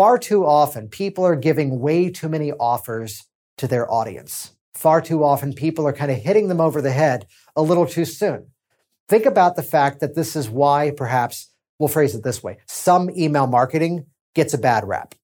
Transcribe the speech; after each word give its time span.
far 0.00 0.16
too 0.16 0.46
often 0.46 0.88
people 0.88 1.26
are 1.26 1.36
giving 1.36 1.78
way 1.78 2.08
too 2.08 2.26
many 2.26 2.52
offers 2.52 3.26
to 3.58 3.66
their 3.66 3.92
audience. 3.92 4.56
Far 4.72 5.02
too 5.02 5.22
often 5.22 5.52
people 5.52 5.86
are 5.86 5.92
kind 5.92 6.10
of 6.10 6.16
hitting 6.16 6.48
them 6.48 6.58
over 6.58 6.80
the 6.80 6.90
head 6.90 7.26
a 7.54 7.60
little 7.60 7.84
too 7.84 8.06
soon. 8.06 8.46
Think 9.10 9.26
about 9.26 9.56
the 9.56 9.62
fact 9.62 10.00
that 10.00 10.14
this 10.14 10.36
is 10.36 10.48
why 10.48 10.90
perhaps 10.96 11.52
we'll 11.78 11.90
phrase 11.90 12.14
it 12.14 12.22
this 12.22 12.42
way. 12.42 12.56
Some 12.66 13.10
email 13.10 13.46
marketing 13.46 14.06
gets 14.34 14.54
a 14.54 14.58
bad 14.58 14.88
rap. 14.88 15.14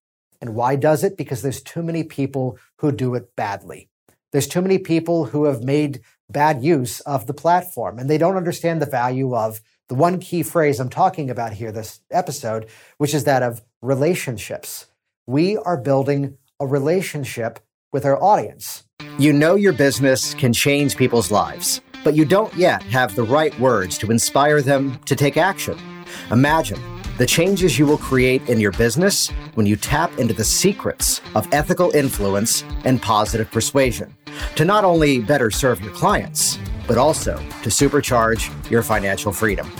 And 0.41 0.53
why 0.53 0.75
does 0.75 1.03
it? 1.03 1.17
Because 1.17 1.41
there's 1.41 1.63
too 1.63 1.81
many 1.81 2.03
people 2.03 2.59
who 2.77 2.91
do 2.91 3.15
it 3.15 3.35
badly. 3.35 3.89
There's 4.31 4.47
too 4.47 4.61
many 4.61 4.77
people 4.77 5.25
who 5.25 5.45
have 5.45 5.63
made 5.63 6.01
bad 6.29 6.63
use 6.63 6.99
of 6.99 7.25
the 7.25 7.33
platform 7.33 7.97
and 7.97 8.07
they 8.07 8.19
don't 8.19 8.37
understand 8.37 8.79
the 8.79 8.85
value 8.85 9.35
of 9.35 9.59
the 9.89 9.95
one 9.95 10.19
key 10.19 10.43
phrase 10.43 10.79
I'm 10.79 10.89
talking 10.89 11.31
about 11.31 11.53
here 11.53 11.71
this 11.71 12.01
episode, 12.11 12.67
which 12.99 13.15
is 13.15 13.23
that 13.23 13.41
of 13.41 13.63
relationships. 13.81 14.87
We 15.27 15.57
are 15.57 15.77
building 15.77 16.37
a 16.59 16.65
relationship 16.65 17.59
with 17.93 18.05
our 18.05 18.21
audience. 18.21 18.83
You 19.19 19.33
know 19.33 19.55
your 19.55 19.73
business 19.73 20.33
can 20.33 20.51
change 20.51 20.95
people's 20.95 21.29
lives, 21.31 21.81
but 22.03 22.15
you 22.15 22.25
don't 22.25 22.53
yet 22.55 22.81
have 22.83 23.15
the 23.15 23.23
right 23.23 23.57
words 23.59 23.97
to 23.99 24.11
inspire 24.11 24.61
them 24.61 24.99
to 25.05 25.15
take 25.15 25.37
action. 25.37 25.77
Imagine 26.31 26.79
the 27.17 27.25
changes 27.25 27.77
you 27.77 27.85
will 27.85 27.97
create 27.97 28.47
in 28.49 28.59
your 28.59 28.71
business 28.73 29.29
when 29.55 29.65
you 29.65 29.75
tap 29.75 30.17
into 30.17 30.33
the 30.33 30.43
secrets 30.43 31.21
of 31.35 31.47
ethical 31.51 31.91
influence 31.91 32.63
and 32.83 33.01
positive 33.01 33.49
persuasion 33.51 34.15
to 34.55 34.65
not 34.65 34.83
only 34.85 35.19
better 35.19 35.51
serve 35.51 35.81
your 35.81 35.93
clients, 35.93 36.57
but 36.87 36.97
also 36.97 37.37
to 37.63 37.69
supercharge 37.69 38.49
your 38.71 38.81
financial 38.81 39.31
freedom. 39.31 39.71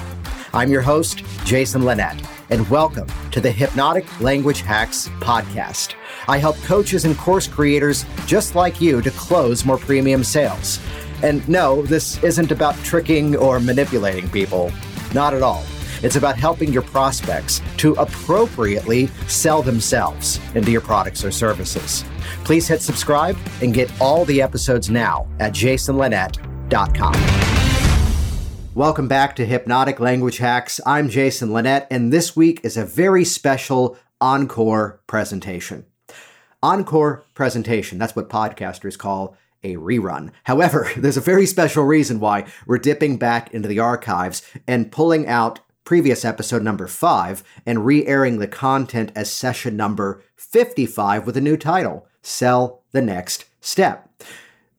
I'm 0.53 0.71
your 0.71 0.81
host, 0.81 1.23
Jason 1.45 1.83
Linett, 1.83 2.21
and 2.49 2.67
welcome 2.69 3.07
to 3.31 3.41
the 3.41 3.51
Hypnotic 3.51 4.21
Language 4.21 4.61
Hacks 4.61 5.09
podcast. 5.19 5.95
I 6.27 6.37
help 6.37 6.55
coaches 6.63 7.05
and 7.05 7.17
course 7.17 7.47
creators 7.47 8.05
just 8.25 8.55
like 8.55 8.79
you 8.79 9.01
to 9.01 9.11
close 9.11 9.65
more 9.65 9.77
premium 9.77 10.23
sales. 10.23 10.79
And 11.23 11.47
no, 11.49 11.81
this 11.81 12.23
isn't 12.23 12.51
about 12.51 12.75
tricking 12.83 13.35
or 13.35 13.59
manipulating 13.59 14.29
people. 14.29 14.71
Not 15.13 15.33
at 15.33 15.41
all. 15.41 15.63
It's 16.03 16.15
about 16.15 16.37
helping 16.37 16.71
your 16.71 16.83
prospects 16.83 17.61
to 17.77 17.93
appropriately 17.93 19.07
sell 19.27 19.61
themselves 19.61 20.39
into 20.53 20.71
your 20.71 20.81
products 20.81 21.25
or 21.25 21.31
services. 21.31 22.05
Please 22.43 22.67
hit 22.67 22.81
subscribe 22.81 23.37
and 23.61 23.73
get 23.73 23.91
all 23.99 24.25
the 24.25 24.41
episodes 24.41 24.89
now 24.89 25.27
at 25.39 25.53
jasonlinett.com. 25.53 27.36
Welcome 28.77 29.07
back 29.07 29.35
to 29.37 29.45
Hypnotic 29.47 29.99
Language 29.99 30.37
Hacks. 30.37 30.79
I'm 30.85 31.09
Jason 31.09 31.51
Linett, 31.51 31.87
and 31.89 32.13
this 32.13 32.35
week 32.35 32.59
is 32.63 32.77
a 32.77 32.85
very 32.85 33.25
special 33.25 33.97
encore 34.21 35.01
presentation. 35.07 35.87
Encore 36.61 37.25
presentation, 37.33 37.97
that's 37.97 38.15
what 38.15 38.29
podcasters 38.29 38.95
call 38.95 39.35
a 39.63 39.77
rerun. 39.77 40.29
However, 40.43 40.91
there's 40.95 41.17
a 41.17 41.21
very 41.21 41.47
special 41.47 41.85
reason 41.85 42.19
why 42.19 42.45
we're 42.67 42.77
dipping 42.77 43.17
back 43.17 43.51
into 43.51 43.67
the 43.67 43.79
archives 43.79 44.43
and 44.67 44.91
pulling 44.91 45.25
out 45.25 45.59
previous 45.83 46.23
episode 46.23 46.61
number 46.61 46.85
5 46.85 47.43
and 47.65 47.83
re 47.83 48.05
airing 48.05 48.37
the 48.37 48.47
content 48.47 49.11
as 49.15 49.31
session 49.31 49.75
number 49.75 50.21
55 50.35 51.25
with 51.25 51.35
a 51.35 51.41
new 51.41 51.57
title 51.57 52.07
Sell 52.21 52.83
the 52.91 53.01
Next 53.01 53.45
Step. 53.59 54.07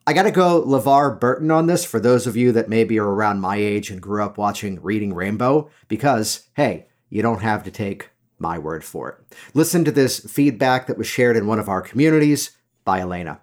I 0.09 0.15
gotta 0.15 0.31
go 0.31 0.63
LeVar 0.63 1.21
Burton 1.21 1.51
on 1.51 1.67
this 1.67 1.85
for 1.85 2.01
those 2.01 2.27
of 2.27 2.35
you 2.35 2.51
that 2.53 2.71
maybe 2.71 2.99
are 2.99 3.07
around 3.07 3.43
my 3.43 3.57
age 3.57 3.91
and 3.91 4.01
grew 4.01 4.25
up 4.25 4.39
watching 4.39 4.81
Reading 4.81 5.13
Rainbow, 5.13 5.69
because, 5.87 6.49
hey, 6.55 6.87
you 7.11 7.21
don't 7.21 7.43
have 7.43 7.63
to 7.65 7.71
take 7.71 8.09
my 8.39 8.59
word 8.59 8.83
for 8.83 9.11
it. 9.11 9.37
Listen 9.53 9.85
to 9.85 9.91
this 9.91 10.21
feedback 10.21 10.87
that 10.87 10.97
was 10.97 11.07
shared 11.07 11.37
in 11.37 11.47
one 11.47 11.59
of 11.59 11.69
our 11.69 11.83
communities 11.83 12.57
by 12.87 13.01
Elena. 13.01 13.39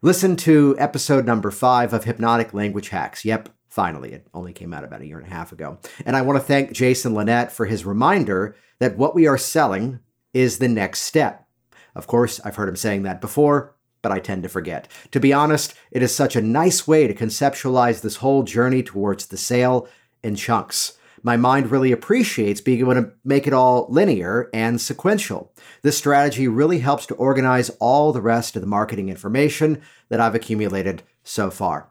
Listen 0.00 0.36
to 0.36 0.74
episode 0.78 1.26
number 1.26 1.50
five 1.50 1.92
of 1.92 2.04
Hypnotic 2.04 2.54
Language 2.54 2.88
Hacks. 2.88 3.22
Yep, 3.22 3.50
Finally, 3.68 4.14
it 4.14 4.26
only 4.32 4.54
came 4.54 4.72
out 4.72 4.84
about 4.84 5.02
a 5.02 5.06
year 5.06 5.18
and 5.18 5.26
a 5.26 5.34
half 5.34 5.52
ago. 5.52 5.76
And 6.06 6.16
I 6.16 6.22
want 6.22 6.38
to 6.38 6.42
thank 6.42 6.72
Jason 6.72 7.12
Linett 7.12 7.52
for 7.52 7.66
his 7.66 7.84
reminder 7.84 8.56
that 8.78 8.96
what 8.96 9.14
we 9.14 9.26
are 9.26 9.36
selling 9.36 10.00
is 10.32 10.56
the 10.56 10.68
next 10.68 11.02
step. 11.02 11.46
Of 11.94 12.06
course, 12.06 12.40
I've 12.42 12.56
heard 12.56 12.70
him 12.70 12.76
saying 12.76 13.02
that 13.02 13.20
before, 13.20 13.75
but 14.06 14.12
I 14.12 14.20
tend 14.20 14.44
to 14.44 14.48
forget. 14.48 14.86
To 15.10 15.18
be 15.18 15.32
honest, 15.32 15.74
it 15.90 16.00
is 16.00 16.14
such 16.14 16.36
a 16.36 16.40
nice 16.40 16.86
way 16.86 17.08
to 17.08 17.12
conceptualize 17.12 18.02
this 18.02 18.18
whole 18.18 18.44
journey 18.44 18.80
towards 18.84 19.26
the 19.26 19.36
sale 19.36 19.88
in 20.22 20.36
chunks. 20.36 20.96
My 21.24 21.36
mind 21.36 21.72
really 21.72 21.90
appreciates 21.90 22.60
being 22.60 22.78
able 22.78 22.94
to 22.94 23.10
make 23.24 23.48
it 23.48 23.52
all 23.52 23.88
linear 23.90 24.48
and 24.54 24.80
sequential. 24.80 25.52
This 25.82 25.98
strategy 25.98 26.46
really 26.46 26.78
helps 26.78 27.04
to 27.06 27.16
organize 27.16 27.68
all 27.80 28.12
the 28.12 28.20
rest 28.20 28.54
of 28.54 28.62
the 28.62 28.68
marketing 28.68 29.08
information 29.08 29.82
that 30.08 30.20
I've 30.20 30.36
accumulated 30.36 31.02
so 31.24 31.50
far. 31.50 31.90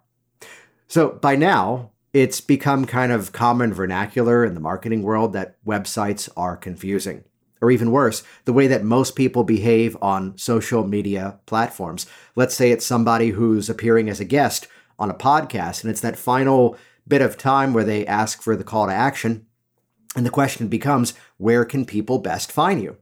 So 0.88 1.20
by 1.22 1.36
now, 1.36 1.92
it's 2.14 2.40
become 2.40 2.86
kind 2.86 3.12
of 3.12 3.34
common 3.34 3.74
vernacular 3.74 4.46
in 4.46 4.54
the 4.54 4.62
marketing 4.62 5.04
world 5.04 5.34
that 5.34 5.58
websites 5.66 6.30
are 6.38 6.56
confusing. 6.56 7.26
Or 7.66 7.72
even 7.72 7.90
worse, 7.90 8.22
the 8.46 8.54
way 8.54 8.68
that 8.68 8.84
most 8.84 9.16
people 9.16 9.44
behave 9.44 9.98
on 10.04 10.38
social 10.38 10.86
media 10.86 11.40
platforms. 11.48 12.06
Let's 12.36 12.54
say 12.54 12.70
it's 12.70 12.86
somebody 12.86 13.30
who's 13.30 13.72
appearing 13.72 14.08
as 14.08 14.20
a 14.20 14.26
guest 14.26 14.68
on 15.00 15.10
a 15.10 15.16
podcast, 15.16 15.82
and 15.82 15.90
it's 15.90 16.02
that 16.02 16.16
final 16.16 16.78
bit 17.08 17.24
of 17.24 17.40
time 17.40 17.74
where 17.74 17.84
they 17.84 18.06
ask 18.06 18.44
for 18.44 18.56
the 18.56 18.64
call 18.64 18.86
to 18.86 18.94
action. 18.94 19.48
And 20.16 20.28
the 20.28 20.30
question 20.30 20.68
becomes 20.68 21.16
where 21.38 21.66
can 21.66 21.86
people 21.86 22.20
best 22.20 22.52
find 22.52 22.84
you? 22.84 22.98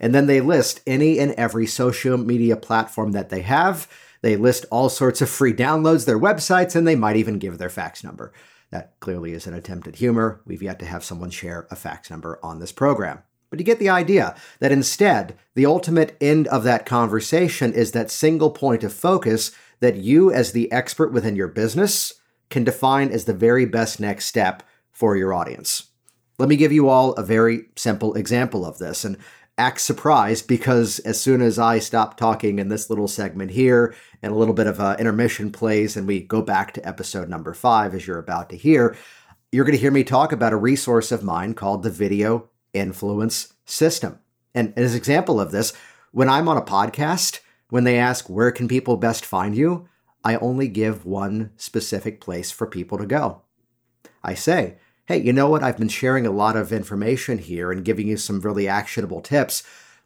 And 0.00 0.12
then 0.12 0.26
they 0.26 0.40
list 0.40 0.80
any 0.88 1.20
and 1.20 1.30
every 1.34 1.66
social 1.66 2.18
media 2.18 2.56
platform 2.56 3.12
that 3.12 3.28
they 3.28 3.42
have 3.42 3.86
they 4.22 4.36
list 4.36 4.66
all 4.70 4.88
sorts 4.88 5.22
of 5.22 5.30
free 5.30 5.54
downloads, 5.54 6.04
their 6.04 6.18
websites, 6.18 6.76
and 6.76 6.86
they 6.86 6.96
might 6.96 7.16
even 7.16 7.38
give 7.38 7.58
their 7.58 7.70
fax 7.70 8.04
number. 8.04 8.32
That 8.70 8.98
clearly 9.00 9.32
is 9.32 9.46
an 9.46 9.54
attempt 9.54 9.88
at 9.88 9.96
humor. 9.96 10.42
We've 10.44 10.62
yet 10.62 10.78
to 10.80 10.86
have 10.86 11.04
someone 11.04 11.30
share 11.30 11.66
a 11.70 11.76
fax 11.76 12.10
number 12.10 12.38
on 12.42 12.60
this 12.60 12.72
program. 12.72 13.22
But 13.50 13.58
you 13.58 13.64
get 13.64 13.80
the 13.80 13.88
idea 13.88 14.36
that 14.60 14.72
instead, 14.72 15.36
the 15.54 15.66
ultimate 15.66 16.16
end 16.20 16.46
of 16.48 16.62
that 16.64 16.86
conversation 16.86 17.72
is 17.72 17.92
that 17.92 18.10
single 18.10 18.50
point 18.50 18.84
of 18.84 18.92
focus 18.92 19.50
that 19.80 19.96
you, 19.96 20.32
as 20.32 20.52
the 20.52 20.70
expert 20.70 21.12
within 21.12 21.36
your 21.36 21.48
business, 21.48 22.14
can 22.48 22.64
define 22.64 23.10
as 23.10 23.24
the 23.24 23.34
very 23.34 23.64
best 23.64 23.98
next 23.98 24.26
step 24.26 24.62
for 24.92 25.16
your 25.16 25.34
audience. 25.34 25.88
Let 26.38 26.48
me 26.48 26.56
give 26.56 26.72
you 26.72 26.88
all 26.88 27.12
a 27.14 27.22
very 27.22 27.66
simple 27.76 28.14
example 28.14 28.64
of 28.64 28.78
this. 28.78 29.04
And 29.04 29.16
act 29.58 29.80
surprised 29.80 30.46
because 30.46 31.00
as 31.00 31.20
soon 31.20 31.42
as 31.42 31.58
I 31.58 31.80
stop 31.80 32.16
talking 32.16 32.58
in 32.58 32.68
this 32.68 32.88
little 32.88 33.08
segment 33.08 33.50
here 33.50 33.94
and 34.22 34.32
a 34.32 34.36
little 34.36 34.54
bit 34.54 34.66
of 34.66 34.80
uh, 34.80 34.96
intermission 34.98 35.52
plays 35.52 35.96
and 35.96 36.06
we 36.06 36.20
go 36.20 36.40
back 36.40 36.72
to 36.74 36.88
episode 36.88 37.28
number 37.28 37.52
five, 37.52 37.94
as 37.94 38.06
you're 38.06 38.18
about 38.18 38.48
to 38.50 38.56
hear, 38.56 38.96
you're 39.52 39.64
going 39.64 39.76
to 39.76 39.80
hear 39.80 39.90
me 39.90 40.04
talk 40.04 40.32
about 40.32 40.52
a 40.52 40.56
resource 40.56 41.12
of 41.12 41.22
mine 41.22 41.54
called 41.54 41.82
the 41.82 41.90
Video 41.90 42.48
Influence 42.72 43.54
System. 43.64 44.18
And 44.54 44.72
as 44.76 44.92
an 44.92 44.98
example 44.98 45.40
of 45.40 45.52
this, 45.52 45.72
when 46.12 46.28
I'm 46.28 46.48
on 46.48 46.56
a 46.56 46.62
podcast, 46.62 47.40
when 47.68 47.84
they 47.84 47.98
ask, 47.98 48.28
where 48.28 48.50
can 48.50 48.68
people 48.68 48.96
best 48.96 49.24
find 49.24 49.56
you? 49.56 49.88
I 50.24 50.36
only 50.36 50.68
give 50.68 51.06
one 51.06 51.52
specific 51.56 52.20
place 52.20 52.50
for 52.50 52.66
people 52.66 52.98
to 52.98 53.06
go. 53.06 53.42
I 54.22 54.34
say, 54.34 54.76
hey, 55.06 55.18
you 55.18 55.32
know 55.32 55.48
what? 55.48 55.62
I've 55.62 55.78
been 55.78 55.88
sharing 55.88 56.26
a 56.26 56.30
lot 56.30 56.56
of 56.56 56.72
information 56.72 57.38
here 57.38 57.72
and 57.72 57.84
giving 57.84 58.08
you 58.08 58.16
some 58.16 58.40
really 58.40 58.68
actionable 58.68 59.20
tips. 59.20 59.62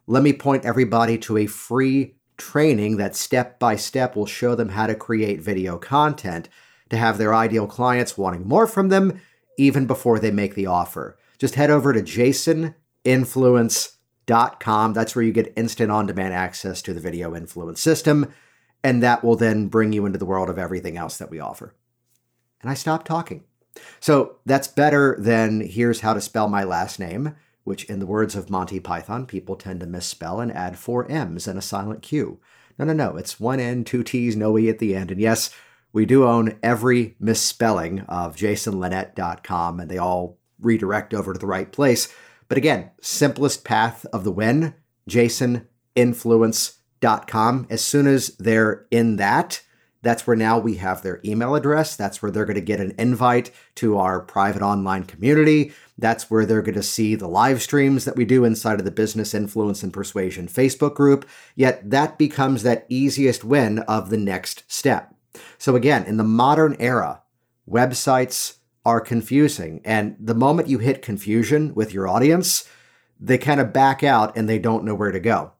Let 0.07 0.23
me 0.23 0.33
point 0.33 0.65
everybody 0.65 1.17
to 1.19 1.37
a 1.37 1.47
free 1.47 2.15
training 2.37 2.97
that 2.97 3.15
step 3.15 3.59
by 3.59 3.75
step 3.75 4.15
will 4.15 4.25
show 4.25 4.55
them 4.55 4.69
how 4.69 4.87
to 4.87 4.95
create 4.95 5.41
video 5.41 5.77
content 5.77 6.49
to 6.89 6.97
have 6.97 7.17
their 7.17 7.33
ideal 7.33 7.67
clients 7.67 8.17
wanting 8.17 8.47
more 8.47 8.67
from 8.67 8.89
them 8.89 9.19
even 9.57 9.85
before 9.85 10.19
they 10.19 10.31
make 10.31 10.55
the 10.55 10.67
offer. 10.67 11.17
Just 11.37 11.55
head 11.55 11.71
over 11.71 11.93
to 11.93 12.01
jasoninfluence.com. 12.01 14.93
That's 14.93 15.15
where 15.15 15.25
you 15.25 15.31
get 15.31 15.53
instant 15.55 15.91
on 15.91 16.07
demand 16.07 16.33
access 16.33 16.81
to 16.83 16.93
the 16.93 16.99
video 16.99 17.35
influence 17.35 17.81
system, 17.81 18.31
and 18.83 19.03
that 19.03 19.23
will 19.23 19.35
then 19.35 19.67
bring 19.67 19.93
you 19.93 20.05
into 20.05 20.19
the 20.19 20.25
world 20.25 20.49
of 20.49 20.57
everything 20.57 20.97
else 20.97 21.17
that 21.17 21.29
we 21.29 21.39
offer. 21.39 21.73
And 22.61 22.69
I 22.69 22.73
stopped 22.73 23.07
talking. 23.07 23.43
So 23.99 24.37
that's 24.45 24.67
better 24.67 25.17
than 25.19 25.61
here's 25.61 26.01
how 26.01 26.13
to 26.13 26.21
spell 26.21 26.47
my 26.47 26.63
last 26.63 26.99
name, 26.99 27.35
which, 27.63 27.83
in 27.85 27.99
the 27.99 28.05
words 28.05 28.35
of 28.35 28.49
Monty 28.49 28.79
Python, 28.79 29.25
people 29.25 29.55
tend 29.55 29.81
to 29.81 29.85
misspell 29.85 30.39
and 30.39 30.51
add 30.51 30.77
four 30.77 31.09
M's 31.11 31.47
and 31.47 31.59
a 31.59 31.61
silent 31.61 32.01
Q. 32.01 32.39
No, 32.77 32.85
no, 32.85 32.93
no. 32.93 33.17
It's 33.17 33.39
one 33.39 33.59
N, 33.59 33.83
two 33.83 34.03
T's, 34.03 34.35
no 34.35 34.57
E 34.57 34.69
at 34.69 34.79
the 34.79 34.95
end. 34.95 35.11
And 35.11 35.19
yes, 35.19 35.49
we 35.91 36.05
do 36.05 36.25
own 36.25 36.57
every 36.61 37.15
misspelling 37.19 38.01
of 38.01 38.35
jasonlinett.com, 38.35 39.79
and 39.79 39.89
they 39.89 39.97
all 39.97 40.37
redirect 40.59 41.13
over 41.13 41.33
to 41.33 41.39
the 41.39 41.47
right 41.47 41.71
place. 41.71 42.13
But 42.47 42.57
again, 42.57 42.91
simplest 43.01 43.63
path 43.63 44.05
of 44.13 44.23
the 44.23 44.31
win, 44.31 44.75
jasoninfluence.com. 45.09 47.67
As 47.69 47.83
soon 47.83 48.07
as 48.07 48.27
they're 48.37 48.85
in 48.91 49.15
that, 49.17 49.61
That's 50.05 50.27
where 50.27 50.35
now 50.35 50.59
we 50.59 50.75
have 50.75 51.01
their 51.01 51.19
email 51.25 51.55
address. 51.55 51.95
That's 51.95 52.21
where 52.21 52.29
they're 52.29 52.45
going 52.45 52.53
to 52.53 52.61
get 52.61 52.79
an 52.79 52.93
invite 52.99 53.49
to 53.75 53.97
our 53.97 54.19
private 54.19 54.61
online 54.61 55.05
community. 55.05 55.73
That's 55.97 56.29
where 56.29 56.45
they're 56.45 56.61
going 56.61 56.75
to 56.75 56.83
see 56.83 57.15
the 57.15 57.27
live 57.27 57.63
streams 57.63 58.05
that 58.05 58.15
we 58.15 58.23
do 58.23 58.45
inside 58.45 58.77
of 58.77 58.85
the 58.85 58.91
Business 58.91 59.33
Influence 59.33 59.81
and 59.81 59.91
Persuasion 59.91 60.47
Facebook 60.47 60.93
group. 60.93 61.27
Yet 61.55 61.89
that 61.89 62.19
becomes 62.19 62.61
that 62.61 62.85
easiest 62.87 63.43
win 63.43 63.79
of 63.79 64.11
the 64.11 64.17
next 64.17 64.63
step. 64.71 65.15
So, 65.57 65.75
again, 65.75 66.03
in 66.03 66.17
the 66.17 66.23
modern 66.23 66.75
era, 66.79 67.23
websites 67.67 68.57
are 68.85 69.01
confusing. 69.01 69.81
And 69.83 70.15
the 70.19 70.35
moment 70.35 70.69
you 70.69 70.77
hit 70.77 71.01
confusion 71.01 71.73
with 71.73 71.93
your 71.93 72.07
audience, 72.07 72.69
they 73.19 73.37
kind 73.37 73.59
of 73.59 73.73
back 73.73 74.03
out 74.03 74.37
and 74.37 74.47
they 74.47 74.59
don't 74.59 74.83
know 74.83 74.95
where 74.95 75.11
to 75.11 75.19
go. 75.19 75.53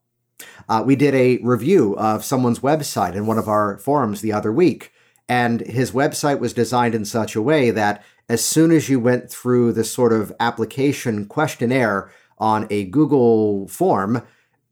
Uh, 0.68 0.82
we 0.84 0.96
did 0.96 1.14
a 1.14 1.38
review 1.42 1.96
of 1.96 2.24
someone's 2.24 2.60
website 2.60 3.14
in 3.14 3.26
one 3.26 3.38
of 3.38 3.48
our 3.48 3.78
forums 3.78 4.20
the 4.20 4.32
other 4.32 4.52
week, 4.52 4.92
and 5.28 5.60
his 5.62 5.92
website 5.92 6.38
was 6.38 6.52
designed 6.52 6.94
in 6.94 7.04
such 7.04 7.34
a 7.34 7.42
way 7.42 7.70
that 7.70 8.04
as 8.28 8.44
soon 8.44 8.70
as 8.70 8.88
you 8.88 9.00
went 9.00 9.30
through 9.30 9.72
this 9.72 9.90
sort 9.90 10.12
of 10.12 10.32
application 10.40 11.26
questionnaire 11.26 12.10
on 12.38 12.66
a 12.70 12.84
Google 12.84 13.66
form, 13.68 14.22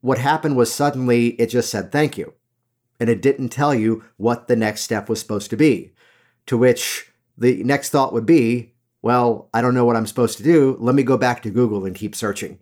what 0.00 0.18
happened 0.18 0.56
was 0.56 0.72
suddenly 0.72 1.28
it 1.28 1.46
just 1.46 1.70
said 1.70 1.90
thank 1.90 2.18
you. 2.18 2.34
And 3.00 3.08
it 3.08 3.22
didn't 3.22 3.48
tell 3.48 3.74
you 3.74 4.04
what 4.16 4.48
the 4.48 4.56
next 4.56 4.82
step 4.82 5.08
was 5.08 5.18
supposed 5.18 5.50
to 5.50 5.56
be. 5.56 5.92
To 6.46 6.58
which 6.58 7.10
the 7.36 7.62
next 7.64 7.90
thought 7.90 8.12
would 8.12 8.26
be, 8.26 8.75
well, 9.02 9.50
I 9.52 9.60
don't 9.60 9.75
know 9.75 9.84
what 9.84 9.96
I'm 9.96 10.06
supposed 10.06 10.38
to 10.38 10.42
do. 10.42 10.76
Let 10.81 10.94
me 10.94 11.02
go 11.02 11.16
back 11.16 11.42
to 11.42 11.50
Google 11.50 11.84
and 11.84 11.94
keep 11.94 12.14
searching. 12.14 12.58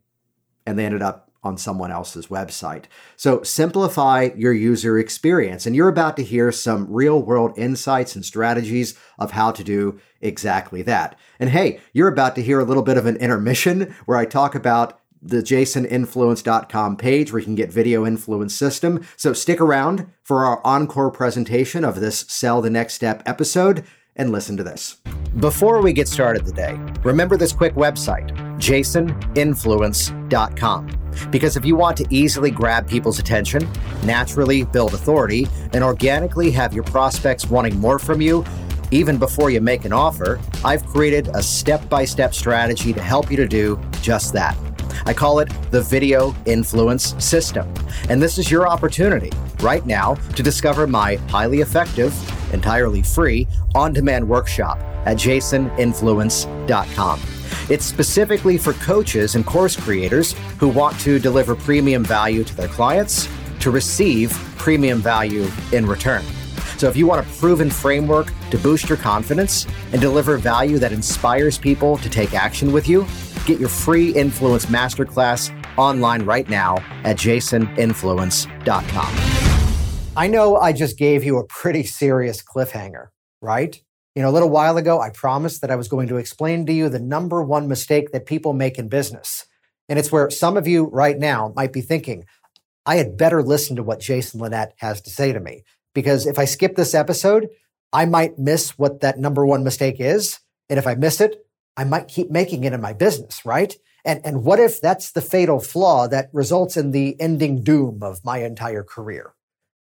And 0.67 0.79
they 0.79 0.85
ended 0.85 1.03
up 1.03 1.31
on 1.45 1.59
someone 1.59 1.91
else's 1.91 2.29
website. 2.29 2.85
So 3.17 3.43
simplify 3.43 4.31
your 4.37 4.53
user 4.53 4.99
experience. 4.99 5.67
And 5.67 5.75
you're 5.75 5.89
about 5.89 6.17
to 6.17 6.23
hear 6.23 6.53
some 6.53 6.87
real 6.93 7.21
world 7.21 7.53
insights 7.57 8.15
and 8.15 8.25
strategies 8.25 8.97
of 9.19 9.33
how 9.33 9.51
to 9.53 9.65
do 9.65 10.01
exactly 10.21 10.83
that. 10.83 11.19
And 11.41 11.51
hey, 11.51 11.81
you're 11.93 12.09
about 12.09 12.37
to 12.37 12.43
hear 12.43 12.61
a 12.61 12.65
little 12.65 12.85
bit 12.85 12.97
of 12.97 13.07
an 13.07 13.17
intermission 13.17 13.95
where 14.07 14.19
I 14.19 14.25
talk 14.25 14.55
about 14.55 15.01
the 15.21 15.39
jasoninfluence.com 15.39 16.97
page 16.97 17.33
where 17.33 17.39
you 17.39 17.45
can 17.45 17.55
get 17.55 17.73
video 17.73 18.05
influence 18.05 18.55
system. 18.55 19.05
So 19.17 19.33
stick 19.33 19.61
around 19.61 20.13
for 20.25 20.45
our 20.45 20.61
encore 20.65 21.11
presentation 21.11 21.85
of 21.85 22.01
this 22.01 22.25
Sell 22.29 22.61
the 22.61 22.71
Next 22.71 22.95
Step 22.95 23.23
episode 23.27 23.85
and 24.17 24.33
listen 24.33 24.57
to 24.57 24.63
this. 24.63 25.01
Before 25.39 25.81
we 25.81 25.93
get 25.93 26.09
started 26.09 26.45
today, 26.45 26.79
remember 27.03 27.37
this 27.37 27.53
quick 27.53 27.75
website, 27.75 28.31
jasoninfluence.com. 28.59 30.99
Because 31.31 31.57
if 31.57 31.65
you 31.65 31.77
want 31.77 31.97
to 31.99 32.07
easily 32.11 32.51
grab 32.51 32.89
people's 32.89 33.19
attention, 33.19 33.69
naturally 34.05 34.65
build 34.65 34.95
authority, 34.95 35.47
and 35.73 35.83
organically 35.83 36.51
have 36.51 36.75
your 36.75 36.85
prospects 36.85 37.49
wanting 37.49 37.79
more 37.79 37.99
from 37.99 38.21
you, 38.21 38.45
even 38.91 39.19
before 39.19 39.51
you 39.51 39.61
make 39.61 39.87
an 39.87 39.93
offer, 39.93 40.39
I've 40.65 40.85
created 40.87 41.29
a 41.35 41.43
step 41.43 41.89
by 41.89 42.05
step 42.05 42.35
strategy 42.35 42.93
to 42.93 43.01
help 43.01 43.31
you 43.31 43.37
to 43.39 43.49
do 43.49 43.81
just 44.03 44.35
that. 44.35 44.57
I 45.07 45.15
call 45.15 45.41
it 45.41 45.51
the 45.71 45.83
Video 45.83 46.35
Influence 46.47 47.15
System. 47.25 47.73
And 48.09 48.23
this 48.23 48.39
is 48.39 48.51
your 48.51 48.69
opportunity 48.69 49.31
right 49.61 49.85
now 49.87 50.15
to 50.15 50.43
discover 50.43 50.87
my 50.87 51.17
highly 51.29 51.61
effective, 51.61 52.15
entirely 52.53 53.03
free, 53.03 53.47
on 53.75 53.93
demand 53.93 54.29
workshop 54.29 54.79
at 55.07 55.17
jasoninfluence.com. 55.17 57.21
It's 57.69 57.85
specifically 57.85 58.59
for 58.59 58.73
coaches 58.75 59.35
and 59.35 59.47
course 59.47 59.77
creators 59.77 60.33
who 60.59 60.69
want 60.69 60.99
to 61.01 61.19
deliver 61.19 61.55
premium 61.55 62.05
value 62.05 62.45
to 62.45 62.57
their 62.57 62.69
clients 62.69 63.29
to 63.61 63.71
receive 63.71 64.33
premium 64.59 65.01
value 65.01 65.49
in 65.73 65.87
return. 65.87 66.25
So, 66.83 66.89
if 66.89 66.97
you 66.97 67.07
want 67.07 67.25
a 67.25 67.31
proven 67.35 67.71
framework 67.71 68.33
to 68.51 68.59
boost 68.59 68.89
your 68.89 68.99
confidence 68.99 69.69
and 69.93 70.01
deliver 70.01 70.37
value 70.37 70.81
that 70.81 70.91
inspires 70.91 71.57
people 71.57 71.97
to 71.99 72.11
take 72.11 72.35
action 72.35 72.73
with 72.73 72.89
you, 72.89 73.07
get 73.47 73.61
your 73.61 73.69
free 73.69 74.11
Influence 74.11 74.67
Masterclass 74.67 75.57
online 75.79 76.25
right 76.25 76.51
now 76.51 76.79
at 77.05 77.19
jasoninfluence.com. 77.19 80.17
I 80.17 80.27
know 80.27 80.57
I 80.57 80.73
just 80.73 80.99
gave 80.99 81.23
you 81.23 81.39
a 81.39 81.47
pretty 81.47 81.85
serious 81.85 82.43
cliffhanger, 82.43 83.11
right? 83.41 83.81
You 84.17 84.23
know, 84.23 84.31
a 84.31 84.35
little 84.35 84.51
while 84.51 84.77
ago, 84.77 85.01
I 85.01 85.11
promised 85.11 85.61
that 85.61 85.71
I 85.71 85.77
was 85.77 85.87
going 85.87 86.09
to 86.09 86.17
explain 86.17 86.67
to 86.67 86.73
you 86.73 86.89
the 86.89 86.99
number 86.99 87.45
one 87.45 87.69
mistake 87.69 88.11
that 88.11 88.27
people 88.27 88.55
make 88.55 88.77
in 88.77 88.89
business. 88.89 89.47
And 89.89 90.01
it's 90.01 90.11
where 90.11 90.31
some 90.31 90.57
of 90.57 90.67
you 90.67 90.87
right 90.87 91.17
now 91.17 91.53
might 91.55 91.73
be 91.73 91.81
thinking, 91.81 92.25
I 92.85 92.97
had 92.97 93.17
better 93.17 93.41
listen 93.41 93.77
to 93.77 93.85
what 93.85 94.01
Jason 94.01 94.41
Linett 94.41 94.73
has 94.79 95.01
to 95.03 95.11
say 95.11 95.33
to 95.33 95.39
me. 95.39 95.63
Because 95.95 96.27
if 96.27 96.39
I 96.39 96.45
skip 96.45 96.77
this 96.77 96.95
episode, 96.95 97.49
I 97.93 98.07
might 98.07 98.39
miss 98.39 98.79
what 98.79 99.01
that 99.01 99.19
number 99.19 99.45
one 99.45 99.65
mistake 99.65 99.97
is. 99.99 100.41
And 100.69 100.79
if 100.79 100.87
I 100.87 100.95
miss 100.95 101.21
it, 101.21 101.45
I 101.77 101.85
might 101.85 102.09
keep 102.09 102.31
making 102.31 102.65
it 102.65 102.73
in 102.73 102.81
my 102.81 102.93
business, 102.93 103.45
right? 103.45 103.75
And, 104.05 104.21
and 104.25 104.45
what 104.45 104.59
if 104.59 104.81
that's 104.81 105.13
the 105.13 105.21
fatal 105.21 105.61
flaw 105.61 106.09
that 106.09 106.31
results 106.33 106.77
in 106.77 106.91
the 106.91 107.21
ending 107.21 107.63
doom 107.63 108.03
of 108.03 108.25
my 108.25 108.39
entire 108.39 108.83
career? 108.83 109.35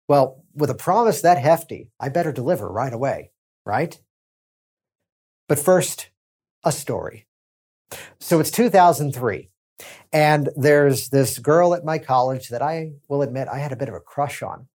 Well, 0.07 0.43
with 0.55 0.69
a 0.69 0.75
promise 0.75 1.21
that 1.21 1.37
hefty, 1.37 1.91
I 1.99 2.09
better 2.09 2.31
deliver 2.31 2.67
right 2.67 2.91
away, 2.91 3.31
right? 3.65 3.99
But 5.47 5.59
first, 5.59 6.09
a 6.63 6.71
story. 6.71 7.27
So 8.19 8.39
it's 8.39 8.51
2003, 8.51 9.49
and 10.11 10.49
there's 10.55 11.09
this 11.09 11.39
girl 11.39 11.73
at 11.73 11.85
my 11.85 11.97
college 11.97 12.49
that 12.49 12.61
I 12.61 12.93
will 13.07 13.21
admit 13.21 13.47
I 13.47 13.59
had 13.59 13.71
a 13.71 13.75
bit 13.75 13.89
of 13.89 13.95
a 13.95 13.99
crush 13.99 14.41
on, 14.41 14.67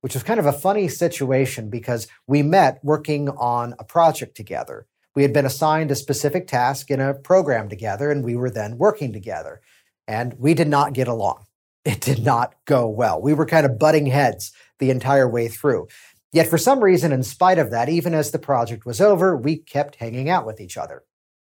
which 0.00 0.14
was 0.14 0.22
kind 0.22 0.40
of 0.40 0.46
a 0.46 0.52
funny 0.52 0.88
situation 0.88 1.70
because 1.70 2.08
we 2.26 2.42
met 2.42 2.80
working 2.82 3.28
on 3.30 3.74
a 3.78 3.84
project 3.84 4.36
together. 4.36 4.86
We 5.14 5.22
had 5.22 5.32
been 5.32 5.46
assigned 5.46 5.90
a 5.90 5.96
specific 5.96 6.46
task 6.46 6.90
in 6.90 7.00
a 7.00 7.14
program 7.14 7.68
together, 7.68 8.10
and 8.10 8.24
we 8.24 8.36
were 8.36 8.50
then 8.50 8.78
working 8.78 9.12
together. 9.12 9.60
And 10.06 10.34
we 10.38 10.54
did 10.54 10.68
not 10.68 10.92
get 10.92 11.08
along. 11.08 11.46
It 11.84 12.00
did 12.00 12.24
not 12.24 12.54
go 12.66 12.88
well. 12.88 13.20
We 13.20 13.34
were 13.34 13.46
kind 13.46 13.66
of 13.66 13.78
butting 13.78 14.06
heads 14.06 14.52
the 14.78 14.90
entire 14.90 15.28
way 15.28 15.48
through. 15.48 15.88
Yet 16.32 16.48
for 16.48 16.58
some 16.58 16.84
reason, 16.84 17.12
in 17.12 17.22
spite 17.22 17.58
of 17.58 17.70
that, 17.70 17.88
even 17.88 18.14
as 18.14 18.30
the 18.30 18.38
project 18.38 18.86
was 18.86 19.00
over, 19.00 19.36
we 19.36 19.56
kept 19.56 19.96
hanging 19.96 20.28
out 20.28 20.46
with 20.46 20.60
each 20.60 20.76
other. 20.76 21.02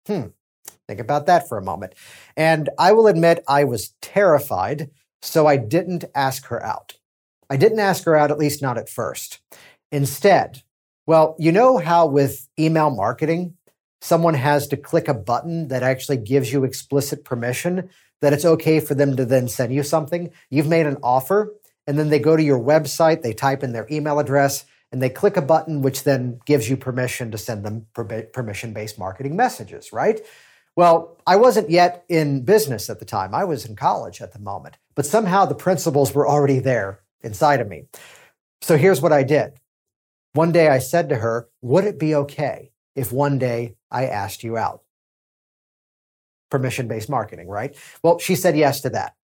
Hmm. 0.08 0.28
Think 0.88 1.00
about 1.00 1.28
that 1.28 1.48
for 1.48 1.58
a 1.58 1.64
moment. 1.64 1.94
And 2.36 2.70
I 2.80 2.92
will 2.92 3.08
admit 3.08 3.44
I 3.48 3.64
was 3.64 3.94
terrified, 4.02 4.90
so 5.22 5.46
I 5.46 5.58
didn't 5.58 6.06
ask 6.16 6.46
her 6.48 6.64
out. 6.64 6.96
I 7.50 7.58
didn't 7.58 7.80
ask 7.80 8.04
her 8.06 8.16
out, 8.16 8.32
at 8.32 8.38
least 8.38 8.62
not 8.62 8.78
at 8.78 8.90
first. 8.90 9.40
Instead, 9.92 10.64
well, 11.06 11.36
you 11.38 11.52
know 11.52 11.78
how 11.78 12.06
with 12.08 12.48
email 12.58 12.90
marketing, 12.90 13.56
someone 14.02 14.34
has 14.34 14.68
to 14.68 14.78
click 14.78 15.08
a 15.08 15.14
button 15.14 15.68
that 15.68 15.84
actually 15.84 16.18
gives 16.18 16.52
you 16.52 16.64
explicit 16.64 17.24
permission 17.24 17.90
that 18.22 18.34
it's 18.34 18.46
okay 18.46 18.80
for 18.80 18.96
them 18.96 19.16
to 19.18 19.26
then 19.26 19.48
send 19.48 19.74
you 19.74 19.84
something? 19.84 20.32
You've 20.50 20.68
made 20.68 20.86
an 20.86 20.98
offer 21.04 21.54
and 21.86 22.00
then 22.00 22.10
they 22.10 22.20
go 22.20 22.36
to 22.38 22.44
your 22.44 22.60
website, 22.60 23.22
they 23.22 23.34
type 23.34 23.64
in 23.64 23.74
their 23.74 23.88
email 23.92 24.20
address, 24.20 24.66
and 24.92 25.02
they 25.02 25.10
click 25.10 25.36
a 25.36 25.42
button 25.42 25.82
which 25.82 26.04
then 26.04 26.40
gives 26.46 26.70
you 26.70 26.78
permission 26.78 27.32
to 27.32 27.38
send 27.38 27.66
them 27.66 27.88
permission 27.94 28.74
based 28.74 28.98
marketing 28.98 29.36
messages, 29.36 29.92
right? 29.92 30.22
Well, 30.76 31.18
I 31.28 31.36
wasn't 31.36 31.70
yet 31.70 32.06
in 32.10 32.46
business 32.46 32.90
at 32.90 33.00
the 33.00 33.06
time. 33.06 33.36
I 33.36 33.44
was 33.44 33.66
in 33.66 33.76
college 33.76 34.22
at 34.22 34.34
the 34.34 34.40
moment, 34.40 34.78
but 34.96 35.06
somehow 35.06 35.46
the 35.46 35.56
principles 35.56 36.14
were 36.14 36.28
already 36.28 36.60
there 36.60 37.03
inside 37.24 37.62
of 37.62 37.68
me. 37.68 37.84
So 38.62 38.78
here's 38.78 39.02
what 39.02 39.14
I 39.14 39.24
did. 39.24 39.54
One 40.34 40.52
day 40.52 40.68
I 40.68 40.80
said 40.80 41.10
to 41.10 41.16
her, 41.16 41.50
Would 41.62 41.86
it 41.86 42.00
be 42.00 42.16
okay 42.16 42.72
if 42.96 43.12
one 43.12 43.38
day 43.38 43.76
I 43.92 44.06
asked 44.06 44.44
you 44.44 44.58
out? 44.58 44.82
Permission 46.50 46.88
based 46.88 47.10
marketing, 47.10 47.48
right? 47.48 47.76
Well, 48.04 48.20
she 48.20 48.36
said 48.36 48.58
yes 48.58 48.82
to 48.82 48.90
that. 48.92 49.16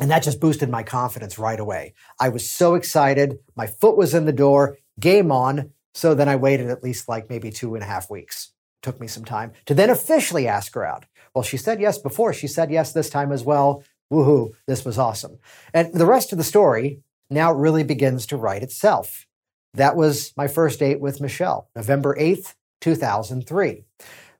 And 0.00 0.10
that 0.10 0.24
just 0.24 0.40
boosted 0.40 0.68
my 0.68 0.82
confidence 0.82 1.38
right 1.38 1.58
away. 1.58 1.94
I 2.18 2.28
was 2.28 2.48
so 2.48 2.74
excited. 2.74 3.38
My 3.54 3.66
foot 3.66 3.96
was 3.96 4.12
in 4.12 4.24
the 4.24 4.32
door, 4.32 4.78
game 4.98 5.30
on. 5.30 5.70
So 5.94 6.14
then 6.14 6.28
I 6.28 6.34
waited 6.36 6.68
at 6.68 6.82
least 6.82 7.08
like 7.08 7.30
maybe 7.30 7.50
two 7.50 7.74
and 7.74 7.84
a 7.84 7.86
half 7.86 8.10
weeks. 8.10 8.52
Took 8.82 9.00
me 9.00 9.06
some 9.06 9.24
time 9.24 9.52
to 9.66 9.74
then 9.74 9.90
officially 9.90 10.48
ask 10.48 10.74
her 10.74 10.84
out. 10.84 11.06
Well, 11.34 11.44
she 11.44 11.56
said 11.56 11.80
yes 11.80 11.98
before. 11.98 12.32
She 12.32 12.48
said 12.48 12.70
yes 12.70 12.92
this 12.92 13.08
time 13.08 13.30
as 13.32 13.44
well. 13.44 13.84
Woohoo, 14.12 14.52
this 14.66 14.84
was 14.84 14.98
awesome. 14.98 15.38
And 15.72 15.92
the 15.94 16.06
rest 16.06 16.32
of 16.32 16.38
the 16.38 16.44
story 16.44 17.00
now 17.34 17.52
it 17.52 17.58
really 17.58 17.84
begins 17.84 18.26
to 18.26 18.36
write 18.36 18.62
itself. 18.62 19.26
That 19.74 19.96
was 19.96 20.32
my 20.36 20.46
first 20.46 20.78
date 20.78 21.00
with 21.00 21.20
Michelle, 21.20 21.68
November 21.74 22.16
8th, 22.18 22.54
2003. 22.80 23.84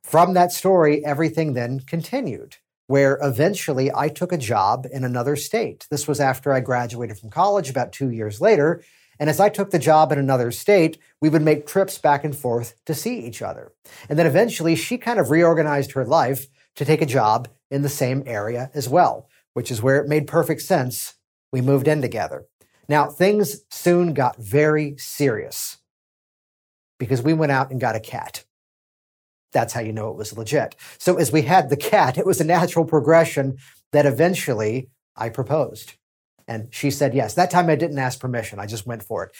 From 0.03 0.33
that 0.33 0.51
story, 0.51 1.03
everything 1.03 1.53
then 1.53 1.81
continued 1.81 2.57
where 2.87 3.17
eventually 3.21 3.91
I 3.93 4.09
took 4.09 4.31
a 4.31 4.37
job 4.37 4.85
in 4.91 5.03
another 5.03 5.35
state. 5.35 5.87
This 5.89 6.07
was 6.07 6.19
after 6.19 6.53
I 6.53 6.59
graduated 6.59 7.17
from 7.17 7.29
college 7.29 7.69
about 7.69 7.91
two 7.91 8.09
years 8.09 8.39
later. 8.39 8.83
And 9.19 9.29
as 9.29 9.39
I 9.39 9.49
took 9.49 9.71
the 9.71 9.79
job 9.79 10.11
in 10.11 10.19
another 10.19 10.51
state, 10.51 10.97
we 11.21 11.29
would 11.29 11.41
make 11.41 11.65
trips 11.65 11.97
back 11.97 12.23
and 12.23 12.35
forth 12.35 12.75
to 12.85 12.93
see 12.93 13.19
each 13.19 13.41
other. 13.41 13.71
And 14.09 14.19
then 14.19 14.27
eventually 14.27 14.75
she 14.75 14.97
kind 14.97 15.19
of 15.19 15.31
reorganized 15.31 15.93
her 15.93 16.05
life 16.05 16.47
to 16.75 16.85
take 16.85 17.01
a 17.01 17.07
job 17.07 17.47
in 17.71 17.81
the 17.81 17.89
same 17.89 18.23
area 18.25 18.69
as 18.73 18.89
well, 18.89 19.29
which 19.53 19.71
is 19.71 19.81
where 19.81 19.99
it 19.99 20.09
made 20.09 20.27
perfect 20.27 20.61
sense. 20.61 21.15
We 21.51 21.61
moved 21.61 21.87
in 21.87 22.01
together. 22.01 22.45
Now, 22.87 23.07
things 23.09 23.61
soon 23.71 24.13
got 24.13 24.37
very 24.37 24.95
serious. 24.97 25.77
because 26.99 27.21
we 27.21 27.33
went 27.33 27.51
out 27.51 27.71
and 27.71 27.79
got 27.81 27.95
a 27.95 27.99
cat. 27.99 28.45
That's 29.51 29.73
how 29.73 29.81
you 29.81 29.91
know 29.93 30.09
it 30.11 30.17
was 30.17 30.37
legit. 30.37 30.75
So 30.97 31.17
as 31.17 31.31
we 31.31 31.43
had 31.43 31.69
the 31.69 31.77
cat, 31.77 32.17
it 32.19 32.25
was 32.25 32.39
a 32.41 32.45
natural 32.45 32.85
progression 32.85 33.57
that 33.91 34.05
eventually 34.05 34.89
I 35.15 35.29
proposed. 35.29 35.93
And 36.47 36.67
she 36.73 36.91
said 36.91 37.13
yes. 37.15 37.33
That 37.33 37.51
time 37.51 37.69
I 37.69 37.75
didn't 37.75 37.99
ask 37.99 38.19
permission. 38.19 38.59
I 38.59 38.67
just 38.67 38.85
went 38.85 39.03
for 39.03 39.23
it. 39.25 39.35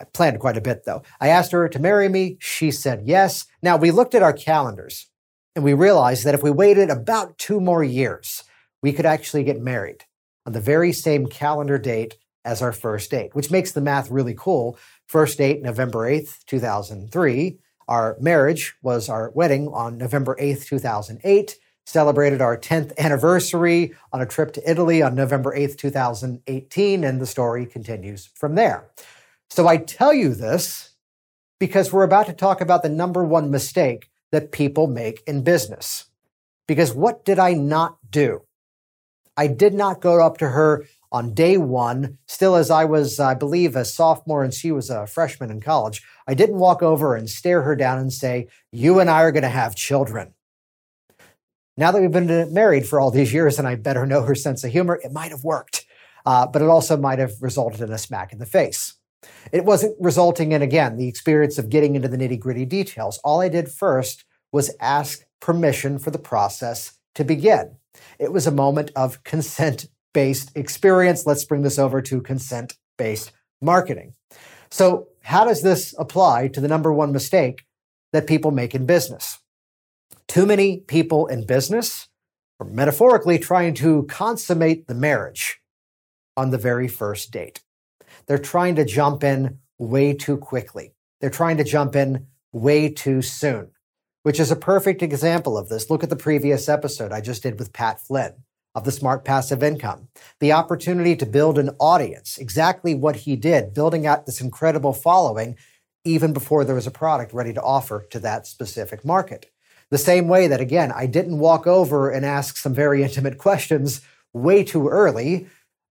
I 0.00 0.04
planned 0.04 0.40
quite 0.40 0.56
a 0.58 0.60
bit 0.60 0.84
though. 0.84 1.02
I 1.20 1.28
asked 1.28 1.52
her 1.52 1.68
to 1.68 1.78
marry 1.78 2.08
me. 2.08 2.36
She 2.40 2.70
said 2.70 3.02
yes. 3.06 3.46
Now 3.62 3.76
we 3.76 3.90
looked 3.90 4.14
at 4.14 4.22
our 4.22 4.32
calendars 4.34 5.08
and 5.56 5.64
we 5.64 5.74
realized 5.74 6.24
that 6.24 6.34
if 6.34 6.42
we 6.42 6.50
waited 6.50 6.90
about 6.90 7.38
two 7.38 7.60
more 7.60 7.82
years, 7.82 8.44
we 8.82 8.92
could 8.92 9.06
actually 9.06 9.44
get 9.44 9.60
married 9.60 10.04
on 10.46 10.52
the 10.52 10.60
very 10.60 10.92
same 10.92 11.26
calendar 11.26 11.78
date 11.78 12.16
as 12.44 12.62
our 12.62 12.72
first 12.72 13.10
date, 13.10 13.34
which 13.34 13.50
makes 13.50 13.72
the 13.72 13.80
math 13.80 14.10
really 14.10 14.34
cool. 14.36 14.78
First 15.06 15.38
date, 15.38 15.62
November 15.62 16.10
8th, 16.10 16.44
2003. 16.46 17.58
Our 17.88 18.16
marriage 18.20 18.74
was 18.82 19.08
our 19.08 19.30
wedding 19.30 19.68
on 19.68 19.98
November 19.98 20.36
8th, 20.40 20.66
2008 20.66 21.58
celebrated 21.90 22.40
our 22.40 22.56
10th 22.56 22.96
anniversary 22.98 23.92
on 24.12 24.20
a 24.20 24.26
trip 24.26 24.52
to 24.52 24.70
Italy 24.70 25.02
on 25.02 25.14
November 25.14 25.54
8th, 25.56 25.76
2018, 25.76 27.04
and 27.04 27.20
the 27.20 27.26
story 27.26 27.66
continues 27.66 28.26
from 28.26 28.54
there. 28.54 28.88
So 29.50 29.66
I 29.66 29.78
tell 29.78 30.12
you 30.12 30.34
this 30.34 30.92
because 31.58 31.92
we're 31.92 32.04
about 32.04 32.26
to 32.26 32.32
talk 32.32 32.60
about 32.60 32.82
the 32.82 32.88
number 32.88 33.24
one 33.24 33.50
mistake 33.50 34.08
that 34.30 34.52
people 34.52 34.86
make 34.86 35.22
in 35.26 35.42
business. 35.42 36.06
Because 36.68 36.94
what 36.94 37.24
did 37.24 37.40
I 37.40 37.54
not 37.54 37.98
do? 38.08 38.42
I 39.36 39.48
did 39.48 39.74
not 39.74 40.00
go 40.00 40.24
up 40.24 40.38
to 40.38 40.50
her 40.50 40.86
on 41.12 41.34
day 41.34 41.56
one, 41.56 42.18
still 42.26 42.54
as 42.54 42.70
I 42.70 42.84
was, 42.84 43.18
I 43.18 43.34
believe, 43.34 43.74
a 43.74 43.84
sophomore 43.84 44.44
and 44.44 44.54
she 44.54 44.70
was 44.70 44.90
a 44.90 45.06
freshman 45.06 45.50
in 45.50 45.60
college. 45.60 46.02
I 46.26 46.34
didn't 46.34 46.58
walk 46.58 46.82
over 46.82 47.16
and 47.16 47.28
stare 47.28 47.62
her 47.62 47.74
down 47.74 47.98
and 47.98 48.12
say, 48.12 48.48
You 48.70 49.00
and 49.00 49.10
I 49.10 49.22
are 49.22 49.32
going 49.32 49.42
to 49.42 49.48
have 49.48 49.74
children. 49.74 50.34
Now 51.76 51.90
that 51.90 52.00
we've 52.00 52.12
been 52.12 52.52
married 52.52 52.86
for 52.86 53.00
all 53.00 53.10
these 53.10 53.32
years 53.32 53.58
and 53.58 53.66
I 53.66 53.74
better 53.74 54.06
know 54.06 54.22
her 54.22 54.34
sense 54.34 54.62
of 54.64 54.70
humor, 54.70 55.00
it 55.02 55.12
might 55.12 55.30
have 55.30 55.44
worked. 55.44 55.86
Uh, 56.26 56.46
but 56.46 56.62
it 56.62 56.68
also 56.68 56.96
might 56.96 57.18
have 57.18 57.32
resulted 57.40 57.80
in 57.80 57.92
a 57.92 57.98
smack 57.98 58.32
in 58.32 58.38
the 58.38 58.46
face. 58.46 58.94
It 59.52 59.64
wasn't 59.64 59.96
resulting 59.98 60.52
in, 60.52 60.62
again, 60.62 60.96
the 60.96 61.08
experience 61.08 61.58
of 61.58 61.70
getting 61.70 61.94
into 61.94 62.08
the 62.08 62.16
nitty 62.16 62.38
gritty 62.38 62.66
details. 62.66 63.18
All 63.24 63.40
I 63.40 63.48
did 63.48 63.70
first 63.70 64.24
was 64.52 64.74
ask 64.80 65.24
permission 65.40 65.98
for 65.98 66.10
the 66.10 66.18
process 66.18 66.98
to 67.14 67.24
begin. 67.24 67.76
It 68.18 68.32
was 68.32 68.46
a 68.46 68.52
moment 68.52 68.90
of 68.94 69.24
consent 69.24 69.86
based 70.12 70.56
experience. 70.56 71.26
Let's 71.26 71.44
bring 71.44 71.62
this 71.62 71.78
over 71.78 72.00
to 72.02 72.20
consent 72.20 72.74
based 72.98 73.32
marketing. 73.60 74.14
So, 74.70 75.08
how 75.22 75.44
does 75.44 75.62
this 75.62 75.94
apply 75.98 76.48
to 76.48 76.60
the 76.60 76.68
number 76.68 76.92
one 76.92 77.12
mistake 77.12 77.64
that 78.12 78.26
people 78.26 78.50
make 78.50 78.74
in 78.74 78.86
business? 78.86 79.38
Too 80.28 80.46
many 80.46 80.78
people 80.78 81.26
in 81.26 81.46
business 81.46 82.08
are 82.58 82.66
metaphorically 82.66 83.38
trying 83.38 83.74
to 83.74 84.04
consummate 84.04 84.86
the 84.86 84.94
marriage 84.94 85.60
on 86.36 86.50
the 86.50 86.58
very 86.58 86.88
first 86.88 87.32
date. 87.32 87.62
They're 88.26 88.38
trying 88.38 88.76
to 88.76 88.84
jump 88.84 89.24
in 89.24 89.58
way 89.78 90.14
too 90.14 90.36
quickly. 90.36 90.94
They're 91.20 91.30
trying 91.30 91.56
to 91.56 91.64
jump 91.64 91.96
in 91.96 92.26
way 92.52 92.88
too 92.88 93.22
soon, 93.22 93.70
which 94.22 94.40
is 94.40 94.50
a 94.50 94.56
perfect 94.56 95.02
example 95.02 95.58
of 95.58 95.68
this. 95.68 95.90
Look 95.90 96.02
at 96.02 96.10
the 96.10 96.16
previous 96.16 96.68
episode 96.68 97.12
I 97.12 97.20
just 97.20 97.42
did 97.42 97.58
with 97.58 97.72
Pat 97.72 98.00
Flynn 98.00 98.34
of 98.74 98.84
the 98.84 98.92
Smart 98.92 99.24
Passive 99.24 99.62
Income. 99.62 100.08
The 100.38 100.52
opportunity 100.52 101.16
to 101.16 101.26
build 101.26 101.58
an 101.58 101.70
audience, 101.78 102.38
exactly 102.38 102.94
what 102.94 103.16
he 103.16 103.36
did, 103.36 103.74
building 103.74 104.06
out 104.06 104.26
this 104.26 104.40
incredible 104.40 104.92
following 104.92 105.56
even 106.04 106.32
before 106.32 106.64
there 106.64 106.74
was 106.74 106.86
a 106.86 106.90
product 106.90 107.32
ready 107.32 107.52
to 107.52 107.62
offer 107.62 108.06
to 108.10 108.18
that 108.20 108.46
specific 108.46 109.04
market. 109.04 109.50
The 109.90 109.98
same 109.98 110.28
way 110.28 110.46
that, 110.46 110.60
again, 110.60 110.92
I 110.92 111.06
didn't 111.06 111.38
walk 111.38 111.66
over 111.66 112.10
and 112.10 112.24
ask 112.24 112.56
some 112.56 112.74
very 112.74 113.02
intimate 113.04 113.38
questions 113.38 114.00
way 114.32 114.62
too 114.62 114.88
early, 114.88 115.48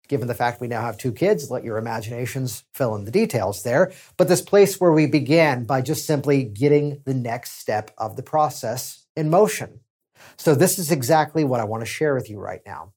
given 0.07 0.27
the 0.27 0.33
fact 0.33 0.61
we 0.61 0.67
now 0.67 0.81
have 0.81 0.97
two 0.97 1.11
kids. 1.11 1.51
Let 1.51 1.63
your 1.63 1.77
imaginations 1.77 2.63
fill 2.73 2.95
in 2.95 3.05
the 3.05 3.11
details 3.11 3.63
there. 3.63 3.91
But 4.17 4.27
this 4.27 4.41
place 4.41 4.79
where 4.79 4.93
we 4.93 5.05
began 5.05 5.65
by 5.65 5.81
just 5.81 6.05
simply 6.05 6.43
getting 6.43 7.01
the 7.05 7.13
next 7.13 7.59
step 7.59 7.91
of 7.97 8.15
the 8.15 8.23
process 8.23 9.05
in 9.15 9.29
motion. 9.29 9.81
So, 10.37 10.55
this 10.55 10.79
is 10.79 10.91
exactly 10.91 11.43
what 11.43 11.59
I 11.59 11.65
want 11.65 11.81
to 11.81 11.89
share 11.89 12.15
with 12.15 12.29
you 12.29 12.39
right 12.39 12.61
now. 12.65 12.93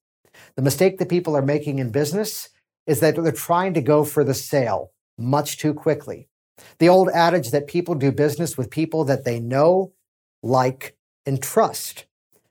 The 0.56 0.62
mistake 0.62 0.98
that 0.98 1.08
people 1.08 1.36
are 1.36 1.42
making 1.42 1.78
in 1.78 1.90
business 1.90 2.48
is 2.86 3.00
that 3.00 3.16
they're 3.16 3.32
trying 3.32 3.74
to 3.74 3.80
go 3.80 4.04
for 4.04 4.24
the 4.24 4.34
sale 4.34 4.92
much 5.18 5.58
too 5.58 5.74
quickly. 5.74 6.28
The 6.78 6.88
old 6.88 7.08
adage 7.10 7.50
that 7.50 7.66
people 7.66 7.94
do 7.94 8.12
business 8.12 8.56
with 8.56 8.70
people 8.70 9.04
that 9.04 9.24
they 9.24 9.40
know 9.40 9.92
like, 10.42 10.96
and 11.24 11.42
trust. 11.42 12.06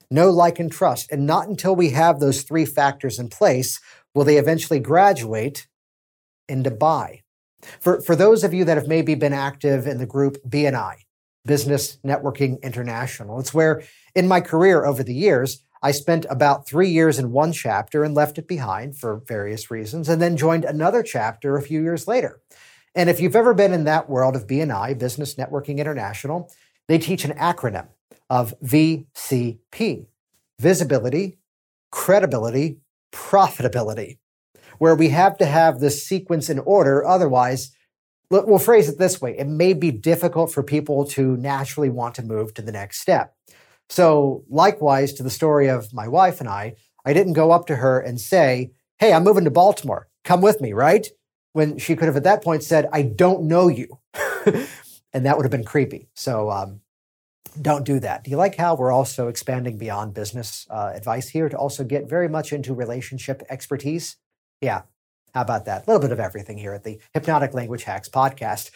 Know, 0.10 0.30
like, 0.30 0.60
and 0.60 0.72
trust. 0.72 1.12
And 1.12 1.25
not 1.25 1.48
until 1.48 1.75
we 1.75 1.92
have 1.92 2.20
those 2.20 2.44
three 2.44 2.66
factors 2.66 3.20
in 3.20 3.30
place 3.30 3.80
will 4.13 4.25
they 4.25 4.38
eventually 4.38 4.80
graduate 4.80 5.68
into 6.50 6.72
buy. 6.72 7.22
For, 7.80 8.01
for 8.01 8.16
those 8.16 8.44
of 8.44 8.54
you 8.54 8.66
that 8.66 8.78
have 8.78 8.88
maybe 8.88 9.16
been 9.16 9.34
active 9.34 9.88
in 9.88 10.00
the 10.00 10.06
group 10.06 10.38
BNI, 10.48 10.96
Business 11.46 11.98
Networking 12.06 12.62
International, 12.62 13.40
it's 13.40 13.54
where 13.54 13.84
in 14.16 14.28
my 14.28 14.42
career 14.42 14.86
over 14.86 15.04
the 15.04 15.14
years, 15.14 15.64
I 15.84 15.92
spent 15.92 16.26
about 16.30 16.68
three 16.68 16.90
years 16.90 17.18
in 17.18 17.32
one 17.32 17.52
chapter 17.52 18.04
and 18.04 18.14
left 18.14 18.38
it 18.38 18.48
behind 18.48 18.98
for 18.98 19.24
various 19.26 19.72
reasons, 19.72 20.08
and 20.08 20.22
then 20.22 20.38
joined 20.38 20.64
another 20.64 21.02
chapter 21.02 21.56
a 21.56 21.62
few 21.62 21.82
years 21.82 22.08
later. 22.08 22.40
And 22.94 23.10
if 23.10 23.20
you've 23.20 23.36
ever 23.36 23.54
been 23.54 23.74
in 23.74 23.86
that 23.86 24.10
world 24.10 24.36
of 24.36 24.46
BNI, 24.46 25.00
Business 25.00 25.36
Networking 25.36 25.78
International, 25.78 26.52
they 26.88 27.00
teach 27.00 27.26
an 27.26 27.38
acronym 27.38 27.88
of 28.30 28.54
VCP 28.64 30.08
visibility, 30.60 31.40
credibility, 31.92 32.78
profitability, 33.12 34.20
where 34.78 34.96
we 34.96 35.10
have 35.10 35.36
to 35.38 35.46
have 35.46 35.80
this 35.80 36.06
sequence 36.06 36.50
in 36.50 36.60
order. 36.60 37.04
Otherwise, 37.04 37.76
we'll 38.32 38.60
phrase 38.60 38.90
it 38.90 38.98
this 38.98 39.22
way 39.22 39.38
it 39.38 39.48
may 39.48 39.74
be 39.74 39.92
difficult 39.92 40.52
for 40.52 40.64
people 40.64 41.06
to 41.06 41.38
naturally 41.38 41.90
want 41.90 42.16
to 42.16 42.24
move 42.24 42.54
to 42.56 42.62
the 42.62 42.72
next 42.72 43.02
step. 43.02 43.36
So, 43.90 44.46
likewise, 44.50 45.14
to 45.14 45.24
the 45.24 45.30
story 45.30 45.68
of 45.68 45.94
my 45.94 46.08
wife 46.08 46.40
and 46.40 46.48
I, 46.48 46.76
I 47.06 47.14
didn't 47.14 47.34
go 47.34 47.52
up 47.52 47.68
to 47.68 47.76
her 47.76 48.00
and 48.00 48.20
say, 48.22 48.72
Hey, 49.00 49.12
I'm 49.12 49.24
moving 49.24 49.44
to 49.44 49.52
Baltimore. 49.52 50.08
Come 50.24 50.42
with 50.42 50.62
me, 50.62 50.74
right? 50.74 51.08
When 51.54 51.78
she 51.78 51.96
could 51.96 52.06
have 52.06 52.16
at 52.16 52.24
that 52.24 52.44
point 52.44 52.64
said, 52.64 52.88
I 52.94 53.02
don't 53.02 53.44
know 53.44 53.68
you. 53.68 54.00
and 55.14 55.26
that 55.26 55.36
would 55.36 55.44
have 55.44 55.52
been 55.52 55.66
creepy. 55.66 56.08
So 56.16 56.50
um, 56.50 56.82
don't 57.60 57.84
do 57.84 58.00
that. 58.00 58.24
Do 58.24 58.32
you 58.32 58.38
like 58.38 58.56
how 58.56 58.76
we're 58.76 58.92
also 58.92 59.28
expanding 59.28 59.78
beyond 59.78 60.14
business 60.14 60.66
uh, 60.70 60.92
advice 60.94 61.30
here 61.30 61.50
to 61.50 61.58
also 61.58 61.84
get 61.84 62.08
very 62.08 62.30
much 62.30 62.54
into 62.54 62.74
relationship 62.74 63.42
expertise? 63.50 64.18
Yeah, 64.62 64.84
how 65.34 65.42
about 65.42 65.66
that? 65.66 65.88
A 65.88 65.90
little 65.90 66.02
bit 66.02 66.12
of 66.12 66.20
everything 66.20 66.58
here 66.58 66.74
at 66.74 66.84
the 66.84 67.00
Hypnotic 67.14 67.54
Language 67.54 67.84
Hacks 67.84 68.10
podcast. 68.10 68.72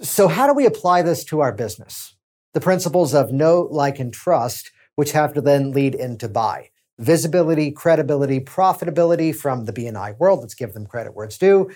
So, 0.00 0.28
how 0.28 0.46
do 0.46 0.54
we 0.54 0.66
apply 0.66 1.02
this 1.02 1.24
to 1.26 1.40
our 1.40 1.52
business? 1.52 2.14
The 2.52 2.60
principles 2.60 3.14
of 3.14 3.32
know, 3.32 3.68
like, 3.70 3.98
and 3.98 4.12
trust, 4.12 4.70
which 4.96 5.12
have 5.12 5.32
to 5.34 5.40
then 5.40 5.72
lead 5.72 5.94
into 5.94 6.28
buy. 6.28 6.70
Visibility, 6.98 7.70
credibility, 7.70 8.40
profitability 8.40 9.34
from 9.34 9.64
the 9.64 9.72
BNI 9.72 10.18
world. 10.18 10.40
Let's 10.40 10.54
give 10.54 10.72
them 10.72 10.86
credit 10.86 11.14
where 11.14 11.26
it's 11.26 11.38
due. 11.38 11.70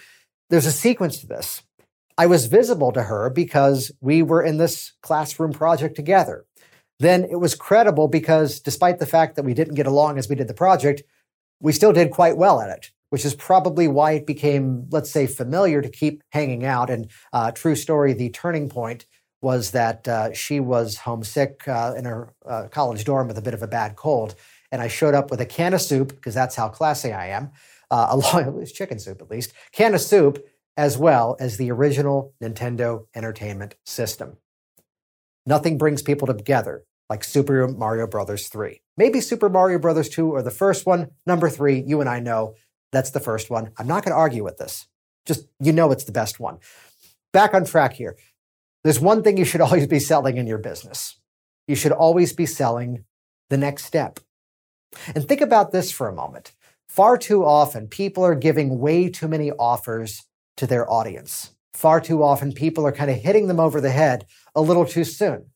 There's 0.51 0.67
a 0.67 0.73
sequence 0.73 1.19
to 1.19 1.27
this. 1.27 1.63
I 2.17 2.27
was 2.27 2.47
visible 2.47 2.93
to 2.93 3.05
her 3.05 3.31
because 3.31 3.93
we 4.01 4.23
were 4.23 4.43
in 4.43 4.57
this 4.57 4.93
classroom 5.03 5.53
project 5.53 5.95
together. 5.95 6.47
Then 6.99 7.25
it 7.25 7.37
was 7.37 7.55
credible 7.55 8.09
because 8.09 8.59
despite 8.59 8.99
the 8.99 9.07
fact 9.07 9.37
that 9.37 9.45
we 9.45 9.55
didn't 9.55 9.77
get 9.77 9.87
along 9.87 10.19
as 10.19 10.29
we 10.29 10.35
did 10.35 10.49
the 10.49 10.55
project, 10.55 11.03
we 11.61 11.73
still 11.73 11.93
did 11.93 12.11
quite 12.11 12.37
well 12.37 12.61
at 12.61 12.71
it, 12.71 12.91
which 13.11 13.25
is 13.25 13.35
probably 13.35 13.89
why 13.89 14.13
it 14.13 14.27
became, 14.27 14.87
let's 14.91 15.11
say, 15.11 15.27
familiar 15.27 15.81
to 15.81 15.89
keep 15.89 16.23
hanging 16.31 16.65
out. 16.65 16.91
And 16.91 17.11
uh, 17.33 17.51
true 17.53 17.77
story, 17.77 18.13
the 18.13 18.31
turning 18.31 18.69
point 18.69 19.07
was 19.41 19.71
that 19.71 20.07
uh, 20.09 20.33
she 20.33 20.61
was 20.61 20.99
homesick 20.99 21.67
uh, 21.69 21.95
in 21.97 22.05
her 22.05 22.35
uh, 22.45 22.69
college 22.71 23.05
dorm 23.05 23.29
with 23.29 23.39
a 23.39 23.43
bit 23.43 23.55
of 23.55 23.63
a 23.63 23.69
bad 23.69 23.97
cold. 23.97 24.35
And 24.71 24.83
I 24.83 24.89
showed 24.89 25.15
up 25.15 25.31
with 25.31 25.41
a 25.41 25.47
can 25.47 25.75
of 25.75 25.81
soup, 25.81 26.09
because 26.09 26.35
that's 26.35 26.57
how 26.57 26.69
classy 26.69 27.13
I 27.13 27.29
am, 27.29 27.53
uh, 27.91 28.09
along, 28.11 28.59
least 28.59 28.75
chicken 28.75 28.99
soup 28.99 29.23
at 29.23 29.31
least, 29.31 29.53
can 29.73 29.95
of 29.95 30.01
soup, 30.01 30.45
as 30.77 30.99
well 30.99 31.37
as 31.41 31.57
the 31.57 31.71
original 31.71 32.35
Nintendo 32.43 33.07
Entertainment 33.15 33.75
System. 33.85 34.37
Nothing 35.47 35.79
brings 35.79 36.03
people 36.03 36.27
together 36.27 36.85
like 37.09 37.25
Super 37.25 37.67
Mario 37.69 38.07
Brothers 38.07 38.49
3. 38.49 38.83
Maybe 38.97 39.21
Super 39.21 39.49
Mario 39.49 39.79
Brothers 39.79 40.09
2 40.09 40.31
or 40.31 40.43
the 40.43 40.51
first 40.51 40.85
one. 40.85 41.09
Number 41.27 41.49
3, 41.49 41.85
you 41.87 42.01
and 42.01 42.09
I 42.09 42.21
know 42.21 42.55
that's 42.93 43.11
the 43.11 43.21
first 43.21 43.51
one. 43.51 43.73
I'm 43.79 43.87
not 43.87 44.05
going 44.05 44.13
to 44.13 44.19
argue 44.19 44.45
with 44.45 44.59
this. 44.59 44.87
Just, 45.27 45.47
you 45.61 45.73
know, 45.73 45.91
it's 45.93 46.05
the 46.05 46.13
best 46.13 46.41
one. 46.41 46.59
Back 47.33 47.55
on 47.55 47.65
track 47.65 47.95
here. 47.95 48.17
There's 48.85 49.01
one 49.01 49.23
thing 49.23 49.37
you 49.37 49.45
should 49.45 49.61
always 49.67 49.87
be 49.87 49.99
selling 49.99 50.37
in 50.37 50.47
your 50.47 50.59
business. 50.59 51.19
You 51.67 51.77
should 51.77 51.93
always 51.93 52.33
be 52.33 52.47
selling 52.47 53.05
the 53.51 53.59
next 53.59 53.85
step. 53.85 54.21
And 55.15 55.27
think 55.27 55.41
about 55.41 55.73
this 55.73 55.91
for 55.91 56.09
a 56.09 56.15
moment. 56.15 56.53
Far 56.89 57.19
too 57.19 57.45
often, 57.45 57.89
people 57.89 58.25
are 58.25 58.35
giving 58.35 58.79
way 58.79 59.11
too 59.11 59.29
many 59.29 59.53
offers 59.53 60.25
to 60.57 60.67
their 60.67 60.91
audience. 60.91 61.53
far 61.75 62.01
too 62.01 62.25
often 62.25 62.51
people 62.53 62.85
are 62.85 62.91
kind 62.91 63.09
of 63.09 63.17
hitting 63.17 63.47
them 63.47 63.61
over 63.61 63.81
the 63.81 63.91
head 63.91 64.27
a 64.57 64.61
little 64.61 64.85
too 64.85 65.05
soon. 65.05 65.47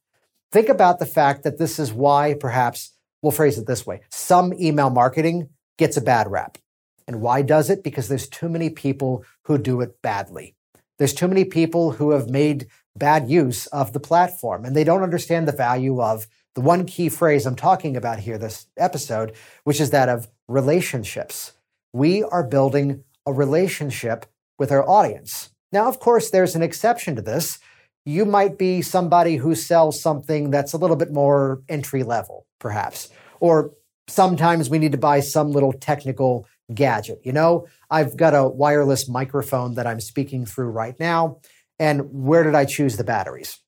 Think 0.53 0.69
about 0.69 1.01
the 1.01 1.07
fact 1.07 1.43
that 1.43 1.59
this 1.59 1.81
is 1.81 1.93
why 1.93 2.35
perhaps 2.39 2.93
we'll 3.23 3.33
phrase 3.33 3.59
it 3.59 3.67
this 3.67 3.85
way. 3.85 4.03
Some 4.11 4.53
email 4.55 4.91
marketing 4.91 5.49
gets 5.79 5.97
a 5.97 6.01
bad 6.01 6.31
rap. 6.31 6.59
And 7.07 7.21
why 7.21 7.43
does 7.43 7.71
it? 7.71 7.83
Because 7.83 8.09
there's 8.09 8.29
too 8.29 8.49
many 8.49 8.71
people 8.71 9.25
who 9.45 9.59
do 9.59 9.81
it 9.81 10.01
badly. 10.03 10.55
There's 10.99 11.15
too 11.15 11.29
many 11.29 11.45
people 11.45 11.93
who 11.93 12.11
have 12.11 12.29
made 12.29 12.69
bad 12.97 13.29
use 13.29 13.67
of 13.69 13.93
the 13.93 14.01
platform 14.01 14.65
and 14.65 14.77
they 14.77 14.85
don't 14.85 15.03
understand 15.03 15.49
the 15.49 15.53
value 15.53 16.01
of 16.03 16.27
the 16.55 16.61
one 16.61 16.85
key 16.85 17.09
phrase 17.09 17.47
I'm 17.47 17.57
talking 17.57 17.97
about 17.97 18.21
here 18.21 18.39
this 18.39 18.67
episode, 18.77 19.33
which 19.65 19.81
is 19.81 19.91
that 19.91 20.09
of 20.09 20.29
relationships. 20.49 21.53
We 21.93 22.23
are 22.23 22.45
building 22.45 23.05
a 23.27 23.33
relationship 23.33 24.27
with 24.59 24.71
our 24.71 24.87
audience. 24.89 25.51
Now, 25.73 25.89
of 25.89 25.99
course, 25.99 26.31
there's 26.31 26.55
an 26.55 26.63
exception 26.63 27.17
to 27.17 27.23
this. 27.23 27.59
You 28.05 28.25
might 28.25 28.59
be 28.59 28.83
somebody 28.83 29.37
who 29.37 29.55
sells 29.55 30.01
something 30.01 30.51
that's 30.51 30.73
a 30.73 30.79
little 30.79 30.97
bit 30.97 31.13
more 31.13 31.63
entry 31.69 32.03
level, 32.03 32.47
perhaps, 32.59 33.09
or 33.41 33.73
sometimes 34.09 34.69
we 34.69 34.79
need 34.79 34.93
to 34.93 34.99
buy 34.99 35.21
some 35.21 35.53
little 35.53 35.73
technical 35.73 36.47
gadget. 36.75 37.21
You 37.25 37.33
know, 37.33 37.67
I've 37.91 38.17
got 38.17 38.35
a 38.35 38.49
wireless 38.49 39.09
microphone 39.09 39.75
that 39.75 39.87
I'm 39.87 40.01
speaking 40.01 40.47
through 40.47 40.71
right 40.71 40.99
now. 40.99 41.41
And 41.79 42.13
where 42.13 42.43
did 42.43 42.55
I 42.55 42.65
choose 42.65 42.97
the 42.97 43.05
batteries? 43.05 43.59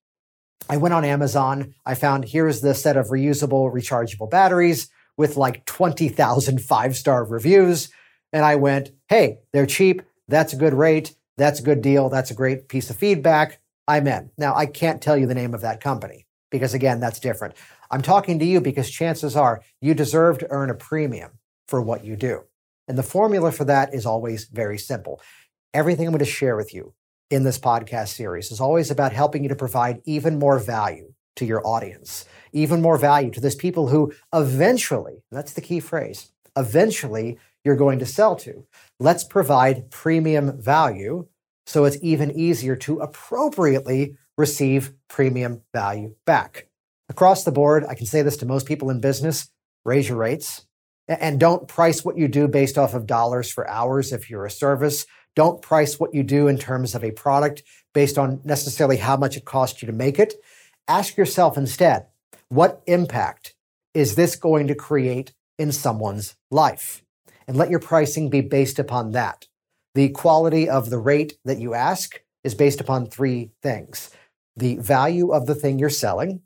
I 0.69 0.77
went 0.77 0.95
on 0.95 1.05
Amazon. 1.05 1.75
I 1.85 1.95
found 1.95 2.25
here's 2.25 2.61
the 2.61 2.75
set 2.75 2.97
of 2.97 3.09
reusable, 3.09 3.73
rechargeable 3.73 4.31
batteries 4.31 4.89
with 5.17 5.37
like 5.37 5.65
20,000 5.67 6.61
five 6.61 6.97
star 6.97 7.25
reviews. 7.25 7.91
And 8.33 8.45
I 8.45 8.57
went, 8.57 8.91
hey, 9.09 9.39
they're 9.53 9.67
cheap. 9.67 10.03
That's 10.29 10.53
a 10.53 10.57
good 10.57 10.75
rate. 10.75 11.15
That's 11.37 11.61
a 11.61 11.65
good 11.65 11.83
deal. 11.83 12.09
That's 12.09 12.31
a 12.31 12.35
great 12.35 12.69
piece 12.69 12.91
of 12.91 12.97
feedback. 12.97 13.61
I'm 13.87 14.07
in. 14.07 14.31
Now, 14.39 14.55
I 14.55 14.67
can't 14.67 15.03
tell 15.03 15.17
you 15.17 15.27
the 15.27 15.35
name 15.35 15.55
of 15.55 15.61
that 15.61 15.81
company 15.81 16.27
because, 16.51 16.73
again, 16.73 17.01
that's 17.01 17.21
different. 17.21 17.55
I'm 17.91 18.03
talking 18.03 18.39
to 18.39 18.45
you 18.45 18.61
because 18.61 18.91
chances 18.91 19.37
are 19.37 19.63
you 19.81 19.95
deserve 19.95 20.39
to 20.39 20.51
earn 20.51 20.71
a 20.71 20.75
premium 20.75 21.33
for 21.69 21.83
what 21.83 22.05
you 22.05 22.17
do. 22.17 22.45
And 22.89 22.99
the 22.99 23.03
formula 23.03 23.53
for 23.53 23.65
that 23.65 23.95
is 23.95 24.07
always 24.07 24.45
very 24.47 24.79
simple. 24.79 25.21
Everything 25.73 26.07
I'm 26.07 26.13
going 26.13 26.19
to 26.19 26.25
share 26.25 26.57
with 26.57 26.75
you 26.75 26.95
in 27.31 27.43
this 27.43 27.59
podcast 27.59 28.09
series 28.09 28.51
is 28.51 28.61
always 28.61 28.91
about 28.91 29.13
helping 29.13 29.43
you 29.43 29.49
to 29.49 29.57
provide 29.57 30.03
even 30.05 30.39
more 30.39 30.59
value 30.59 31.13
to 31.37 31.45
your 31.45 31.67
audience, 31.67 32.25
even 32.53 32.81
more 32.81 32.99
value 32.99 33.31
to 33.31 33.41
those 33.41 33.57
people 33.57 33.89
who 33.89 34.13
eventually, 34.33 35.23
that's 35.33 35.53
the 35.53 35.61
key 35.61 35.81
phrase, 35.81 36.31
eventually 36.57 37.39
you're 37.65 37.77
going 37.77 37.99
to 37.99 38.07
sell 38.07 38.37
to. 38.37 38.67
Let's 39.01 39.25
provide 39.25 39.91
premium 39.91 40.61
value 40.61 41.27
so 41.67 41.85
it's 41.85 41.97
even 42.03 42.31
easier 42.31 42.77
to 42.77 43.01
appropriately 43.01 44.17
receive 44.37 44.93
premium 45.09 45.63
value 45.73 46.15
back. 46.27 46.69
Across 47.09 47.45
the 47.45 47.53
board, 47.53 47.85
I 47.89 47.95
can 47.95 48.07
say 48.07 48.23
this 48.23 48.37
to 48.39 48.47
most 48.47 48.67
people 48.67 48.91
in 48.91 49.01
business 49.01 49.49
raise 49.85 50.09
your 50.09 50.19
rates 50.19 50.67
and 51.09 51.39
don't 51.39 51.69
price 51.69 52.05
what 52.05 52.17
you 52.17 52.29
do 52.29 52.49
based 52.49 52.79
off 52.79 52.95
of 52.95 53.07
dollars 53.07 53.51
for 53.51 53.69
hours 53.69 54.13
if 54.13 54.31
you're 54.31 54.47
a 54.47 54.51
service. 54.51 55.07
Don't 55.37 55.61
price 55.61 55.99
what 55.99 56.15
you 56.15 56.23
do 56.23 56.49
in 56.49 56.59
terms 56.59 56.95
of 56.95 57.05
a 57.05 57.11
product 57.11 57.63
based 57.93 58.19
on 58.19 58.41
necessarily 58.45 58.97
how 58.97 59.17
much 59.17 59.37
it 59.37 59.45
costs 59.45 59.83
you 59.83 59.87
to 59.87 59.93
make 59.93 60.19
it. 60.19 60.35
Ask 60.89 61.17
yourself 61.17 61.57
instead, 61.57 62.07
what 62.49 62.83
impact 62.87 63.55
is 63.95 64.15
this 64.15 64.37
going 64.37 64.67
to 64.69 64.75
create 64.75 65.33
in 65.59 65.73
someone's 65.73 66.37
life? 66.51 67.03
And 67.47 67.57
let 67.57 67.71
your 67.71 67.81
pricing 67.81 68.31
be 68.31 68.41
based 68.41 68.79
upon 68.79 69.13
that. 69.13 69.47
The 69.95 70.09
quality 70.09 70.69
of 70.69 70.91
the 70.91 70.99
rate 70.99 71.35
that 71.45 71.59
you 71.59 71.75
ask 71.75 72.21
is 72.43 72.55
based 72.55 72.81
upon 72.81 73.07
three 73.07 73.51
things 73.63 74.11
the 74.57 74.77
value 74.77 75.33
of 75.33 75.47
the 75.47 75.55
thing 75.55 75.81
you're 75.81 75.91
selling, 75.91 76.41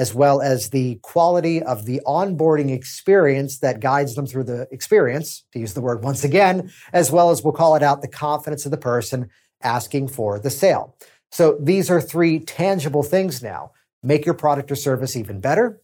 as 0.00 0.14
well 0.14 0.40
as 0.40 0.70
the 0.70 0.98
quality 1.02 1.62
of 1.62 1.84
the 1.84 2.00
onboarding 2.06 2.70
experience 2.74 3.58
that 3.58 3.80
guides 3.80 4.14
them 4.14 4.26
through 4.26 4.44
the 4.44 4.66
experience, 4.72 5.44
to 5.52 5.58
use 5.58 5.74
the 5.74 5.82
word 5.82 6.02
once 6.02 6.24
again, 6.24 6.70
as 6.94 7.12
well 7.12 7.30
as 7.30 7.42
we'll 7.42 7.52
call 7.52 7.76
it 7.76 7.82
out 7.82 8.00
the 8.00 8.08
confidence 8.08 8.64
of 8.64 8.70
the 8.70 8.78
person 8.78 9.28
asking 9.62 10.08
for 10.08 10.38
the 10.38 10.48
sale. 10.48 10.96
So 11.30 11.58
these 11.60 11.90
are 11.90 12.00
three 12.00 12.40
tangible 12.40 13.02
things 13.02 13.42
now. 13.42 13.72
Make 14.02 14.24
your 14.24 14.34
product 14.34 14.72
or 14.72 14.74
service 14.74 15.16
even 15.16 15.38
better. 15.38 15.82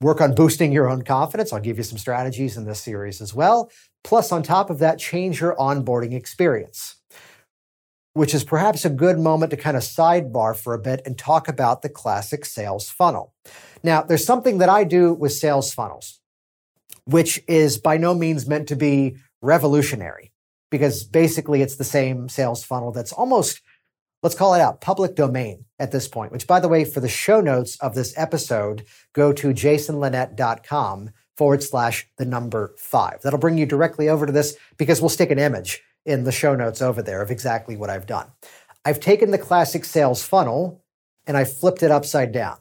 Work 0.00 0.22
on 0.22 0.34
boosting 0.34 0.72
your 0.72 0.88
own 0.88 1.02
confidence. 1.02 1.52
I'll 1.52 1.60
give 1.60 1.76
you 1.76 1.84
some 1.84 1.98
strategies 1.98 2.56
in 2.56 2.64
this 2.64 2.80
series 2.80 3.20
as 3.20 3.34
well. 3.34 3.70
Plus, 4.02 4.32
on 4.32 4.42
top 4.42 4.70
of 4.70 4.78
that, 4.78 4.98
change 4.98 5.42
your 5.42 5.54
onboarding 5.56 6.14
experience 6.14 6.96
which 8.14 8.34
is 8.34 8.44
perhaps 8.44 8.84
a 8.84 8.90
good 8.90 9.18
moment 9.18 9.50
to 9.50 9.56
kind 9.56 9.76
of 9.76 9.82
sidebar 9.82 10.56
for 10.56 10.74
a 10.74 10.78
bit 10.78 11.00
and 11.06 11.16
talk 11.16 11.48
about 11.48 11.82
the 11.82 11.88
classic 11.88 12.44
sales 12.44 12.90
funnel. 12.90 13.32
Now, 13.82 14.02
there's 14.02 14.24
something 14.24 14.58
that 14.58 14.68
I 14.68 14.84
do 14.84 15.14
with 15.14 15.32
sales 15.32 15.72
funnels, 15.72 16.20
which 17.04 17.40
is 17.48 17.78
by 17.78 17.96
no 17.96 18.14
means 18.14 18.46
meant 18.46 18.68
to 18.68 18.76
be 18.76 19.16
revolutionary 19.40 20.32
because 20.70 21.04
basically 21.04 21.62
it's 21.62 21.76
the 21.76 21.84
same 21.84 22.28
sales 22.28 22.64
funnel 22.64 22.92
that's 22.92 23.12
almost, 23.12 23.60
let's 24.22 24.34
call 24.34 24.54
it 24.54 24.60
out, 24.60 24.80
public 24.80 25.14
domain 25.14 25.64
at 25.78 25.90
this 25.90 26.06
point, 26.06 26.32
which 26.32 26.46
by 26.46 26.60
the 26.60 26.68
way, 26.68 26.84
for 26.84 27.00
the 27.00 27.08
show 27.08 27.40
notes 27.40 27.76
of 27.80 27.94
this 27.94 28.14
episode, 28.16 28.84
go 29.12 29.32
to 29.32 29.48
jasonlinett.com 29.48 31.10
forward 31.36 31.62
slash 31.62 32.08
the 32.18 32.24
number 32.24 32.74
five. 32.78 33.20
That'll 33.22 33.38
bring 33.38 33.58
you 33.58 33.66
directly 33.66 34.08
over 34.08 34.26
to 34.26 34.32
this 34.32 34.56
because 34.76 35.00
we'll 35.00 35.08
stick 35.08 35.30
an 35.30 35.38
image 35.38 35.82
in 36.04 36.24
the 36.24 36.32
show 36.32 36.54
notes 36.54 36.82
over 36.82 37.02
there 37.02 37.22
of 37.22 37.30
exactly 37.30 37.76
what 37.76 37.90
I've 37.90 38.06
done. 38.06 38.26
I've 38.84 39.00
taken 39.00 39.30
the 39.30 39.38
classic 39.38 39.84
sales 39.84 40.22
funnel 40.22 40.82
and 41.26 41.36
I 41.36 41.44
flipped 41.44 41.82
it 41.82 41.90
upside 41.90 42.32
down. 42.32 42.58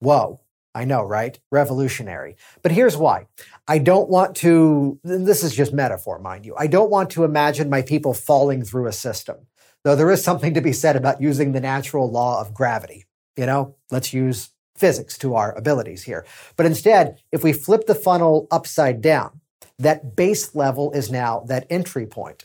Whoa. 0.00 0.40
I 0.72 0.84
know, 0.84 1.02
right? 1.02 1.36
Revolutionary. 1.50 2.36
But 2.62 2.72
here's 2.72 2.96
why. 2.96 3.26
I 3.66 3.78
don't 3.78 4.08
want 4.08 4.36
to, 4.36 5.00
this 5.02 5.42
is 5.42 5.54
just 5.54 5.72
metaphor, 5.72 6.20
mind 6.20 6.46
you. 6.46 6.54
I 6.56 6.68
don't 6.68 6.90
want 6.90 7.10
to 7.10 7.24
imagine 7.24 7.68
my 7.68 7.82
people 7.82 8.14
falling 8.14 8.62
through 8.62 8.86
a 8.86 8.92
system, 8.92 9.48
though 9.82 9.96
there 9.96 10.12
is 10.12 10.22
something 10.22 10.54
to 10.54 10.60
be 10.60 10.72
said 10.72 10.94
about 10.94 11.20
using 11.20 11.50
the 11.52 11.60
natural 11.60 12.08
law 12.08 12.40
of 12.40 12.54
gravity. 12.54 13.06
You 13.36 13.46
know, 13.46 13.74
let's 13.90 14.12
use 14.12 14.50
physics 14.76 15.18
to 15.18 15.34
our 15.34 15.56
abilities 15.58 16.04
here. 16.04 16.24
But 16.56 16.66
instead, 16.66 17.20
if 17.32 17.42
we 17.42 17.52
flip 17.52 17.86
the 17.86 17.94
funnel 17.94 18.46
upside 18.50 19.00
down, 19.00 19.40
that 19.80 20.14
base 20.14 20.54
level 20.54 20.92
is 20.92 21.10
now 21.10 21.40
that 21.48 21.66
entry 21.70 22.06
point. 22.06 22.44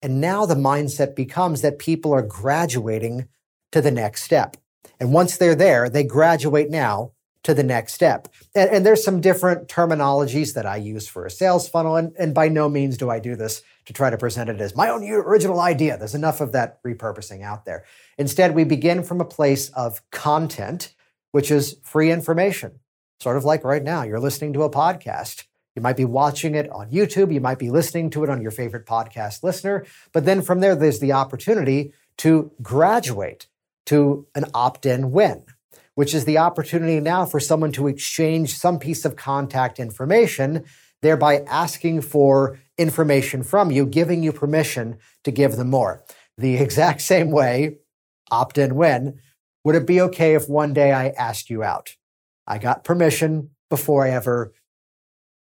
And 0.00 0.20
now 0.20 0.46
the 0.46 0.54
mindset 0.54 1.14
becomes 1.14 1.60
that 1.60 1.78
people 1.78 2.12
are 2.12 2.22
graduating 2.22 3.28
to 3.72 3.80
the 3.80 3.90
next 3.90 4.22
step. 4.22 4.56
And 4.98 5.12
once 5.12 5.36
they're 5.36 5.54
there, 5.54 5.88
they 5.88 6.04
graduate 6.04 6.70
now 6.70 7.12
to 7.44 7.54
the 7.54 7.62
next 7.62 7.94
step. 7.94 8.28
And, 8.54 8.70
and, 8.70 8.86
there's 8.86 9.02
some 9.02 9.20
different 9.20 9.66
terminologies 9.66 10.54
that 10.54 10.64
I 10.64 10.76
use 10.76 11.08
for 11.08 11.26
a 11.26 11.30
sales 11.30 11.68
funnel. 11.68 11.96
And, 11.96 12.12
and 12.16 12.34
by 12.34 12.48
no 12.48 12.68
means 12.68 12.96
do 12.96 13.10
I 13.10 13.18
do 13.18 13.34
this 13.34 13.62
to 13.86 13.92
try 13.92 14.10
to 14.10 14.18
present 14.18 14.48
it 14.48 14.60
as 14.60 14.76
my 14.76 14.88
own 14.88 15.02
original 15.02 15.60
idea. 15.60 15.98
There's 15.98 16.14
enough 16.14 16.40
of 16.40 16.52
that 16.52 16.80
repurposing 16.84 17.42
out 17.42 17.64
there. 17.64 17.84
Instead, 18.16 18.54
we 18.54 18.62
begin 18.62 19.02
from 19.02 19.20
a 19.20 19.24
place 19.24 19.70
of 19.70 20.08
content, 20.12 20.94
which 21.32 21.50
is 21.50 21.78
free 21.82 22.12
information. 22.12 22.78
Sort 23.18 23.36
of 23.36 23.44
like 23.44 23.64
right 23.64 23.82
now, 23.82 24.02
you're 24.02 24.20
listening 24.20 24.52
to 24.52 24.62
a 24.62 24.70
podcast. 24.70 25.46
You 25.74 25.82
might 25.82 25.96
be 25.96 26.04
watching 26.04 26.54
it 26.54 26.70
on 26.70 26.90
YouTube. 26.90 27.32
You 27.32 27.40
might 27.40 27.58
be 27.58 27.70
listening 27.70 28.10
to 28.10 28.24
it 28.24 28.30
on 28.30 28.42
your 28.42 28.50
favorite 28.50 28.86
podcast 28.86 29.42
listener. 29.42 29.86
But 30.12 30.24
then 30.24 30.42
from 30.42 30.60
there, 30.60 30.76
there's 30.76 31.00
the 31.00 31.12
opportunity 31.12 31.92
to 32.18 32.52
graduate 32.60 33.46
to 33.86 34.26
an 34.34 34.44
opt 34.54 34.86
in 34.86 35.10
win, 35.12 35.44
which 35.94 36.14
is 36.14 36.24
the 36.24 36.38
opportunity 36.38 37.00
now 37.00 37.24
for 37.24 37.40
someone 37.40 37.72
to 37.72 37.88
exchange 37.88 38.54
some 38.56 38.78
piece 38.78 39.04
of 39.04 39.16
contact 39.16 39.80
information, 39.80 40.64
thereby 41.00 41.42
asking 41.48 42.02
for 42.02 42.58
information 42.78 43.42
from 43.42 43.70
you, 43.70 43.86
giving 43.86 44.22
you 44.22 44.32
permission 44.32 44.98
to 45.24 45.30
give 45.30 45.56
them 45.56 45.70
more. 45.70 46.04
The 46.36 46.56
exact 46.62 47.00
same 47.00 47.30
way, 47.30 47.78
opt 48.30 48.58
in 48.58 48.74
win. 48.74 49.18
Would 49.64 49.74
it 49.74 49.86
be 49.86 50.00
okay 50.02 50.34
if 50.34 50.48
one 50.48 50.72
day 50.72 50.92
I 50.92 51.08
asked 51.10 51.48
you 51.48 51.62
out? 51.62 51.96
I 52.46 52.58
got 52.58 52.84
permission 52.84 53.50
before 53.70 54.04
I 54.04 54.10
ever 54.10 54.52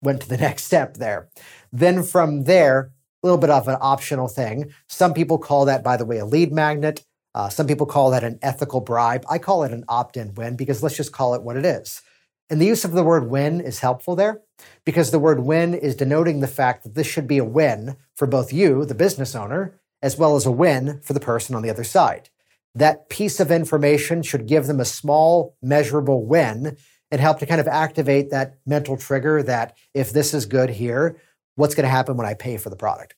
went 0.03 0.23
to 0.23 0.29
the 0.29 0.37
next 0.49 0.65
step 0.65 0.95
there. 0.95 1.29
Then 1.73 2.03
from 2.03 2.45
there, 2.45 2.93
a 3.23 3.27
little 3.27 3.39
bit 3.39 3.51
of 3.51 3.67
an 3.69 3.79
optional 3.81 4.29
thing. 4.29 4.73
Some 4.89 5.13
people 5.13 5.39
call 5.39 5.65
that, 5.65 5.83
by 5.83 5.97
the 5.97 6.05
way, 6.05 6.19
a 6.19 6.25
lead 6.25 6.53
magnet. 6.53 7.05
Uh, 7.35 7.49
some 7.49 7.67
people 7.67 7.87
call 7.87 8.11
that 8.11 8.25
an 8.25 8.39
ethical 8.43 8.81
bribe. 8.81 9.25
I 9.29 9.39
call 9.39 9.65
it 9.65 9.73
an 9.73 9.85
opt 9.89 10.17
in 10.17 10.35
win 10.35 10.57
because 10.57 10.83
let's 10.83 10.97
just 10.97 11.13
call 11.13 11.35
it 11.35 11.43
what 11.43 11.57
it 11.57 11.65
is. 11.65 12.03
And 12.51 12.61
the 12.61 12.67
use 12.67 12.85
of 12.85 12.93
the 12.93 13.05
word 13.05 13.29
win 13.29 13.61
is 13.61 13.81
helpful 13.81 14.17
there 14.17 14.41
because 14.85 15.11
the 15.11 15.19
word 15.19 15.41
win 15.41 15.75
is 15.75 15.95
denoting 15.95 16.41
the 16.41 16.47
fact 16.47 16.83
that 16.83 16.95
this 16.95 17.07
should 17.07 17.27
be 17.27 17.39
a 17.39 17.45
win 17.45 17.97
for 18.17 18.27
both 18.27 18.53
you, 18.53 18.85
the 18.85 18.95
business 18.95 19.35
owner, 19.35 19.79
as 20.01 20.17
well 20.17 20.37
as 20.37 20.47
a 20.47 20.51
win 20.51 21.01
for 21.03 21.13
the 21.13 21.21
person 21.21 21.55
on 21.55 21.63
the 21.63 21.71
other 21.71 21.85
side. 21.85 22.31
That 22.75 23.09
piece 23.11 23.41
of 23.41 23.51
information 23.51 24.23
should 24.23 24.47
give 24.47 24.67
them 24.67 24.81
a 24.81 24.85
small, 24.85 25.57
measurable 25.61 26.25
win 26.25 26.77
it 27.11 27.21
helped 27.21 27.41
to 27.41 27.47
kind 27.47 27.61
of 27.61 27.69
activate 27.69 28.31
that 28.31 28.57
mental 28.67 28.97
trigger 28.97 29.43
that 29.43 29.77
if 29.95 30.13
this 30.13 30.35
is 30.35 30.47
good 30.47 30.71
here, 30.71 31.21
what's 31.57 31.75
going 31.75 31.85
to 31.85 31.91
happen 31.91 32.17
when 32.17 32.27
I 32.27 32.35
pay 32.35 32.57
for 32.57 32.71
the 32.71 32.77
product? 32.77 33.15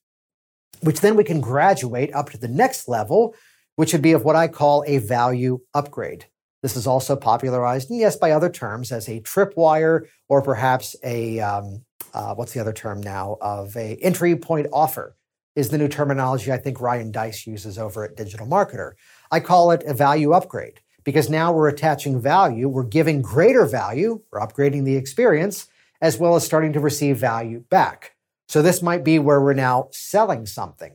which 0.80 1.00
then 1.00 1.16
we 1.16 1.24
can 1.24 1.40
graduate 1.40 2.12
up 2.14 2.30
to 2.30 2.38
the 2.38 2.48
next 2.48 2.88
level, 2.88 3.34
which 3.76 3.92
would 3.92 4.02
be 4.02 4.12
of 4.12 4.24
what 4.24 4.36
I 4.36 4.48
call 4.48 4.84
a 4.86 4.98
value 4.98 5.60
upgrade. 5.74 6.26
This 6.62 6.76
is 6.76 6.86
also 6.86 7.16
popularized, 7.16 7.88
yes, 7.90 8.16
by 8.16 8.32
other 8.32 8.50
terms 8.50 8.92
as 8.92 9.08
a 9.08 9.20
tripwire 9.20 10.06
or 10.28 10.42
perhaps 10.42 10.94
a, 11.02 11.40
um, 11.40 11.84
uh, 12.12 12.34
what's 12.34 12.52
the 12.52 12.60
other 12.60 12.72
term 12.72 13.00
now, 13.00 13.38
of 13.40 13.74
a 13.76 13.96
entry 14.02 14.36
point 14.36 14.66
offer 14.72 15.16
is 15.56 15.70
the 15.70 15.78
new 15.78 15.88
terminology 15.88 16.52
I 16.52 16.58
think 16.58 16.80
Ryan 16.80 17.10
Deiss 17.10 17.46
uses 17.46 17.78
over 17.78 18.04
at 18.04 18.16
Digital 18.16 18.46
Marketer. 18.46 18.92
I 19.30 19.40
call 19.40 19.70
it 19.70 19.82
a 19.86 19.94
value 19.94 20.32
upgrade 20.32 20.80
because 21.04 21.30
now 21.30 21.52
we're 21.52 21.68
attaching 21.68 22.20
value, 22.20 22.68
we're 22.68 22.84
giving 22.84 23.22
greater 23.22 23.66
value, 23.66 24.22
we're 24.30 24.40
upgrading 24.40 24.84
the 24.84 24.96
experience, 24.96 25.68
as 26.00 26.18
well 26.18 26.34
as 26.34 26.44
starting 26.44 26.72
to 26.72 26.80
receive 26.80 27.16
value 27.16 27.64
back. 27.70 28.14
So 28.48 28.62
this 28.62 28.82
might 28.82 29.04
be 29.04 29.18
where 29.18 29.40
we're 29.40 29.52
now 29.54 29.88
selling 29.92 30.46
something. 30.46 30.94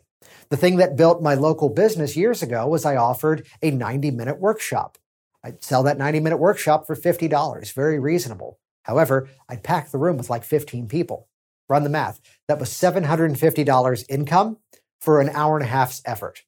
The 0.50 0.58
thing 0.58 0.78
that 0.78 0.98
built 0.98 1.22
my 1.22 1.34
local 1.34 1.70
business 1.70 2.16
years 2.16 2.44
ago 2.44 2.68
was 2.68 2.86
I 2.86 2.96
offered 2.96 3.48
a 3.62 3.72
90 3.72 4.12
minute 4.12 4.40
workshop. 4.40 4.98
I'd 5.44 5.64
sell 5.64 5.84
that 5.84 5.98
90 5.98 6.20
minute 6.20 6.38
workshop 6.38 6.86
for 6.86 6.96
$50, 6.96 7.74
very 7.74 8.00
reasonable. 8.00 8.60
However, 8.84 9.30
I'd 9.50 9.64
pack 9.64 9.90
the 9.90 9.98
room 9.98 10.18
with 10.18 10.30
like 10.30 10.44
15 10.44 10.88
people. 10.88 11.28
Run 11.68 11.84
the 11.84 11.90
math. 11.90 12.20
That 12.48 12.60
was 12.60 12.70
$750 12.70 14.06
income 14.10 14.58
for 15.00 15.22
an 15.22 15.30
hour 15.30 15.56
and 15.56 15.66
a 15.66 15.70
half's 15.70 16.02
effort. 16.06 16.44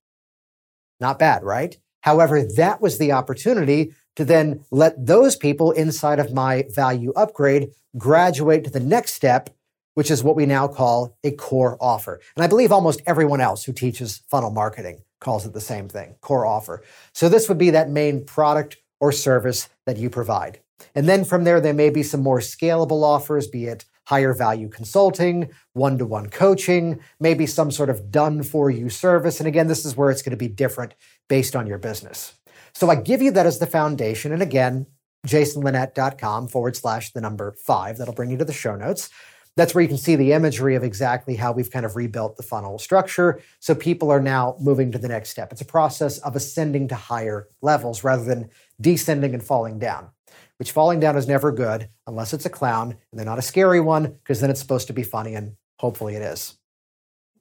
Not 1.00 1.20
bad, 1.20 1.44
right? 1.44 1.78
However, 2.08 2.42
that 2.42 2.80
was 2.80 3.00
the 3.00 3.12
opportunity 3.12 3.94
to 4.16 4.24
then 4.24 4.64
let 4.72 4.94
those 5.06 5.36
people 5.36 5.72
inside 5.72 6.20
of 6.20 6.34
my 6.34 6.64
value 6.74 7.12
upgrade 7.18 7.72
graduate 7.98 8.64
to 8.64 8.70
the 8.70 8.80
next 8.80 9.14
step, 9.14 9.50
which 9.94 10.10
is 10.10 10.24
what 10.24 10.38
we 10.38 10.46
now 10.46 10.70
call 10.70 11.18
a 11.26 11.32
core 11.32 11.78
offer. 11.82 12.22
And 12.38 12.46
I 12.46 12.48
believe 12.48 12.72
almost 12.72 13.02
everyone 13.06 13.42
else 13.42 13.66
who 13.66 13.74
teaches 13.74 14.22
funnel 14.30 14.52
marketing 14.52 15.02
calls 15.20 15.46
it 15.46 15.52
the 15.52 15.60
same 15.60 15.90
thing, 15.90 16.16
core 16.22 16.46
offer. 16.46 16.82
So 17.12 17.28
this 17.28 17.50
would 17.50 17.58
be 17.58 17.72
that 17.72 17.90
main 17.90 18.24
product 18.24 18.78
or 19.02 19.12
service 19.12 19.68
that 19.86 19.98
you 19.98 20.10
provide. 20.10 20.62
And 20.96 21.10
then 21.10 21.26
from 21.26 21.44
there, 21.44 21.60
there 21.60 21.74
may 21.74 21.90
be 21.90 22.04
some 22.04 22.24
more 22.24 22.40
scalable 22.40 23.04
offers, 23.04 23.48
be 23.48 23.66
it 23.66 23.84
higher 24.08 24.34
value 24.34 24.70
consulting, 24.70 25.50
one 25.74 25.98
to 25.98 26.06
one 26.06 26.30
coaching, 26.30 26.98
maybe 27.20 27.46
some 27.46 27.70
sort 27.70 27.90
of 27.90 28.10
done 28.10 28.42
for 28.42 28.72
you 28.72 28.88
service. 28.88 29.42
And 29.42 29.48
again, 29.48 29.68
this 29.68 29.84
is 29.84 29.98
where 29.98 30.10
it's 30.10 30.22
going 30.22 30.32
to 30.32 30.38
be 30.38 30.48
different 30.48 30.94
based 31.28 31.58
on 31.58 31.68
your 31.68 31.78
business. 31.78 32.34
So 32.74 32.90
I 32.90 32.96
give 32.96 33.22
you 33.22 33.32
that 33.32 33.46
as 33.46 33.60
the 33.60 33.68
foundation. 33.68 34.32
And 34.32 34.42
again, 34.42 34.86
jasonlinett.com 35.28 36.48
forward 36.48 36.78
slash 36.78 37.12
the 37.12 37.20
number 37.20 37.54
five. 37.66 37.98
That'll 37.98 38.14
bring 38.14 38.32
you 38.32 38.38
to 38.38 38.46
the 38.46 38.54
show 38.54 38.78
notes. 38.78 39.10
That's 39.58 39.76
where 39.76 39.82
you 39.82 39.90
can 39.90 39.98
see 39.98 40.16
the 40.16 40.32
imagery 40.32 40.76
of 40.76 40.84
exactly 40.86 41.36
how 41.36 41.52
we've 41.52 41.70
kind 41.70 41.86
of 41.86 41.98
rebuilt 41.98 42.38
the 42.38 42.44
funnel 42.44 42.80
structure. 42.80 43.42
So 43.60 43.76
people 43.76 44.10
are 44.10 44.22
now 44.22 44.56
moving 44.62 44.90
to 44.94 44.98
the 44.98 45.10
next 45.10 45.32
step. 45.32 45.52
It's 45.52 45.60
a 45.60 45.66
process 45.66 46.20
of 46.20 46.38
ascending 46.38 46.88
to 46.90 46.96
higher 46.96 47.50
levels 47.62 48.06
rather 48.06 48.24
than 48.24 48.52
descending 48.80 49.34
and 49.34 49.44
falling 49.44 49.80
down, 49.80 50.12
which 50.58 50.72
falling 50.72 51.00
down 51.00 51.16
is 51.16 51.28
never 51.28 51.52
good 51.52 51.90
unless 52.06 52.34
it's 52.34 52.46
a 52.46 52.50
clown 52.50 52.92
and 52.92 53.20
they're 53.20 53.26
not 53.26 53.40
a 53.40 53.44
scary 53.44 53.80
one 53.80 54.04
because 54.24 54.42
then 54.42 54.50
it's 54.50 54.60
supposed 54.60 54.88
to 54.88 54.94
be 54.94 55.04
funny 55.04 55.36
and 55.36 55.56
hopefully 55.80 56.16
it 56.16 56.22
is. 56.22 56.58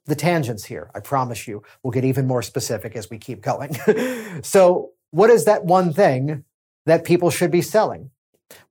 The 0.05 0.15
tangents 0.15 0.65
here, 0.65 0.89
I 0.95 1.01
promise 1.01 1.47
you, 1.47 1.63
will 1.83 1.91
get 1.91 2.05
even 2.05 2.27
more 2.27 2.41
specific 2.41 2.95
as 2.95 3.09
we 3.09 3.17
keep 3.17 3.41
going. 3.41 3.73
so, 4.41 4.91
what 5.11 5.29
is 5.29 5.45
that 5.45 5.65
one 5.65 5.93
thing 5.93 6.45
that 6.85 7.03
people 7.03 7.29
should 7.29 7.51
be 7.51 7.61
selling? 7.61 8.11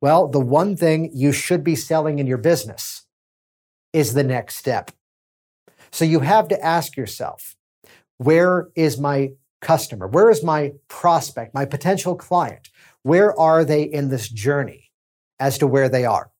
Well, 0.00 0.28
the 0.28 0.40
one 0.40 0.76
thing 0.76 1.10
you 1.12 1.32
should 1.32 1.62
be 1.62 1.76
selling 1.76 2.18
in 2.18 2.26
your 2.26 2.38
business 2.38 3.06
is 3.92 4.14
the 4.14 4.24
next 4.24 4.56
step. 4.56 4.90
So 5.90 6.04
you 6.04 6.20
have 6.20 6.48
to 6.48 6.64
ask 6.64 6.96
yourself, 6.96 7.56
where 8.18 8.68
is 8.74 8.98
my 8.98 9.32
customer? 9.60 10.06
Where 10.06 10.30
is 10.30 10.42
my 10.42 10.72
prospect, 10.88 11.54
my 11.54 11.64
potential 11.64 12.14
client? 12.14 12.68
Where 13.06 13.38
are 13.38 13.64
they 13.64 13.84
in 13.84 14.08
this 14.08 14.28
journey 14.28 14.90
as 15.38 15.58
to 15.58 15.68
where 15.68 15.88
they 15.88 16.04
are? 16.04 16.32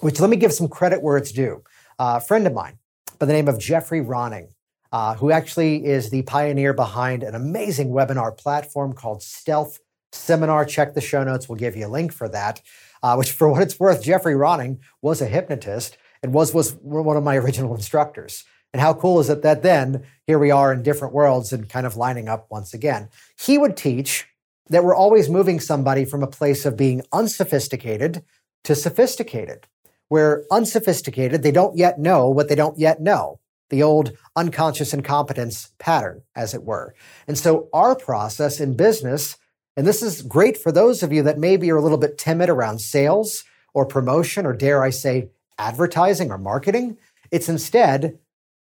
Which 0.00 0.20
let 0.20 0.30
me 0.30 0.38
give 0.38 0.54
some 0.54 0.68
credit 0.68 1.02
where 1.02 1.18
it's 1.18 1.32
due. 1.32 1.64
Uh, 1.98 2.14
a 2.16 2.20
friend 2.24 2.46
of 2.46 2.54
mine 2.54 2.78
by 3.18 3.26
the 3.26 3.34
name 3.34 3.46
of 3.46 3.58
Geoffrey 3.58 4.00
Ronning, 4.00 4.54
uh, 4.90 5.16
who 5.16 5.30
actually 5.30 5.84
is 5.84 6.08
the 6.08 6.22
pioneer 6.22 6.72
behind 6.72 7.22
an 7.22 7.34
amazing 7.34 7.90
webinar 7.90 8.34
platform 8.34 8.94
called 8.94 9.22
Stealth 9.22 9.80
Seminar. 10.12 10.64
Check 10.64 10.94
the 10.94 11.02
show 11.02 11.24
notes. 11.24 11.46
We'll 11.46 11.58
give 11.58 11.76
you 11.76 11.86
a 11.86 11.88
link 11.88 12.10
for 12.14 12.26
that. 12.30 12.62
Uh, 13.02 13.16
which, 13.16 13.30
for 13.30 13.50
what 13.50 13.60
it's 13.60 13.78
worth, 13.78 14.02
Geoffrey 14.02 14.32
Ronning 14.32 14.78
was 15.02 15.20
a 15.20 15.26
hypnotist 15.26 15.98
and 16.22 16.32
was 16.32 16.54
was 16.54 16.72
one 16.80 17.18
of 17.18 17.22
my 17.22 17.36
original 17.36 17.74
instructors. 17.74 18.44
And 18.72 18.80
how 18.80 18.94
cool 18.94 19.20
is 19.20 19.28
it 19.28 19.42
that 19.42 19.62
then 19.62 20.04
here 20.26 20.38
we 20.38 20.50
are 20.50 20.72
in 20.72 20.82
different 20.82 21.12
worlds 21.12 21.52
and 21.52 21.68
kind 21.68 21.84
of 21.84 21.98
lining 21.98 22.30
up 22.30 22.46
once 22.50 22.72
again? 22.72 23.10
He 23.38 23.58
would 23.58 23.76
teach 23.76 24.26
that 24.68 24.84
we're 24.84 24.94
always 24.94 25.28
moving 25.28 25.60
somebody 25.60 26.04
from 26.04 26.22
a 26.22 26.28
place 26.28 26.64
of 26.64 26.76
being 26.76 27.02
unsophisticated 27.12 28.24
to 28.64 28.74
sophisticated, 28.74 29.66
where 30.08 30.44
unsophisticated, 30.50 31.42
they 31.42 31.50
don't 31.50 31.76
yet 31.76 31.98
know 31.98 32.28
what 32.28 32.48
they 32.48 32.54
don't 32.54 32.78
yet 32.78 33.00
know. 33.00 33.40
The 33.70 33.82
old 33.82 34.12
unconscious 34.36 34.92
incompetence 34.92 35.72
pattern, 35.78 36.22
as 36.36 36.54
it 36.54 36.62
were. 36.62 36.94
And 37.26 37.38
so 37.38 37.68
our 37.72 37.96
process 37.96 38.60
in 38.60 38.76
business, 38.76 39.36
and 39.76 39.86
this 39.86 40.02
is 40.02 40.22
great 40.22 40.58
for 40.58 40.70
those 40.70 41.02
of 41.02 41.12
you 41.12 41.22
that 41.22 41.38
maybe 41.38 41.70
are 41.70 41.76
a 41.76 41.82
little 41.82 41.98
bit 41.98 42.18
timid 42.18 42.50
around 42.50 42.80
sales 42.80 43.44
or 43.74 43.86
promotion, 43.86 44.44
or 44.44 44.52
dare 44.52 44.82
I 44.82 44.90
say, 44.90 45.30
advertising 45.58 46.30
or 46.30 46.38
marketing. 46.38 46.98
It's 47.30 47.48
instead 47.48 48.18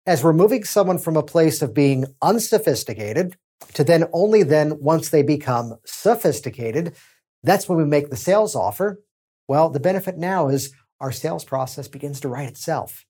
as 0.07 0.23
we're 0.23 0.33
moving 0.33 0.65
someone 0.65 0.99
from 0.99 1.17
a 1.17 1.23
place 1.23 1.63
of 1.63 1.75
being 1.75 2.05
unsophisticated 2.21 3.37
to 3.75 3.85
then 3.85 4.05
only 4.13 4.43
then 4.43 4.81
once 4.81 5.09
they 5.09 5.23
become 5.23 5.77
sophisticated, 5.85 6.97
that's 7.43 7.69
when 7.69 7.79
we 7.79 7.85
make 7.85 8.11
the 8.11 8.17
sales 8.17 8.55
offer. 8.55 9.01
Well, 9.47 9.71
the 9.71 9.81
benefit 9.81 10.19
now 10.19 10.49
is 10.49 10.73
our 11.01 11.13
sales 11.13 11.45
process 11.45 11.89
begins 11.89 12.21
to 12.21 12.29
write 12.29 12.49
itself. 12.49 13.05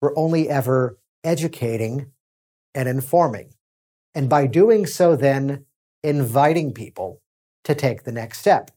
We're 0.00 0.16
only 0.16 0.48
ever 0.48 0.98
educating 1.24 2.12
and 2.74 2.88
informing. 2.88 3.54
And 4.14 4.28
by 4.28 4.46
doing 4.46 4.86
so, 4.86 5.16
then 5.16 5.66
inviting 6.02 6.72
people 6.72 7.20
to 7.64 7.74
take 7.74 8.04
the 8.04 8.12
next 8.12 8.38
step. 8.38 8.70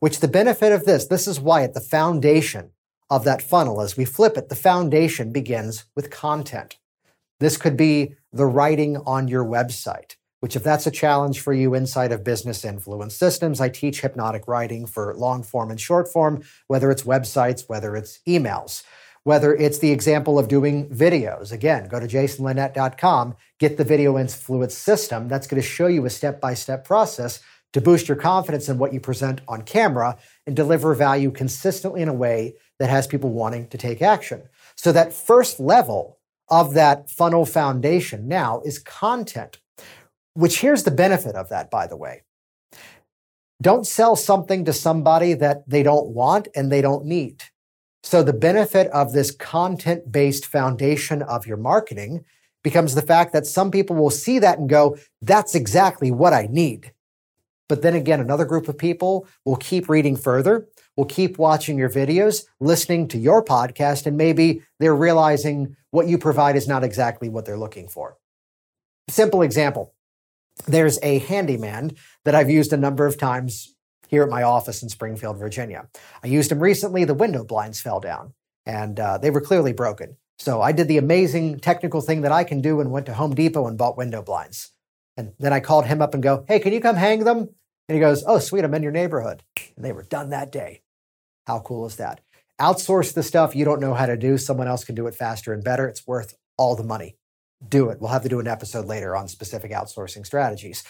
Which 0.00 0.20
the 0.20 0.28
benefit 0.28 0.72
of 0.72 0.84
this, 0.84 1.06
this 1.06 1.28
is 1.28 1.38
why 1.38 1.62
at 1.62 1.74
the 1.74 1.80
foundation 1.80 2.70
of 3.10 3.24
that 3.24 3.42
funnel, 3.42 3.80
as 3.80 3.96
we 3.96 4.04
flip 4.04 4.36
it, 4.36 4.48
the 4.48 4.56
foundation 4.56 5.32
begins 5.32 5.84
with 5.94 6.10
content. 6.10 6.78
This 7.40 7.56
could 7.56 7.76
be 7.76 8.14
the 8.32 8.46
writing 8.46 8.96
on 8.98 9.28
your 9.28 9.44
website, 9.44 10.16
which, 10.40 10.56
if 10.56 10.62
that's 10.62 10.86
a 10.86 10.90
challenge 10.90 11.40
for 11.40 11.52
you 11.52 11.74
inside 11.74 12.12
of 12.12 12.24
business 12.24 12.64
influence 12.64 13.14
systems, 13.14 13.60
I 13.60 13.68
teach 13.68 14.00
hypnotic 14.00 14.46
writing 14.46 14.86
for 14.86 15.14
long 15.14 15.42
form 15.42 15.70
and 15.70 15.80
short 15.80 16.08
form, 16.08 16.42
whether 16.66 16.90
it's 16.90 17.02
websites, 17.02 17.68
whether 17.68 17.96
it's 17.96 18.20
emails, 18.26 18.82
whether 19.24 19.54
it's 19.54 19.78
the 19.78 19.90
example 19.90 20.38
of 20.38 20.48
doing 20.48 20.88
videos. 20.88 21.52
Again, 21.52 21.88
go 21.88 22.00
to 22.00 22.06
jasonlinett.com, 22.06 23.36
get 23.58 23.76
the 23.76 23.84
video 23.84 24.18
influence 24.18 24.74
system. 24.74 25.28
That's 25.28 25.46
going 25.46 25.60
to 25.60 25.68
show 25.68 25.86
you 25.86 26.06
a 26.06 26.10
step 26.10 26.40
by 26.40 26.54
step 26.54 26.84
process 26.84 27.40
to 27.72 27.80
boost 27.80 28.08
your 28.08 28.16
confidence 28.16 28.68
in 28.68 28.78
what 28.78 28.92
you 28.92 29.00
present 29.00 29.40
on 29.46 29.62
camera 29.62 30.16
and 30.46 30.56
deliver 30.56 30.94
value 30.94 31.30
consistently 31.30 32.00
in 32.00 32.08
a 32.08 32.14
way 32.14 32.54
that 32.78 32.88
has 32.88 33.06
people 33.06 33.30
wanting 33.30 33.68
to 33.68 33.78
take 33.78 34.00
action. 34.00 34.42
So 34.76 34.92
that 34.92 35.12
first 35.12 35.60
level 35.60 36.18
of 36.48 36.74
that 36.74 37.10
funnel 37.10 37.44
foundation 37.44 38.26
now 38.26 38.62
is 38.64 38.78
content, 38.78 39.58
which 40.38 40.60
here's 40.60 40.84
the 40.84 40.90
benefit 40.90 41.34
of 41.34 41.48
that, 41.48 41.70
by 41.70 41.86
the 41.86 41.96
way. 41.96 42.22
Don't 43.60 43.86
sell 43.86 44.14
something 44.14 44.64
to 44.64 44.72
somebody 44.72 45.34
that 45.34 45.68
they 45.68 45.82
don't 45.82 46.08
want 46.08 46.48
and 46.54 46.70
they 46.70 46.80
don't 46.80 47.04
need. 47.04 47.44
So 48.04 48.22
the 48.22 48.32
benefit 48.32 48.86
of 48.92 49.12
this 49.12 49.30
content 49.32 50.12
based 50.12 50.46
foundation 50.46 51.22
of 51.22 51.46
your 51.46 51.56
marketing 51.56 52.24
becomes 52.62 52.94
the 52.94 53.02
fact 53.02 53.32
that 53.32 53.46
some 53.46 53.70
people 53.70 53.96
will 53.96 54.10
see 54.10 54.38
that 54.38 54.58
and 54.58 54.68
go, 54.68 54.96
that's 55.20 55.54
exactly 55.54 56.10
what 56.10 56.32
I 56.32 56.48
need. 56.50 56.92
But 57.68 57.82
then 57.82 57.94
again, 57.94 58.20
another 58.20 58.44
group 58.44 58.68
of 58.68 58.78
people 58.78 59.26
will 59.44 59.56
keep 59.56 59.88
reading 59.88 60.16
further 60.16 60.68
will 60.98 61.04
keep 61.04 61.38
watching 61.38 61.78
your 61.78 61.88
videos, 61.88 62.44
listening 62.58 63.06
to 63.06 63.18
your 63.18 63.42
podcast, 63.42 64.04
and 64.04 64.16
maybe 64.16 64.62
they're 64.80 64.96
realizing 64.96 65.76
what 65.92 66.08
you 66.08 66.18
provide 66.18 66.56
is 66.56 66.66
not 66.66 66.82
exactly 66.82 67.28
what 67.28 67.46
they're 67.46 67.56
looking 67.56 67.86
for. 67.86 68.16
Simple 69.08 69.42
example 69.42 69.94
there's 70.66 70.98
a 71.02 71.18
handyman 71.20 71.92
that 72.24 72.34
I've 72.34 72.50
used 72.50 72.72
a 72.72 72.76
number 72.76 73.06
of 73.06 73.18
times 73.18 73.74
here 74.08 74.22
at 74.22 74.28
my 74.28 74.42
office 74.42 74.82
in 74.82 74.88
Springfield, 74.88 75.38
Virginia. 75.38 75.88
I 76.22 76.26
used 76.26 76.50
him 76.50 76.60
recently, 76.60 77.04
the 77.04 77.14
window 77.14 77.44
blinds 77.44 77.80
fell 77.80 78.00
down 78.00 78.34
and 78.66 78.98
uh, 78.98 79.18
they 79.18 79.30
were 79.30 79.40
clearly 79.40 79.72
broken. 79.72 80.16
So 80.38 80.62
I 80.62 80.72
did 80.72 80.88
the 80.88 80.98
amazing 80.98 81.60
technical 81.60 82.00
thing 82.00 82.22
that 82.22 82.32
I 82.32 82.44
can 82.44 82.60
do 82.60 82.80
and 82.80 82.92
went 82.92 83.06
to 83.06 83.14
Home 83.14 83.34
Depot 83.34 83.66
and 83.66 83.76
bought 83.76 83.96
window 83.96 84.22
blinds. 84.22 84.70
And 85.16 85.32
then 85.38 85.52
I 85.52 85.60
called 85.60 85.86
him 85.86 86.00
up 86.00 86.14
and 86.14 86.22
go, 86.22 86.44
Hey, 86.46 86.60
can 86.60 86.72
you 86.72 86.80
come 86.80 86.96
hang 86.96 87.24
them? 87.24 87.38
And 87.88 87.94
he 87.94 87.98
goes, 87.98 88.22
Oh, 88.26 88.38
sweet, 88.38 88.64
I'm 88.64 88.74
in 88.74 88.82
your 88.82 88.92
neighborhood. 88.92 89.42
And 89.76 89.84
they 89.84 89.92
were 89.92 90.04
done 90.04 90.30
that 90.30 90.52
day. 90.52 90.82
How 91.46 91.60
cool 91.60 91.86
is 91.86 91.96
that? 91.96 92.20
Outsource 92.60 93.14
the 93.14 93.22
stuff 93.22 93.56
you 93.56 93.64
don't 93.64 93.80
know 93.80 93.94
how 93.94 94.06
to 94.06 94.16
do. 94.16 94.38
Someone 94.38 94.68
else 94.68 94.84
can 94.84 94.94
do 94.94 95.06
it 95.06 95.14
faster 95.14 95.52
and 95.52 95.64
better. 95.64 95.88
It's 95.88 96.06
worth 96.06 96.34
all 96.56 96.76
the 96.76 96.84
money. 96.84 97.17
Do 97.66 97.88
it. 97.90 98.00
We'll 98.00 98.10
have 98.10 98.22
to 98.22 98.28
do 98.28 98.40
an 98.40 98.46
episode 98.48 98.86
later 98.86 99.16
on 99.16 99.28
specific 99.28 99.72
outsourcing 99.72 100.24
strategies. 100.26 100.84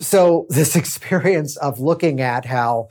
So, 0.00 0.46
this 0.50 0.76
experience 0.76 1.56
of 1.56 1.80
looking 1.80 2.20
at 2.20 2.44
how 2.46 2.88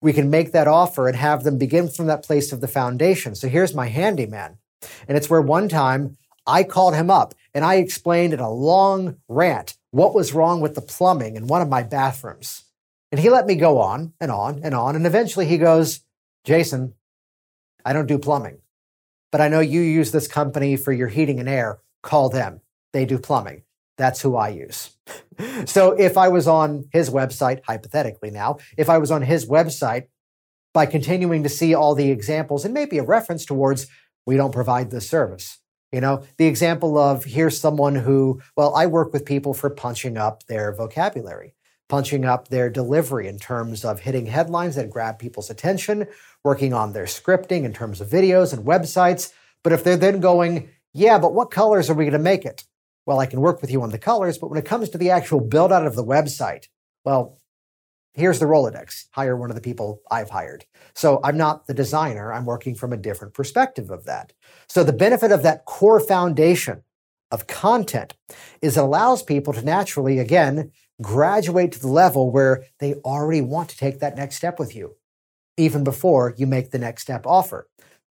we 0.00 0.12
can 0.12 0.30
make 0.30 0.52
that 0.52 0.68
offer 0.68 1.06
and 1.06 1.16
have 1.16 1.44
them 1.44 1.58
begin 1.58 1.88
from 1.88 2.06
that 2.06 2.24
place 2.24 2.52
of 2.52 2.60
the 2.60 2.68
foundation. 2.68 3.34
So, 3.34 3.48
here's 3.48 3.74
my 3.74 3.88
handyman. 3.88 4.58
And 5.06 5.16
it's 5.16 5.30
where 5.30 5.42
one 5.42 5.68
time 5.68 6.16
I 6.46 6.64
called 6.64 6.94
him 6.94 7.10
up 7.10 7.34
and 7.54 7.64
I 7.64 7.76
explained 7.76 8.32
in 8.32 8.40
a 8.40 8.50
long 8.50 9.16
rant 9.28 9.76
what 9.90 10.14
was 10.14 10.32
wrong 10.32 10.60
with 10.60 10.74
the 10.74 10.80
plumbing 10.80 11.36
in 11.36 11.46
one 11.46 11.62
of 11.62 11.68
my 11.68 11.82
bathrooms. 11.82 12.64
And 13.12 13.20
he 13.20 13.28
let 13.28 13.46
me 13.46 13.54
go 13.54 13.78
on 13.78 14.14
and 14.20 14.30
on 14.30 14.60
and 14.64 14.74
on. 14.74 14.96
And 14.96 15.06
eventually 15.06 15.46
he 15.46 15.58
goes, 15.58 16.00
Jason, 16.44 16.94
I 17.84 17.92
don't 17.92 18.06
do 18.06 18.18
plumbing, 18.18 18.58
but 19.30 19.40
I 19.40 19.48
know 19.48 19.60
you 19.60 19.80
use 19.80 20.10
this 20.10 20.26
company 20.26 20.76
for 20.76 20.92
your 20.92 21.08
heating 21.08 21.38
and 21.38 21.48
air. 21.48 21.78
Call 22.02 22.28
them. 22.28 22.60
They 22.92 23.04
do 23.04 23.18
plumbing. 23.18 23.62
That's 23.96 24.20
who 24.20 24.36
I 24.36 24.48
use. 24.48 24.96
so 25.66 25.92
if 25.92 26.16
I 26.16 26.28
was 26.28 26.48
on 26.48 26.84
his 26.92 27.10
website, 27.10 27.60
hypothetically 27.64 28.30
now, 28.30 28.58
if 28.76 28.88
I 28.88 28.98
was 28.98 29.10
on 29.10 29.22
his 29.22 29.46
website, 29.46 30.06
by 30.72 30.86
continuing 30.86 31.42
to 31.42 31.48
see 31.48 31.74
all 31.74 31.94
the 31.94 32.10
examples 32.10 32.64
and 32.64 32.72
maybe 32.72 32.98
a 32.98 33.02
reference 33.02 33.44
towards 33.44 33.86
we 34.26 34.36
don't 34.36 34.54
provide 34.54 34.90
this 34.90 35.08
service. 35.08 35.58
You 35.90 36.00
know, 36.00 36.22
the 36.38 36.46
example 36.46 36.96
of 36.96 37.24
here's 37.24 37.60
someone 37.60 37.94
who, 37.94 38.40
well, 38.56 38.74
I 38.74 38.86
work 38.86 39.12
with 39.12 39.26
people 39.26 39.52
for 39.52 39.68
punching 39.68 40.16
up 40.16 40.44
their 40.46 40.72
vocabulary, 40.72 41.54
punching 41.88 42.24
up 42.24 42.48
their 42.48 42.70
delivery 42.70 43.28
in 43.28 43.38
terms 43.38 43.84
of 43.84 44.00
hitting 44.00 44.26
headlines 44.26 44.76
that 44.76 44.88
grab 44.88 45.18
people's 45.18 45.50
attention, 45.50 46.06
working 46.44 46.72
on 46.72 46.92
their 46.92 47.04
scripting 47.04 47.64
in 47.64 47.74
terms 47.74 48.00
of 48.00 48.08
videos 48.08 48.54
and 48.54 48.64
websites. 48.64 49.32
But 49.62 49.74
if 49.74 49.84
they're 49.84 49.98
then 49.98 50.20
going, 50.20 50.70
yeah, 50.94 51.18
but 51.18 51.34
what 51.34 51.50
colors 51.50 51.88
are 51.88 51.94
we 51.94 52.04
going 52.04 52.12
to 52.12 52.18
make 52.18 52.44
it? 52.44 52.64
Well, 53.06 53.18
I 53.18 53.26
can 53.26 53.40
work 53.40 53.60
with 53.60 53.70
you 53.70 53.82
on 53.82 53.90
the 53.90 53.98
colors, 53.98 54.38
but 54.38 54.48
when 54.48 54.58
it 54.58 54.64
comes 54.64 54.88
to 54.90 54.98
the 54.98 55.10
actual 55.10 55.40
build 55.40 55.72
out 55.72 55.86
of 55.86 55.96
the 55.96 56.04
website, 56.04 56.68
well, 57.04 57.38
here's 58.14 58.38
the 58.38 58.46
Rolodex. 58.46 59.06
Hire 59.10 59.36
one 59.36 59.50
of 59.50 59.56
the 59.56 59.62
people 59.62 60.02
I've 60.10 60.30
hired. 60.30 60.66
So 60.94 61.20
I'm 61.24 61.36
not 61.36 61.66
the 61.66 61.74
designer. 61.74 62.32
I'm 62.32 62.44
working 62.44 62.74
from 62.74 62.92
a 62.92 62.96
different 62.96 63.34
perspective 63.34 63.90
of 63.90 64.04
that. 64.04 64.32
So 64.68 64.84
the 64.84 64.92
benefit 64.92 65.32
of 65.32 65.42
that 65.42 65.64
core 65.64 65.98
foundation 66.00 66.82
of 67.30 67.46
content 67.46 68.14
is 68.60 68.76
it 68.76 68.80
allows 68.80 69.22
people 69.22 69.52
to 69.54 69.62
naturally, 69.62 70.18
again, 70.18 70.70
graduate 71.00 71.72
to 71.72 71.80
the 71.80 71.88
level 71.88 72.30
where 72.30 72.64
they 72.78 72.94
already 72.96 73.40
want 73.40 73.70
to 73.70 73.76
take 73.76 73.98
that 73.98 74.16
next 74.16 74.36
step 74.36 74.58
with 74.58 74.76
you, 74.76 74.96
even 75.56 75.82
before 75.82 76.34
you 76.36 76.46
make 76.46 76.70
the 76.70 76.78
next 76.78 77.02
step 77.02 77.26
offer. 77.26 77.68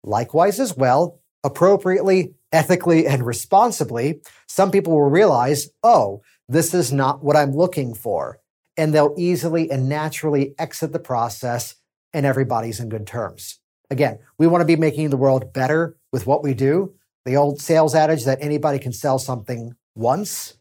Likewise, 0.05 0.61
as 0.61 0.77
well, 0.77 1.21
appropriately, 1.43 2.35
ethically, 2.53 3.07
and 3.07 3.25
responsibly, 3.25 4.21
some 4.47 4.71
people 4.71 4.93
will 4.93 5.11
realize, 5.11 5.69
oh, 5.83 6.23
this 6.49 6.75
is 6.75 6.93
not 6.93 7.23
what 7.23 7.37
I'm 7.37 7.53
looking 7.53 7.95
for. 7.95 8.41
And 8.77 8.95
they'll 8.95 9.15
easily 9.19 9.71
and 9.71 9.89
naturally 9.89 10.55
exit 10.59 10.93
the 10.93 10.99
process, 10.99 11.75
and 12.13 12.25
everybody's 12.25 12.81
in 12.81 12.89
good 12.89 13.07
terms. 13.07 13.59
Again, 13.91 14.19
we 14.39 14.47
want 14.47 14.63
to 14.63 14.67
be 14.67 14.77
making 14.77 15.11
the 15.11 15.17
world 15.17 15.53
better 15.53 15.97
with 16.13 16.27
what 16.27 16.43
we 16.43 16.55
do. 16.55 16.95
The 17.25 17.37
old 17.37 17.61
sales 17.61 17.95
adage 17.95 18.25
that 18.25 18.39
anybody 18.41 18.79
can 18.79 18.93
sell 18.93 19.19
something 19.19 19.75
once. 19.95 20.55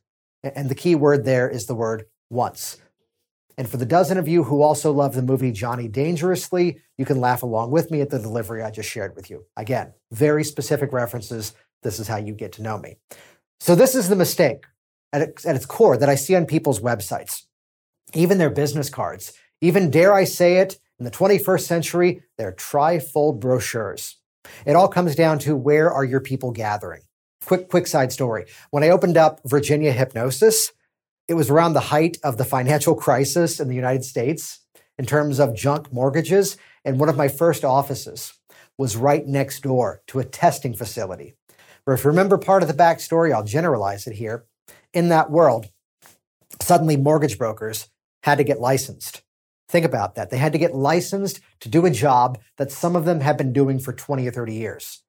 And 0.44 0.70
the 0.70 0.76
key 0.76 0.96
word 0.96 1.26
there 1.26 1.50
is 1.50 1.66
the 1.66 1.76
word 1.76 2.06
once. 2.30 2.78
And 3.58 3.68
for 3.68 3.78
the 3.78 3.86
dozen 3.86 4.18
of 4.18 4.28
you 4.28 4.44
who 4.44 4.62
also 4.62 4.92
love 4.92 5.16
the 5.16 5.22
movie 5.22 5.52
Johnny 5.52 5.88
Dangerously, 5.88 6.80
you 6.98 7.06
can 7.06 7.20
laugh 7.20 7.42
along 7.42 7.72
with 7.72 7.90
me 7.90 8.02
at 8.02 8.10
the 8.10 8.20
delivery 8.20 8.62
I 8.62 8.70
just 8.70 8.90
shared 8.90 9.16
with 9.16 9.30
you. 9.30 9.46
Again, 9.56 9.94
very 10.12 10.44
specific 10.44 10.94
references. 10.94 11.54
This 11.84 12.00
is 12.00 12.08
how 12.08 12.18
you 12.18 12.34
get 12.34 12.54
to 12.54 12.64
know 12.64 12.78
me. 12.78 12.98
So, 13.60 13.76
this 13.76 13.96
is 13.96 14.10
the 14.10 14.16
mistake 14.16 14.66
at 15.14 15.22
its, 15.22 15.66
core 15.66 15.98
that 15.98 16.10
I 16.10 16.16
see 16.16 16.36
on 16.36 16.46
people's 16.46 16.80
websites, 16.80 17.44
even 18.14 18.38
their 18.38 18.50
business 18.50 18.90
cards, 18.90 19.34
even 19.62 19.90
dare 19.90 20.14
I 20.14 20.26
say 20.26 20.58
it, 20.58 20.80
in 21.00 21.06
the 21.06 21.12
21st 21.12 21.62
century, 21.62 22.24
their 22.38 22.52
trifold 22.52 23.40
brochures. 23.40 24.18
It 24.66 24.76
all 24.76 24.88
comes 24.88 25.16
down 25.16 25.40
to 25.40 25.56
where 25.56 25.92
are 25.92 26.06
your 26.06 26.20
people 26.20 26.52
gathering? 26.52 27.02
Quick, 27.46 27.70
quick 27.70 27.88
side 27.88 28.12
story. 28.12 28.46
When 28.72 28.84
I 28.84 28.90
opened 28.90 29.18
up 29.18 29.40
Virginia 29.46 29.92
Hypnosis, 29.92 30.72
it 31.28 31.36
was 31.36 31.50
around 31.50 31.74
the 31.74 31.80
height 31.80 32.18
of 32.24 32.38
the 32.38 32.46
financial 32.46 32.96
crisis 32.96 33.60
in 33.60 33.68
the 33.68 33.76
United 33.76 34.04
States 34.04 34.60
in 34.98 35.06
terms 35.06 35.40
of 35.40 35.56
junk 35.56 35.94
mortgages. 35.94 36.58
And 36.84 37.00
one 37.00 37.10
of 37.10 37.18
my 37.18 37.28
first 37.28 37.64
offices 37.64 38.34
was 38.78 38.96
right 38.96 39.26
next 39.26 39.62
door 39.62 40.02
to 40.08 40.20
a 40.20 40.26
testing 40.26 40.74
facility. 40.74 41.37
But 41.88 41.94
if 41.94 42.04
you 42.04 42.10
remember 42.10 42.38
part 42.38 42.64
of 42.64 42.68
the 42.68 42.74
backstory, 42.74 43.34
I'll 43.34 43.46
generalize 43.46 44.08
it 44.08 44.16
here. 44.16 44.44
In 44.94 45.08
that 45.08 45.32
world, 45.32 45.68
suddenly 46.62 46.98
mortgage 46.98 47.38
brokers 47.38 47.88
had 48.24 48.40
to 48.40 48.44
get 48.44 48.60
licensed. 48.60 49.24
Think 49.70 49.86
about 49.86 50.16
that. 50.16 50.30
They 50.30 50.38
had 50.38 50.52
to 50.52 50.60
get 50.60 50.76
licensed 50.76 51.40
to 51.62 51.70
do 51.70 51.86
a 51.86 51.90
job 51.90 52.40
that 52.58 52.74
some 52.74 52.98
of 52.98 53.06
them 53.06 53.22
had 53.22 53.38
been 53.38 53.54
doing 53.54 53.80
for 53.80 53.94
20 53.94 54.28
or 54.28 54.32
30 54.32 54.54
years. 54.54 55.02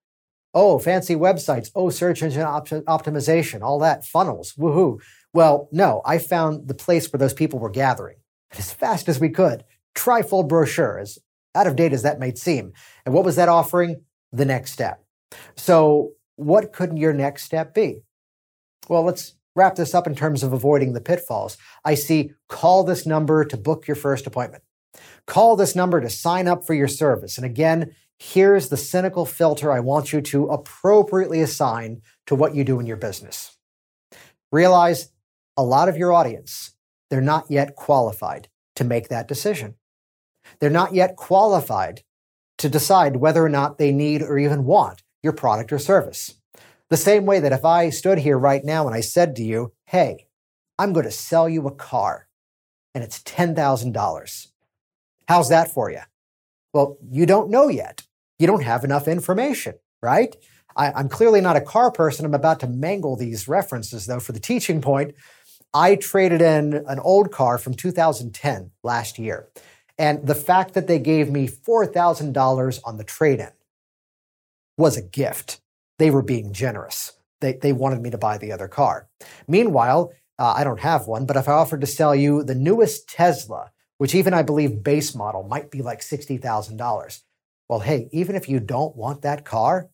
Oh, 0.54 0.78
fancy 0.78 1.16
websites. 1.16 1.68
Oh, 1.74 1.90
search 1.90 2.22
engine 2.22 2.42
op- 2.42 2.68
optimization, 2.68 3.60
all 3.60 3.80
that, 3.80 4.04
funnels, 4.04 4.54
woohoo. 4.54 5.00
Well, 5.32 5.68
no, 5.72 6.00
I 6.04 6.18
found 6.18 6.68
the 6.68 6.74
place 6.74 7.12
where 7.12 7.18
those 7.18 7.34
people 7.34 7.58
were 7.58 7.70
gathering 7.70 8.18
as 8.56 8.72
fast 8.72 9.08
as 9.08 9.18
we 9.18 9.30
could. 9.30 9.64
Trifold 9.96 10.46
brochure, 10.46 11.00
as 11.00 11.18
out 11.56 11.66
of 11.66 11.74
date 11.74 11.92
as 11.92 12.02
that 12.02 12.20
might 12.20 12.38
seem. 12.38 12.72
And 13.04 13.12
what 13.12 13.24
was 13.24 13.34
that 13.34 13.48
offering? 13.48 14.04
The 14.30 14.44
next 14.44 14.70
step. 14.72 15.04
So, 15.56 16.12
what 16.38 16.72
could 16.72 16.96
your 16.96 17.12
next 17.12 17.42
step 17.42 17.74
be? 17.74 18.03
Well, 18.88 19.03
let's 19.03 19.35
wrap 19.57 19.74
this 19.74 19.92
up 19.92 20.07
in 20.07 20.14
terms 20.14 20.44
of 20.44 20.53
avoiding 20.53 20.92
the 20.92 21.01
pitfalls. 21.01 21.59
I 21.85 21.94
see 21.94 22.31
call 22.48 22.85
this 22.85 23.05
number 23.07 23.44
to 23.44 23.57
book 23.57 23.88
your 23.88 23.96
first 23.96 24.24
appointment. 24.27 24.62
Call 25.27 25.57
this 25.57 25.74
number 25.74 26.01
to 26.01 26.09
sign 26.09 26.46
up 26.46 26.64
for 26.64 26.74
your 26.74 26.87
service. 26.87 27.38
And 27.38 27.44
again, 27.44 27.92
here's 28.20 28.68
the 28.68 28.77
cynical 28.77 29.27
filter 29.27 29.72
I 29.72 29.81
want 29.81 30.12
you 30.12 30.20
to 30.20 30.46
appropriately 30.46 31.40
assign 31.40 32.03
to 32.27 32.37
what 32.37 32.55
you 32.55 32.62
do 32.62 32.79
in 32.79 32.87
your 32.87 32.96
business. 32.96 33.57
Realize 34.53 35.11
a 35.57 35.64
lot 35.64 35.88
of 35.88 35.96
your 35.96 36.12
audience, 36.12 36.77
they're 37.11 37.20
not 37.20 37.51
yet 37.51 37.74
qualified 37.74 38.48
to 38.77 38.85
make 38.85 39.09
that 39.09 39.27
decision. 39.27 39.74
They're 40.61 40.70
not 40.70 40.94
yet 40.94 41.16
qualified 41.16 42.05
to 42.59 42.68
decide 42.68 43.16
whether 43.16 43.44
or 43.44 43.48
not 43.48 43.79
they 43.79 43.90
need 43.90 44.22
or 44.22 44.38
even 44.38 44.64
want 44.64 45.03
your 45.28 45.34
product 45.34 45.70
or 45.74 45.78
service. 45.78 46.36
The 46.88 46.96
same 46.96 47.26
way 47.26 47.38
that 47.40 47.52
if 47.52 47.66
I 47.66 47.90
stood 47.90 48.18
here 48.18 48.38
right 48.38 48.64
now 48.64 48.86
and 48.86 48.96
I 48.96 49.02
said 49.02 49.36
to 49.36 49.42
you, 49.42 49.72
hey, 49.84 50.26
I'm 50.78 50.94
going 50.94 51.04
to 51.04 51.12
sell 51.12 51.48
you 51.48 51.66
a 51.66 51.74
car 51.74 52.28
and 52.94 53.04
it's 53.04 53.22
$10,000. 53.22 54.46
How's 55.28 55.50
that 55.50 55.70
for 55.70 55.90
you? 55.90 56.00
Well, 56.72 56.96
you 57.10 57.26
don't 57.26 57.50
know 57.50 57.68
yet. 57.68 58.06
You 58.38 58.46
don't 58.46 58.62
have 58.62 58.84
enough 58.84 59.06
information, 59.06 59.74
right? 60.02 60.34
I, 60.74 60.98
am 60.98 61.10
clearly 61.10 61.42
not 61.42 61.56
a 61.56 61.60
car 61.60 61.90
person. 61.90 62.24
I'm 62.24 62.32
about 62.32 62.60
to 62.60 62.66
mangle 62.66 63.16
these 63.16 63.48
references, 63.48 64.06
though, 64.06 64.20
for 64.20 64.32
the 64.32 64.40
teaching 64.40 64.80
point. 64.80 65.14
I 65.74 65.96
traded 65.96 66.40
in 66.40 66.72
an 66.86 67.00
old 67.00 67.30
car 67.32 67.58
from 67.58 67.74
2010 67.74 68.70
last 68.82 69.18
year. 69.18 69.48
And 69.98 70.26
the 70.26 70.34
fact 70.34 70.72
that 70.72 70.86
they 70.86 70.98
gave 70.98 71.30
me 71.30 71.48
$4,000 71.48 72.80
on 72.84 72.96
the 72.96 73.04
trade 73.04 73.40
in 73.40 73.50
was 74.78 74.96
a 74.96 75.02
gift. 75.02 75.60
They 75.98 76.10
were 76.10 76.22
being 76.22 76.52
generous. 76.52 77.12
They, 77.40 77.52
they 77.54 77.72
wanted 77.72 78.00
me 78.00 78.10
to 78.10 78.18
buy 78.18 78.38
the 78.38 78.52
other 78.52 78.68
car. 78.68 79.08
Meanwhile, 79.46 80.12
uh, 80.38 80.54
I 80.56 80.64
don't 80.64 80.80
have 80.80 81.06
one, 81.06 81.26
but 81.26 81.36
if 81.36 81.48
I 81.48 81.52
offered 81.52 81.82
to 81.82 81.86
sell 81.86 82.14
you 82.14 82.42
the 82.42 82.54
newest 82.54 83.08
Tesla, 83.08 83.70
which 83.98 84.14
even 84.14 84.32
I 84.32 84.42
believe 84.42 84.82
base 84.82 85.14
model 85.14 85.42
might 85.42 85.70
be 85.70 85.82
like 85.82 86.00
$60,000, 86.00 87.22
well, 87.68 87.80
hey, 87.80 88.08
even 88.12 88.36
if 88.36 88.48
you 88.48 88.60
don't 88.60 88.96
want 88.96 89.22
that 89.22 89.44
car, 89.44 89.90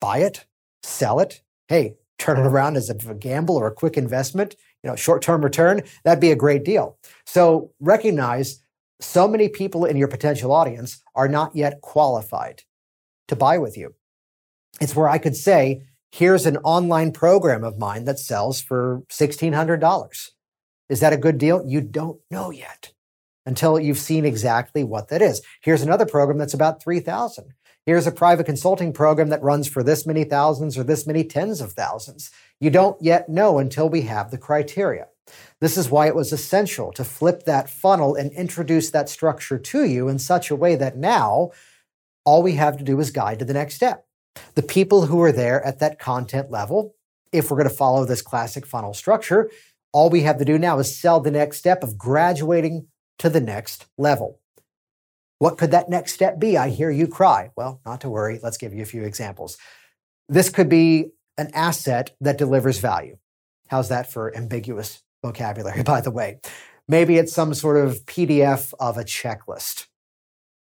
buy 0.00 0.18
it, 0.18 0.46
sell 0.82 1.20
it. 1.20 1.42
Hey, 1.68 1.96
turn 2.18 2.38
it 2.38 2.46
around 2.46 2.76
as 2.76 2.90
a 2.90 2.94
gamble 3.14 3.56
or 3.56 3.66
a 3.66 3.74
quick 3.74 3.96
investment 3.96 4.56
you 4.86 4.92
know, 4.92 4.96
short-term 4.96 5.42
return, 5.42 5.82
that'd 6.04 6.20
be 6.20 6.30
a 6.30 6.36
great 6.36 6.64
deal. 6.64 6.96
So 7.24 7.72
recognize 7.80 8.62
so 9.00 9.26
many 9.26 9.48
people 9.48 9.84
in 9.84 9.96
your 9.96 10.06
potential 10.06 10.52
audience 10.52 11.02
are 11.16 11.26
not 11.26 11.56
yet 11.56 11.80
qualified 11.80 12.62
to 13.26 13.34
buy 13.34 13.58
with 13.58 13.76
you. 13.76 13.96
It's 14.80 14.94
where 14.94 15.08
I 15.08 15.18
could 15.18 15.36
say, 15.36 15.82
here's 16.10 16.46
an 16.46 16.58
online 16.58 17.12
program 17.12 17.64
of 17.64 17.78
mine 17.78 18.04
that 18.04 18.18
sells 18.18 18.60
for 18.60 19.02
$1,600. 19.08 20.30
Is 20.88 21.00
that 21.00 21.12
a 21.12 21.18
good 21.18 21.38
deal? 21.38 21.64
You 21.66 21.80
don't 21.80 22.20
know 22.30 22.50
yet 22.50 22.92
until 23.44 23.78
you've 23.78 23.98
seen 23.98 24.24
exactly 24.24 24.84
what 24.84 25.08
that 25.08 25.22
is. 25.22 25.40
Here's 25.62 25.82
another 25.82 26.06
program 26.06 26.38
that's 26.38 26.54
about 26.54 26.82
3000. 26.82 27.54
Here's 27.86 28.06
a 28.06 28.12
private 28.12 28.46
consulting 28.46 28.92
program 28.92 29.28
that 29.28 29.42
runs 29.42 29.68
for 29.68 29.82
this 29.82 30.06
many 30.06 30.24
thousands 30.24 30.76
or 30.76 30.82
this 30.82 31.06
many 31.06 31.22
tens 31.22 31.60
of 31.60 31.72
thousands. 31.72 32.30
You 32.58 32.70
don't 32.70 33.00
yet 33.00 33.28
know 33.28 33.58
until 33.58 33.88
we 33.88 34.02
have 34.02 34.30
the 34.30 34.38
criteria. 34.38 35.06
This 35.60 35.76
is 35.76 35.90
why 35.90 36.06
it 36.06 36.14
was 36.14 36.32
essential 36.32 36.92
to 36.92 37.04
flip 37.04 37.44
that 37.44 37.70
funnel 37.70 38.14
and 38.14 38.32
introduce 38.32 38.90
that 38.90 39.08
structure 39.08 39.58
to 39.58 39.84
you 39.84 40.08
in 40.08 40.18
such 40.18 40.50
a 40.50 40.56
way 40.56 40.74
that 40.76 40.96
now 40.96 41.50
all 42.24 42.42
we 42.42 42.52
have 42.54 42.76
to 42.78 42.84
do 42.84 42.98
is 42.98 43.10
guide 43.10 43.38
to 43.38 43.44
the 43.44 43.54
next 43.54 43.74
step. 43.74 44.05
The 44.54 44.62
people 44.62 45.06
who 45.06 45.22
are 45.22 45.32
there 45.32 45.64
at 45.64 45.78
that 45.80 45.98
content 45.98 46.50
level, 46.50 46.94
if 47.32 47.50
we're 47.50 47.56
going 47.56 47.68
to 47.68 47.74
follow 47.74 48.04
this 48.04 48.22
classic 48.22 48.66
funnel 48.66 48.94
structure, 48.94 49.50
all 49.92 50.10
we 50.10 50.22
have 50.22 50.38
to 50.38 50.44
do 50.44 50.58
now 50.58 50.78
is 50.78 50.98
sell 50.98 51.20
the 51.20 51.30
next 51.30 51.58
step 51.58 51.82
of 51.82 51.96
graduating 51.96 52.86
to 53.18 53.30
the 53.30 53.40
next 53.40 53.86
level. 53.96 54.40
What 55.38 55.58
could 55.58 55.70
that 55.70 55.88
next 55.88 56.12
step 56.12 56.38
be? 56.38 56.56
I 56.56 56.70
hear 56.70 56.90
you 56.90 57.06
cry. 57.06 57.50
Well, 57.56 57.80
not 57.84 58.00
to 58.02 58.08
worry. 58.08 58.40
Let's 58.42 58.56
give 58.56 58.72
you 58.72 58.82
a 58.82 58.86
few 58.86 59.04
examples. 59.04 59.58
This 60.28 60.48
could 60.48 60.68
be 60.68 61.12
an 61.38 61.50
asset 61.54 62.14
that 62.20 62.38
delivers 62.38 62.78
value. 62.78 63.18
How's 63.68 63.90
that 63.90 64.10
for 64.10 64.34
ambiguous 64.34 65.02
vocabulary, 65.22 65.82
by 65.84 66.00
the 66.00 66.10
way? 66.10 66.40
Maybe 66.88 67.18
it's 67.18 67.32
some 67.32 67.52
sort 67.52 67.76
of 67.76 68.04
PDF 68.06 68.72
of 68.78 68.96
a 68.96 69.04
checklist. 69.04 69.86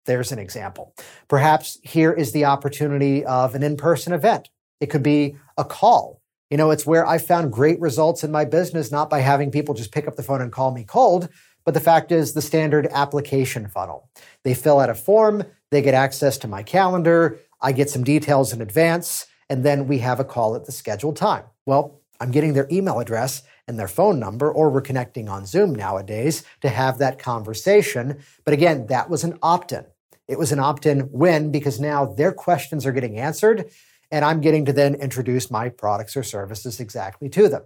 There's 0.05 0.31
an 0.31 0.39
example. 0.39 0.95
Perhaps 1.27 1.77
here 1.83 2.11
is 2.11 2.31
the 2.31 2.45
opportunity 2.45 3.25
of 3.25 3.55
an 3.55 3.63
in 3.63 3.77
person 3.77 4.13
event. 4.13 4.49
It 4.79 4.87
could 4.87 5.03
be 5.03 5.37
a 5.57 5.65
call. 5.65 6.21
You 6.49 6.57
know, 6.57 6.71
it's 6.71 6.85
where 6.85 7.05
I 7.05 7.19
found 7.19 7.51
great 7.51 7.79
results 7.79 8.23
in 8.23 8.31
my 8.31 8.45
business, 8.45 8.91
not 8.91 9.09
by 9.09 9.19
having 9.19 9.51
people 9.51 9.75
just 9.75 9.91
pick 9.91 10.07
up 10.07 10.15
the 10.15 10.23
phone 10.23 10.41
and 10.41 10.51
call 10.51 10.71
me 10.71 10.83
cold, 10.83 11.29
but 11.63 11.73
the 11.73 11.79
fact 11.79 12.11
is 12.11 12.33
the 12.33 12.41
standard 12.41 12.87
application 12.91 13.67
funnel. 13.67 14.09
They 14.43 14.55
fill 14.55 14.79
out 14.79 14.89
a 14.89 14.95
form, 14.95 15.43
they 15.69 15.83
get 15.83 15.93
access 15.93 16.37
to 16.39 16.47
my 16.47 16.63
calendar, 16.63 17.39
I 17.61 17.71
get 17.71 17.89
some 17.89 18.03
details 18.03 18.51
in 18.51 18.61
advance, 18.61 19.27
and 19.49 19.63
then 19.63 19.87
we 19.87 19.99
have 19.99 20.19
a 20.19 20.25
call 20.25 20.55
at 20.55 20.65
the 20.65 20.71
scheduled 20.71 21.17
time. 21.17 21.43
Well, 21.65 22.01
I'm 22.19 22.31
getting 22.31 22.53
their 22.53 22.67
email 22.71 22.99
address 22.99 23.43
and 23.69 23.77
their 23.77 23.87
phone 23.87 24.19
number, 24.19 24.51
or 24.51 24.69
we're 24.69 24.81
connecting 24.81 25.29
on 25.29 25.45
Zoom 25.45 25.73
nowadays 25.73 26.43
to 26.61 26.69
have 26.69 26.97
that 26.97 27.19
conversation. 27.19 28.17
But 28.43 28.55
again, 28.55 28.87
that 28.87 29.11
was 29.11 29.23
an 29.23 29.37
opt 29.43 29.71
in. 29.71 29.85
It 30.27 30.39
was 30.39 30.51
an 30.51 30.59
opt 30.59 30.87
in 30.87 31.07
win 31.11 31.51
because 31.51 31.79
now 31.79 32.05
their 32.05 32.31
questions 32.31 32.85
are 32.85 32.91
getting 32.91 33.19
answered, 33.19 33.69
and 34.11 34.25
I'm 34.25 34.41
getting 34.41 34.65
to 34.65 34.73
then 34.73 34.95
introduce 34.95 35.51
my 35.51 35.69
products 35.69 36.17
or 36.17 36.23
services 36.23 36.79
exactly 36.79 37.29
to 37.29 37.47
them. 37.47 37.63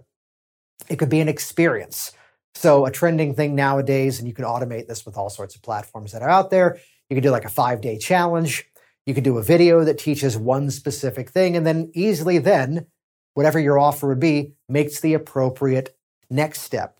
It 0.90 0.96
could 0.96 1.08
be 1.08 1.20
an 1.20 1.28
experience. 1.28 2.12
So, 2.54 2.84
a 2.84 2.90
trending 2.90 3.34
thing 3.34 3.54
nowadays, 3.54 4.18
and 4.18 4.28
you 4.28 4.34
can 4.34 4.44
automate 4.44 4.86
this 4.86 5.06
with 5.06 5.16
all 5.16 5.30
sorts 5.30 5.56
of 5.56 5.62
platforms 5.62 6.12
that 6.12 6.22
are 6.22 6.28
out 6.28 6.50
there. 6.50 6.78
You 7.08 7.16
can 7.16 7.22
do 7.22 7.30
like 7.30 7.46
a 7.46 7.50
five 7.50 7.80
day 7.80 7.96
challenge. 7.96 8.66
You 9.06 9.14
can 9.14 9.24
do 9.24 9.38
a 9.38 9.42
video 9.42 9.84
that 9.84 9.98
teaches 9.98 10.36
one 10.36 10.70
specific 10.70 11.30
thing, 11.30 11.56
and 11.56 11.66
then 11.66 11.90
easily 11.94 12.38
then 12.38 12.86
whatever 13.34 13.58
your 13.58 13.78
offer 13.78 14.08
would 14.08 14.20
be, 14.20 14.54
makes 14.68 15.00
the 15.00 15.14
appropriate 15.14 15.93
next 16.30 16.62
step, 16.62 16.98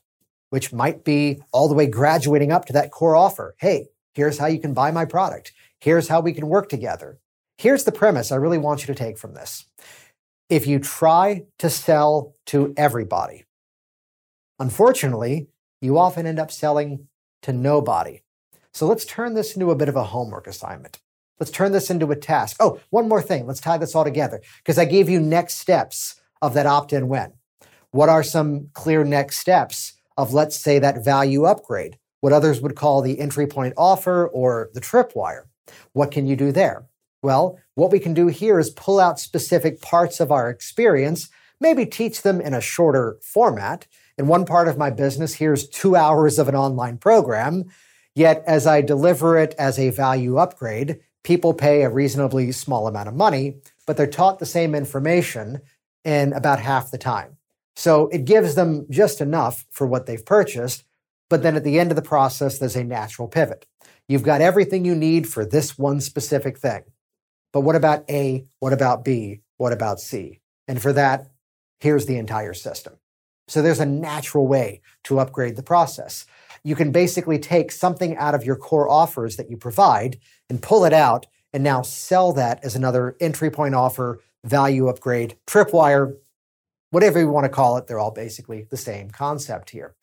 which 0.51 0.73
might 0.73 1.05
be 1.05 1.43
all 1.53 1.69
the 1.69 1.75
way 1.75 1.87
graduating 1.87 2.53
up 2.53 2.65
to 2.67 2.73
that 2.73 2.91
core 2.91 3.17
offer. 3.17 3.55
Hey, 3.59 3.89
here's 4.15 4.39
how 4.39 4.47
you 4.47 4.61
can 4.61 4.75
buy 4.75 4.91
my 4.91 5.05
product. 5.05 5.53
Here's 5.81 6.09
how 6.09 6.21
we 6.21 6.33
can 6.33 6.49
work 6.49 6.69
together. 6.69 7.19
Here's 7.59 7.85
the 7.85 7.93
premise 7.93 8.33
I 8.33 8.37
really 8.37 8.59
want 8.59 8.81
you 8.81 8.87
to 8.87 8.95
take 8.95 9.19
from 9.19 9.35
this. 9.35 9.67
If 10.49 10.67
you 10.67 10.79
try 10.79 11.45
to 11.59 11.71
sell 11.71 12.35
to 12.47 12.75
everybody, 12.77 13.45
unfortunately, 14.59 15.49
you 15.81 15.99
often 15.99 16.27
end 16.27 16.39
up 16.39 16.51
selling 16.51 17.09
to 17.43 17.53
nobody. 17.53 18.23
So 18.73 18.87
let's 18.87 19.05
turn 19.05 19.35
this 19.35 19.55
into 19.55 19.71
a 19.71 19.77
bit 19.77 19.89
of 19.89 19.97
a 19.97 20.05
homework 20.05 20.47
assignment. 20.47 20.99
Let's 21.39 21.53
turn 21.53 21.73
this 21.73 21.91
into 21.91 22.11
a 22.11 22.17
task. 22.17 22.57
Oh, 22.61 22.81
one 22.91 23.09
more 23.09 23.23
thing. 23.23 23.47
Let's 23.47 23.61
tie 23.61 23.79
this 23.79 23.95
all 23.95 24.05
together 24.05 24.41
because 24.59 24.79
I 24.79 24.85
gave 24.85 25.09
you 25.09 25.21
next 25.21 25.59
steps 25.59 26.21
of 26.41 26.55
that 26.55 26.67
opt 26.67 26.93
in 26.93 27.09
win? 27.09 27.33
What 27.95 28.09
are 28.09 28.25
some 28.25 28.71
clear 28.73 29.05
next 29.05 29.37
steps 29.37 29.93
of, 30.17 30.35
let's 30.35 30.57
say, 30.57 30.81
that 30.81 31.05
value 31.05 31.45
upgrade? 31.45 31.97
What 32.23 32.33
others 32.33 32.61
would 32.61 32.75
call 32.75 33.01
the 33.03 33.21
entry 33.21 33.47
point 33.47 33.73
offer 33.77 34.27
or 34.27 34.71
the 34.75 34.81
tripwire. 34.81 35.45
What 35.93 36.11
can 36.11 36.27
you 36.27 36.35
do 36.35 36.51
there? 36.51 36.87
Well, 37.23 37.61
what 37.77 37.93
we 37.93 38.01
can 38.01 38.13
do 38.13 38.27
here 38.27 38.59
is 38.59 38.71
pull 38.71 38.99
out 38.99 39.21
specific 39.21 39.81
parts 39.81 40.19
of 40.19 40.33
our 40.33 40.51
experience, 40.51 41.29
maybe 41.61 41.87
teach 41.87 42.23
them 42.23 42.41
in 42.41 42.53
a 42.53 42.61
shorter 42.61 43.17
format. 43.23 43.87
In 44.19 44.27
one 44.27 44.45
part 44.45 44.67
of 44.67 44.77
my 44.77 44.91
business, 44.91 45.35
here's 45.35 45.69
two 45.69 45.95
hours 45.95 46.41
of 46.41 46.49
an 46.49 46.57
online 46.57 46.99
program. 46.99 47.67
Yet, 48.17 48.43
as 48.45 48.67
I 48.67 48.81
deliver 48.81 49.39
it 49.39 49.55
as 49.57 49.79
a 49.79 49.91
value 49.91 50.37
upgrade, 50.37 50.99
people 51.23 51.55
pay 51.55 51.83
a 51.83 51.91
reasonably 51.91 52.51
small 52.51 52.89
amount 52.89 53.07
of 53.07 53.15
money, 53.15 53.61
but 53.87 53.97
they're 53.97 54.09
taught 54.09 54.41
the 54.41 54.47
same 54.47 54.75
information 54.75 55.61
in 56.05 56.33
about 56.33 56.59
half 56.59 56.91
the 56.91 56.99
time. 56.99 57.34
So 57.77 58.09
it 58.09 58.25
gives 58.25 58.55
them 58.55 58.87
just 58.91 59.21
enough 59.21 59.67
for 59.71 59.87
what 59.87 60.07
they've 60.07 60.25
purchased. 60.25 60.85
But 61.29 61.43
then 61.43 61.57
at 61.57 61.65
the 61.65 61.79
end 61.79 61.91
of 61.91 61.97
the 61.97 62.03
process, 62.03 62.59
there's 62.59 62.77
a 62.77 62.85
natural 62.85 63.29
pivot. 63.29 63.67
You've 64.09 64.23
got 64.23 64.41
everything 64.41 64.85
you 64.85 64.95
need 64.95 65.29
for 65.29 65.45
this 65.45 65.79
one 65.79 66.01
specific 66.01 66.59
thing. 66.59 66.83
But 67.53 67.63
what 67.63 67.77
about 67.77 68.09
A? 68.11 68.47
What 68.59 68.73
about 68.73 69.05
B? 69.05 69.41
What 69.57 69.73
about 69.73 70.01
C? 70.01 70.41
And 70.69 70.81
for 70.81 70.93
that, 70.93 71.29
here's 71.81 72.07
the 72.07 72.19
entire 72.19 72.55
system. 72.55 72.95
So 73.49 73.63
there's 73.63 73.81
a 73.81 73.87
natural 73.87 74.47
way 74.47 74.81
to 75.05 75.19
upgrade 75.19 75.57
the 75.57 75.63
process. 75.63 76.27
You 76.63 76.75
can 76.75 76.93
basically 76.93 77.39
take 77.39 77.71
something 77.71 78.17
out 78.17 78.35
of 78.35 78.45
your 78.45 78.57
core 78.57 78.89
offers 78.89 79.37
that 79.37 79.51
you 79.51 79.57
provide 79.57 80.19
and 80.49 80.63
pull 80.63 80.85
it 80.85 80.93
out 80.93 81.27
and 81.53 81.63
now 81.63 81.83
sell 81.83 82.33
that 82.33 82.65
as 82.65 82.75
another 82.75 83.17
entry 83.21 83.51
point 83.51 83.75
offer 83.75 84.21
value 84.45 84.89
upgrade, 84.89 85.37
tripwire, 85.47 86.17
whatever 86.95 87.19
you 87.19 87.29
want 87.29 87.45
to 87.45 87.51
call 87.51 87.77
it, 87.77 87.87
they're 87.87 87.99
all 87.99 88.13
basically 88.13 88.67
the 88.71 88.77
same 88.77 89.11
concept 89.11 89.71
here. 89.71 89.95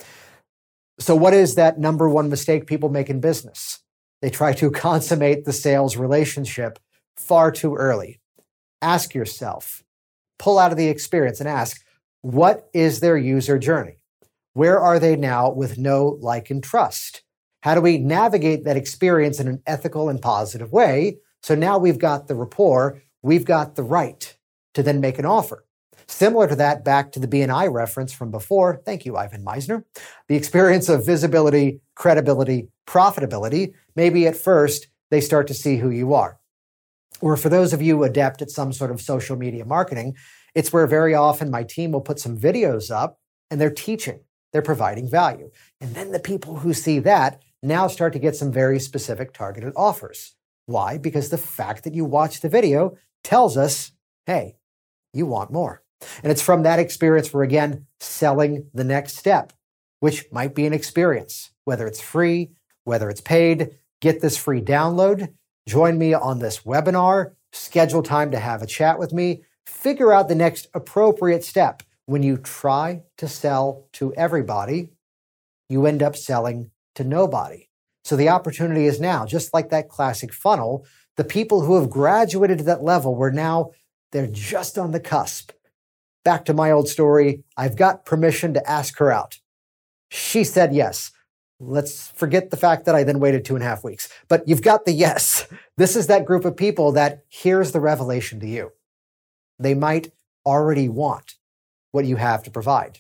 So, 1.00 1.16
what 1.16 1.34
is 1.34 1.56
that 1.56 1.80
number 1.80 2.08
one 2.08 2.30
mistake 2.30 2.68
people 2.68 2.90
make 2.90 3.10
in 3.10 3.20
business? 3.20 3.80
They 4.22 4.30
try 4.30 4.54
to 4.54 4.70
consummate 4.88 5.46
the 5.46 5.54
sales 5.54 5.98
relationship 5.98 6.78
far 7.16 7.52
too 7.52 7.76
early. 7.76 8.20
Ask 8.82 9.16
yourself, 9.16 9.84
pull 10.38 10.60
out 10.60 10.72
of 10.72 10.78
the 10.78 10.90
experience 10.90 11.40
and 11.40 11.50
ask, 11.50 11.84
what 12.22 12.70
is 12.74 13.00
their 13.00 13.18
user 13.18 13.58
journey? 13.58 14.04
Where 14.54 14.80
are 14.80 15.00
they 15.00 15.16
now 15.16 15.50
with 15.50 15.78
no 15.78 16.18
like, 16.20 16.52
and 16.52 16.64
trust? 16.64 17.24
How 17.64 17.74
do 17.74 17.82
we 17.82 17.98
navigate 17.98 18.66
that 18.66 18.78
experience 18.78 19.40
in 19.40 19.48
an 19.48 19.62
ethical 19.66 20.10
and 20.10 20.22
positive 20.22 20.72
way? 20.72 21.18
So 21.42 21.56
now 21.56 21.78
we've 21.78 22.00
got 22.00 22.28
the 22.28 22.36
rapport 22.36 23.02
we've 23.22 23.46
got 23.46 23.76
the 23.76 23.84
right 23.84 24.36
to 24.74 24.84
then 24.84 25.00
make 25.00 25.20
an 25.20 25.26
offer. 25.26 25.66
Similar 26.12 26.50
to 26.50 26.56
that, 26.58 26.84
back 26.84 27.14
to 27.14 27.20
the 27.20 27.28
BNI 27.28 27.72
reference 27.72 28.12
from 28.14 28.32
before. 28.32 28.82
Thank 28.86 29.06
you, 29.06 29.16
Ivan 29.16 29.44
Misner, 29.44 29.86
The 30.28 30.36
experience 30.36 30.90
of 30.90 31.06
visibility, 31.06 31.80
credibility, 31.96 32.68
profitability. 32.86 33.74
Maybe 33.96 34.28
at 34.28 34.36
first 34.36 34.88
they 35.10 35.22
start 35.22 35.48
to 35.48 35.54
see 35.54 35.78
who 35.78 35.90
you 35.90 36.14
are. 36.14 36.38
Or 37.22 37.38
for 37.38 37.50
those 37.50 37.74
of 37.74 37.82
you 37.82 38.04
adept 38.04 38.42
at 38.42 38.52
some 38.52 38.74
sort 38.74 38.92
of 38.92 39.02
social 39.02 39.36
media 39.38 39.66
marketing, 39.66 40.16
it's 40.54 40.74
where 40.74 40.86
very 40.86 41.16
often 41.16 41.50
my 41.50 41.64
team 41.64 41.92
will 41.92 42.02
put 42.02 42.20
some 42.20 42.38
videos 42.38 42.92
up 42.92 43.18
and 43.50 43.60
they're 43.60 43.72
teaching, 43.72 44.20
they're 44.52 44.62
providing 44.62 45.10
value. 45.10 45.50
And 45.80 45.96
then 45.96 46.12
the 46.12 46.20
people 46.20 46.58
who 46.58 46.74
see 46.74 47.00
that 47.00 47.42
now 47.64 47.88
start 47.88 48.14
to 48.14 48.20
get 48.20 48.36
some 48.36 48.52
very 48.52 48.80
specific 48.80 49.34
targeted 49.34 49.74
offers. 49.76 50.36
Why? 50.66 50.98
Because 50.98 51.30
the 51.30 51.38
fact 51.38 51.84
that 51.86 51.96
you 51.96 52.06
watch 52.06 52.42
the 52.42 52.50
video 52.50 52.98
tells 53.24 53.56
us, 53.58 53.92
hey, 54.26 54.58
you 55.14 55.26
want 55.26 55.52
more. 55.52 55.84
And 56.24 56.32
it's 56.32 56.42
from 56.42 56.64
that 56.64 56.80
experience 56.80 57.34
we're 57.34 57.44
again 57.44 57.86
selling 58.00 58.68
the 58.74 58.84
next 58.84 59.18
step, 59.18 59.54
which 60.00 60.26
might 60.32 60.56
be 60.56 60.66
an 60.66 60.74
experience, 60.74 61.52
whether 61.66 61.88
it's 61.88 62.02
free, 62.02 62.52
whether 62.84 63.10
it's 63.10 63.22
paid. 63.22 63.78
Get 64.02 64.22
this 64.22 64.38
free 64.38 64.62
download. 64.62 65.34
Join 65.68 65.98
me 65.98 66.14
on 66.14 66.40
this 66.40 66.62
webinar. 66.62 67.34
Schedule 67.52 68.02
time 68.04 68.32
to 68.32 68.40
have 68.40 68.62
a 68.62 68.68
chat 68.68 68.98
with 68.98 69.14
me. 69.14 69.44
Figure 69.66 70.12
out 70.12 70.28
the 70.28 70.36
next 70.36 70.68
appropriate 70.74 71.44
step. 71.44 71.84
When 72.08 72.24
you 72.24 72.38
try 72.38 73.04
to 73.18 73.28
sell 73.28 73.88
to 73.94 74.14
everybody, 74.16 74.90
you 75.70 75.86
end 75.86 76.02
up 76.04 76.16
selling 76.16 76.72
to 76.96 77.04
nobody. 77.04 77.70
So 78.04 78.16
the 78.16 78.30
opportunity 78.30 78.86
is 78.86 79.00
now, 79.00 79.26
just 79.26 79.54
like 79.54 79.70
that 79.70 79.88
classic 79.88 80.34
funnel, 80.34 80.86
the 81.16 81.24
people 81.24 81.62
who 81.62 81.80
have 81.80 81.90
graduated 81.90 82.58
to 82.58 82.64
that 82.66 82.84
level 82.84 83.16
were 83.16 83.32
now, 83.32 83.72
they're 84.12 84.28
just 84.28 84.78
on 84.78 84.92
the 84.92 85.00
cusp. 85.00 85.52
Back 86.24 86.46
to 86.46 86.54
my 86.54 86.72
old 86.72 86.88
story, 86.88 87.44
I've 87.58 87.76
got 87.76 88.06
permission 88.06 88.54
to 88.54 88.70
ask 88.70 88.98
her 89.00 89.12
out. 89.12 89.40
She 90.10 90.44
said 90.44 90.74
yes. 90.74 91.12
Let's 91.60 92.10
forget 92.10 92.50
the 92.50 92.58
fact 92.58 92.86
that 92.86 92.96
I 92.96 93.04
then 93.04 93.20
waited 93.20 93.46
two 93.46 93.56
and 93.56 93.64
a 93.64 93.68
half 93.68 93.84
weeks. 93.84 94.10
But 94.28 94.48
you've 94.48 94.62
got 94.62 94.86
the 94.86 94.92
yes. 94.92 95.48
This 95.78 95.96
is 95.96 96.08
that 96.08 96.26
group 96.26 96.46
of 96.46 96.58
people 96.58 96.92
that 96.94 97.24
here's 97.30 97.72
the 97.72 97.80
revelation 97.80 98.40
to 98.40 98.48
you. 98.48 98.72
They 99.60 99.74
might 99.74 100.12
already 100.46 100.90
want 100.90 101.36
what 101.92 102.06
you 102.06 102.16
have 102.16 102.44
to 102.44 102.52
provide. 102.52 103.00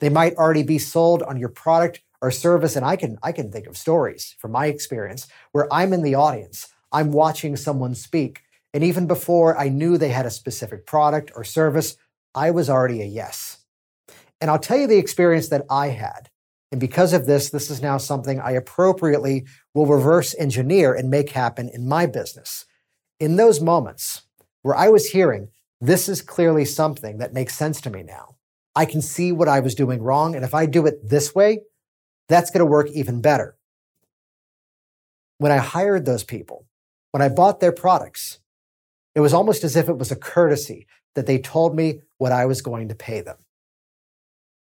They 0.00 0.08
might 0.08 0.34
already 0.34 0.62
be 0.62 0.78
sold 0.78 1.22
on 1.22 1.38
your 1.38 1.48
product 1.48 2.02
or 2.20 2.30
service. 2.30 2.76
And 2.76 2.84
I 2.84 2.96
can, 2.96 3.18
I 3.22 3.32
can 3.32 3.50
think 3.50 3.66
of 3.66 3.76
stories 3.76 4.34
from 4.38 4.52
my 4.52 4.66
experience 4.66 5.26
where 5.52 5.72
I'm 5.72 5.92
in 5.92 6.02
the 6.02 6.14
audience. 6.14 6.68
I'm 6.92 7.12
watching 7.12 7.56
someone 7.56 7.94
speak. 7.94 8.42
And 8.74 8.82
even 8.84 9.06
before 9.06 9.56
I 9.58 9.68
knew 9.68 9.98
they 9.98 10.08
had 10.08 10.26
a 10.26 10.30
specific 10.30 10.86
product 10.86 11.32
or 11.34 11.44
service, 11.44 11.96
I 12.34 12.50
was 12.50 12.70
already 12.70 13.02
a 13.02 13.06
yes. 13.06 13.58
And 14.40 14.50
I'll 14.50 14.58
tell 14.58 14.78
you 14.78 14.86
the 14.86 14.98
experience 14.98 15.48
that 15.48 15.66
I 15.68 15.88
had. 15.88 16.30
And 16.72 16.80
because 16.80 17.12
of 17.12 17.26
this, 17.26 17.50
this 17.50 17.70
is 17.70 17.82
now 17.82 17.98
something 17.98 18.40
I 18.40 18.52
appropriately 18.52 19.46
will 19.74 19.86
reverse 19.86 20.34
engineer 20.38 20.94
and 20.94 21.10
make 21.10 21.30
happen 21.30 21.68
in 21.68 21.88
my 21.88 22.06
business. 22.06 22.64
In 23.18 23.36
those 23.36 23.60
moments 23.60 24.22
where 24.62 24.76
I 24.76 24.88
was 24.88 25.10
hearing, 25.10 25.48
this 25.80 26.08
is 26.08 26.22
clearly 26.22 26.64
something 26.64 27.18
that 27.18 27.34
makes 27.34 27.56
sense 27.56 27.80
to 27.82 27.90
me 27.90 28.02
now. 28.02 28.36
I 28.76 28.84
can 28.84 29.02
see 29.02 29.32
what 29.32 29.48
I 29.48 29.60
was 29.60 29.74
doing 29.74 30.00
wrong. 30.00 30.36
And 30.36 30.44
if 30.44 30.54
I 30.54 30.66
do 30.66 30.86
it 30.86 31.08
this 31.08 31.34
way, 31.34 31.62
that's 32.28 32.50
going 32.50 32.60
to 32.60 32.66
work 32.66 32.88
even 32.90 33.20
better. 33.20 33.56
When 35.38 35.50
I 35.50 35.56
hired 35.56 36.04
those 36.04 36.22
people, 36.22 36.66
when 37.10 37.22
I 37.22 37.28
bought 37.28 37.60
their 37.60 37.72
products, 37.72 38.38
it 39.14 39.20
was 39.20 39.34
almost 39.34 39.64
as 39.64 39.74
if 39.74 39.88
it 39.88 39.98
was 39.98 40.12
a 40.12 40.16
courtesy 40.16 40.86
that 41.14 41.26
they 41.26 41.38
told 41.38 41.74
me 41.74 42.02
what 42.20 42.32
I 42.32 42.44
was 42.44 42.60
going 42.60 42.88
to 42.88 42.94
pay 42.94 43.22
them. 43.22 43.38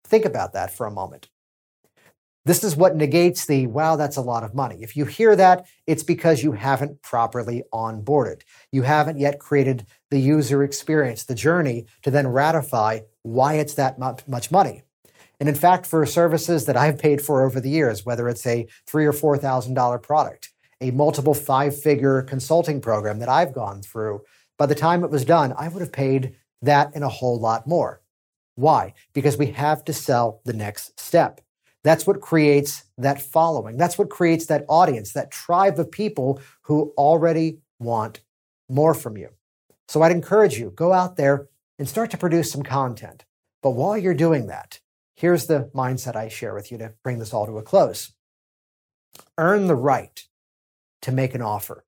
Think 0.04 0.26
about 0.26 0.52
that 0.54 0.76
for 0.76 0.86
a 0.86 0.92
moment. 0.92 1.30
This 2.44 2.64
is 2.64 2.76
what 2.76 2.96
negates 2.96 3.46
the, 3.48 3.66
wow, 3.66 3.96
that's 3.96 4.18
a 4.18 4.22
lot 4.22 4.44
of 4.44 4.54
money. 4.54 4.78
If 4.82 4.96
you 4.96 5.06
hear 5.06 5.36
that, 5.36 5.66
it's 5.88 6.04
because 6.04 6.44
you 6.44 6.52
haven't 6.52 7.02
properly 7.02 7.64
onboarded. 7.74 8.42
You 8.72 8.84
haven't 8.84 9.20
yet 9.20 9.40
created 9.40 9.88
the 10.12 10.20
user 10.20 10.64
experience, 10.64 11.24
the 11.24 11.34
journey 11.34 11.86
to 12.04 12.12
then 12.12 12.28
ratify 12.28 13.00
why 13.24 13.54
it's 13.54 13.74
that 13.76 13.98
much 13.98 14.52
money. 14.52 14.84
And 15.40 15.48
in 15.50 15.56
fact, 15.56 15.86
for 15.86 16.06
services 16.06 16.66
that 16.66 16.78
I've 16.78 17.00
paid 17.00 17.22
for 17.22 17.46
over 17.46 17.60
the 17.60 17.70
years, 17.70 18.06
whether 18.06 18.28
it's 18.28 18.46
a 18.46 18.68
three 18.86 19.06
or 19.06 19.14
four 19.14 19.38
thousand 19.38 19.74
dollar 19.74 19.98
product, 19.98 20.52
a 20.82 20.92
multiple 20.92 21.34
five 21.34 21.82
figure 21.82 22.22
consulting 22.22 22.80
program 22.80 23.20
that 23.20 23.30
I've 23.30 23.54
gone 23.54 23.82
through, 23.82 24.22
by 24.58 24.66
the 24.66 24.76
time 24.76 25.04
it 25.04 25.10
was 25.10 25.26
done, 25.26 25.54
I 25.58 25.68
would 25.68 25.82
have 25.82 25.92
paid 25.92 26.36
that 26.62 26.92
and 26.96 27.04
a 27.04 27.10
whole 27.10 27.40
lot 27.40 27.68
more. 27.68 28.02
Why? 28.56 28.94
Because 29.14 29.38
we 29.38 29.48
have 29.48 29.84
to 29.86 29.94
sell 29.94 30.42
the 30.46 30.54
next 30.54 31.00
step. 31.00 31.42
That's 31.84 32.08
what 32.08 32.22
creates 32.22 32.84
that 32.98 33.22
following. 33.22 33.78
That's 33.78 33.98
what 33.98 34.10
creates 34.10 34.48
that 34.48 34.66
audience, 34.68 35.14
that 35.14 35.30
tribe 35.30 35.80
of 35.80 35.92
people 35.92 36.42
who 36.64 36.94
already 36.98 37.60
want 37.80 38.22
more 38.70 38.94
from 38.94 39.18
you. 39.18 39.30
So 39.88 40.02
I'd 40.02 40.12
encourage 40.12 40.58
you, 40.58 40.72
go 40.72 40.94
out 40.94 41.16
there 41.16 41.48
and 41.78 41.88
start 41.88 42.10
to 42.12 42.18
produce 42.18 42.52
some 42.52 42.64
content. 42.64 43.26
But 43.62 43.72
while 43.72 43.98
you're 43.98 44.14
doing 44.14 44.48
that, 44.48 44.80
here's 45.16 45.46
the 45.48 45.70
mindset 45.76 46.16
I 46.16 46.28
share 46.28 46.56
with 46.56 46.72
you 46.72 46.78
to 46.80 46.94
bring 47.04 47.20
this 47.20 47.34
all 47.34 47.46
to 47.46 47.58
a 47.58 47.64
close. 47.64 48.14
Earn 49.38 49.68
the 49.68 49.76
right 49.76 50.26
to 51.04 51.12
make 51.12 51.36
an 51.36 51.42
offer. 51.42 51.86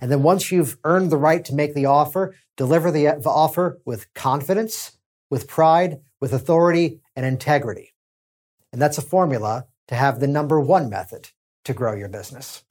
And 0.00 0.10
then 0.10 0.22
once 0.22 0.50
you've 0.50 0.78
earned 0.84 1.10
the 1.10 1.16
right 1.16 1.44
to 1.44 1.54
make 1.54 1.74
the 1.74 1.86
offer, 1.86 2.34
deliver 2.56 2.90
the 2.90 3.08
offer 3.08 3.80
with 3.84 4.12
confidence, 4.14 4.98
with 5.30 5.48
pride, 5.48 6.00
with 6.20 6.32
authority, 6.32 7.00
and 7.14 7.26
integrity. 7.26 7.94
And 8.72 8.80
that's 8.80 8.98
a 8.98 9.02
formula 9.02 9.66
to 9.88 9.94
have 9.94 10.20
the 10.20 10.26
number 10.26 10.60
one 10.60 10.90
method 10.90 11.30
to 11.64 11.72
grow 11.72 11.94
your 11.94 12.08
business. 12.08 12.62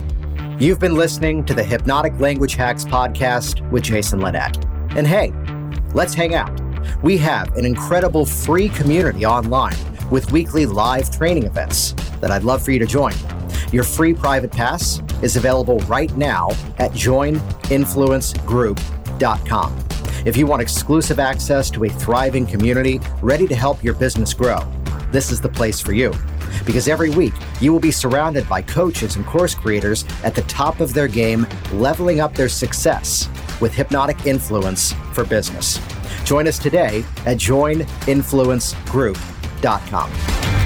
You've 0.59 0.79
been 0.79 0.95
listening 0.95 1.43
to 1.45 1.53
the 1.53 1.63
Hypnotic 1.63 2.19
Language 2.19 2.55
Hacks 2.55 2.85
podcast 2.85 3.69
with 3.71 3.83
Jason 3.83 4.19
Linett. 4.21 4.57
And 4.91 5.05
hey, 5.05 5.33
let's 5.93 6.13
hang 6.13 6.33
out. 6.33 6.61
We 7.03 7.17
have 7.17 7.55
an 7.55 7.65
incredible 7.65 8.25
free 8.25 8.69
community 8.69 9.25
online 9.25 9.75
with 10.11 10.31
weekly 10.31 10.65
live 10.65 11.15
training 11.15 11.43
events 11.43 11.93
that 12.19 12.31
I'd 12.31 12.43
love 12.43 12.63
for 12.63 12.71
you 12.71 12.79
to 12.79 12.85
join. 12.85 13.13
Your 13.71 13.83
free 13.83 14.13
private 14.13 14.51
pass 14.51 15.01
is 15.21 15.35
available 15.35 15.79
right 15.79 16.15
now 16.15 16.49
at 16.77 16.91
joininfluencegroup.com. 16.91 19.79
If 20.25 20.37
you 20.37 20.47
want 20.47 20.61
exclusive 20.61 21.19
access 21.19 21.69
to 21.71 21.83
a 21.83 21.89
thriving 21.89 22.45
community 22.45 23.01
ready 23.21 23.47
to 23.47 23.55
help 23.55 23.83
your 23.83 23.93
business 23.93 24.33
grow, 24.33 24.59
this 25.11 25.31
is 25.31 25.39
the 25.39 25.49
place 25.49 25.79
for 25.79 25.93
you. 25.93 26.13
Because 26.65 26.87
every 26.87 27.11
week, 27.11 27.33
you 27.61 27.71
will 27.71 27.79
be 27.79 27.91
surrounded 27.91 28.49
by 28.49 28.61
coaches 28.61 29.17
and 29.17 29.25
course 29.25 29.53
creators 29.53 30.03
at 30.23 30.33
the 30.33 30.41
top 30.43 30.79
of 30.79 30.93
their 30.93 31.07
game, 31.07 31.45
leveling 31.73 32.21
up 32.21 32.33
their 32.33 32.49
success 32.49 33.29
with 33.61 33.73
hypnotic 33.73 34.25
influence 34.25 34.93
for 35.13 35.23
business. 35.23 35.79
Join 36.23 36.47
us 36.47 36.57
today 36.57 37.05
at 37.25 37.37
joininfluencegroup.com 37.37 39.34
dot 39.65 39.81
com. 39.89 40.64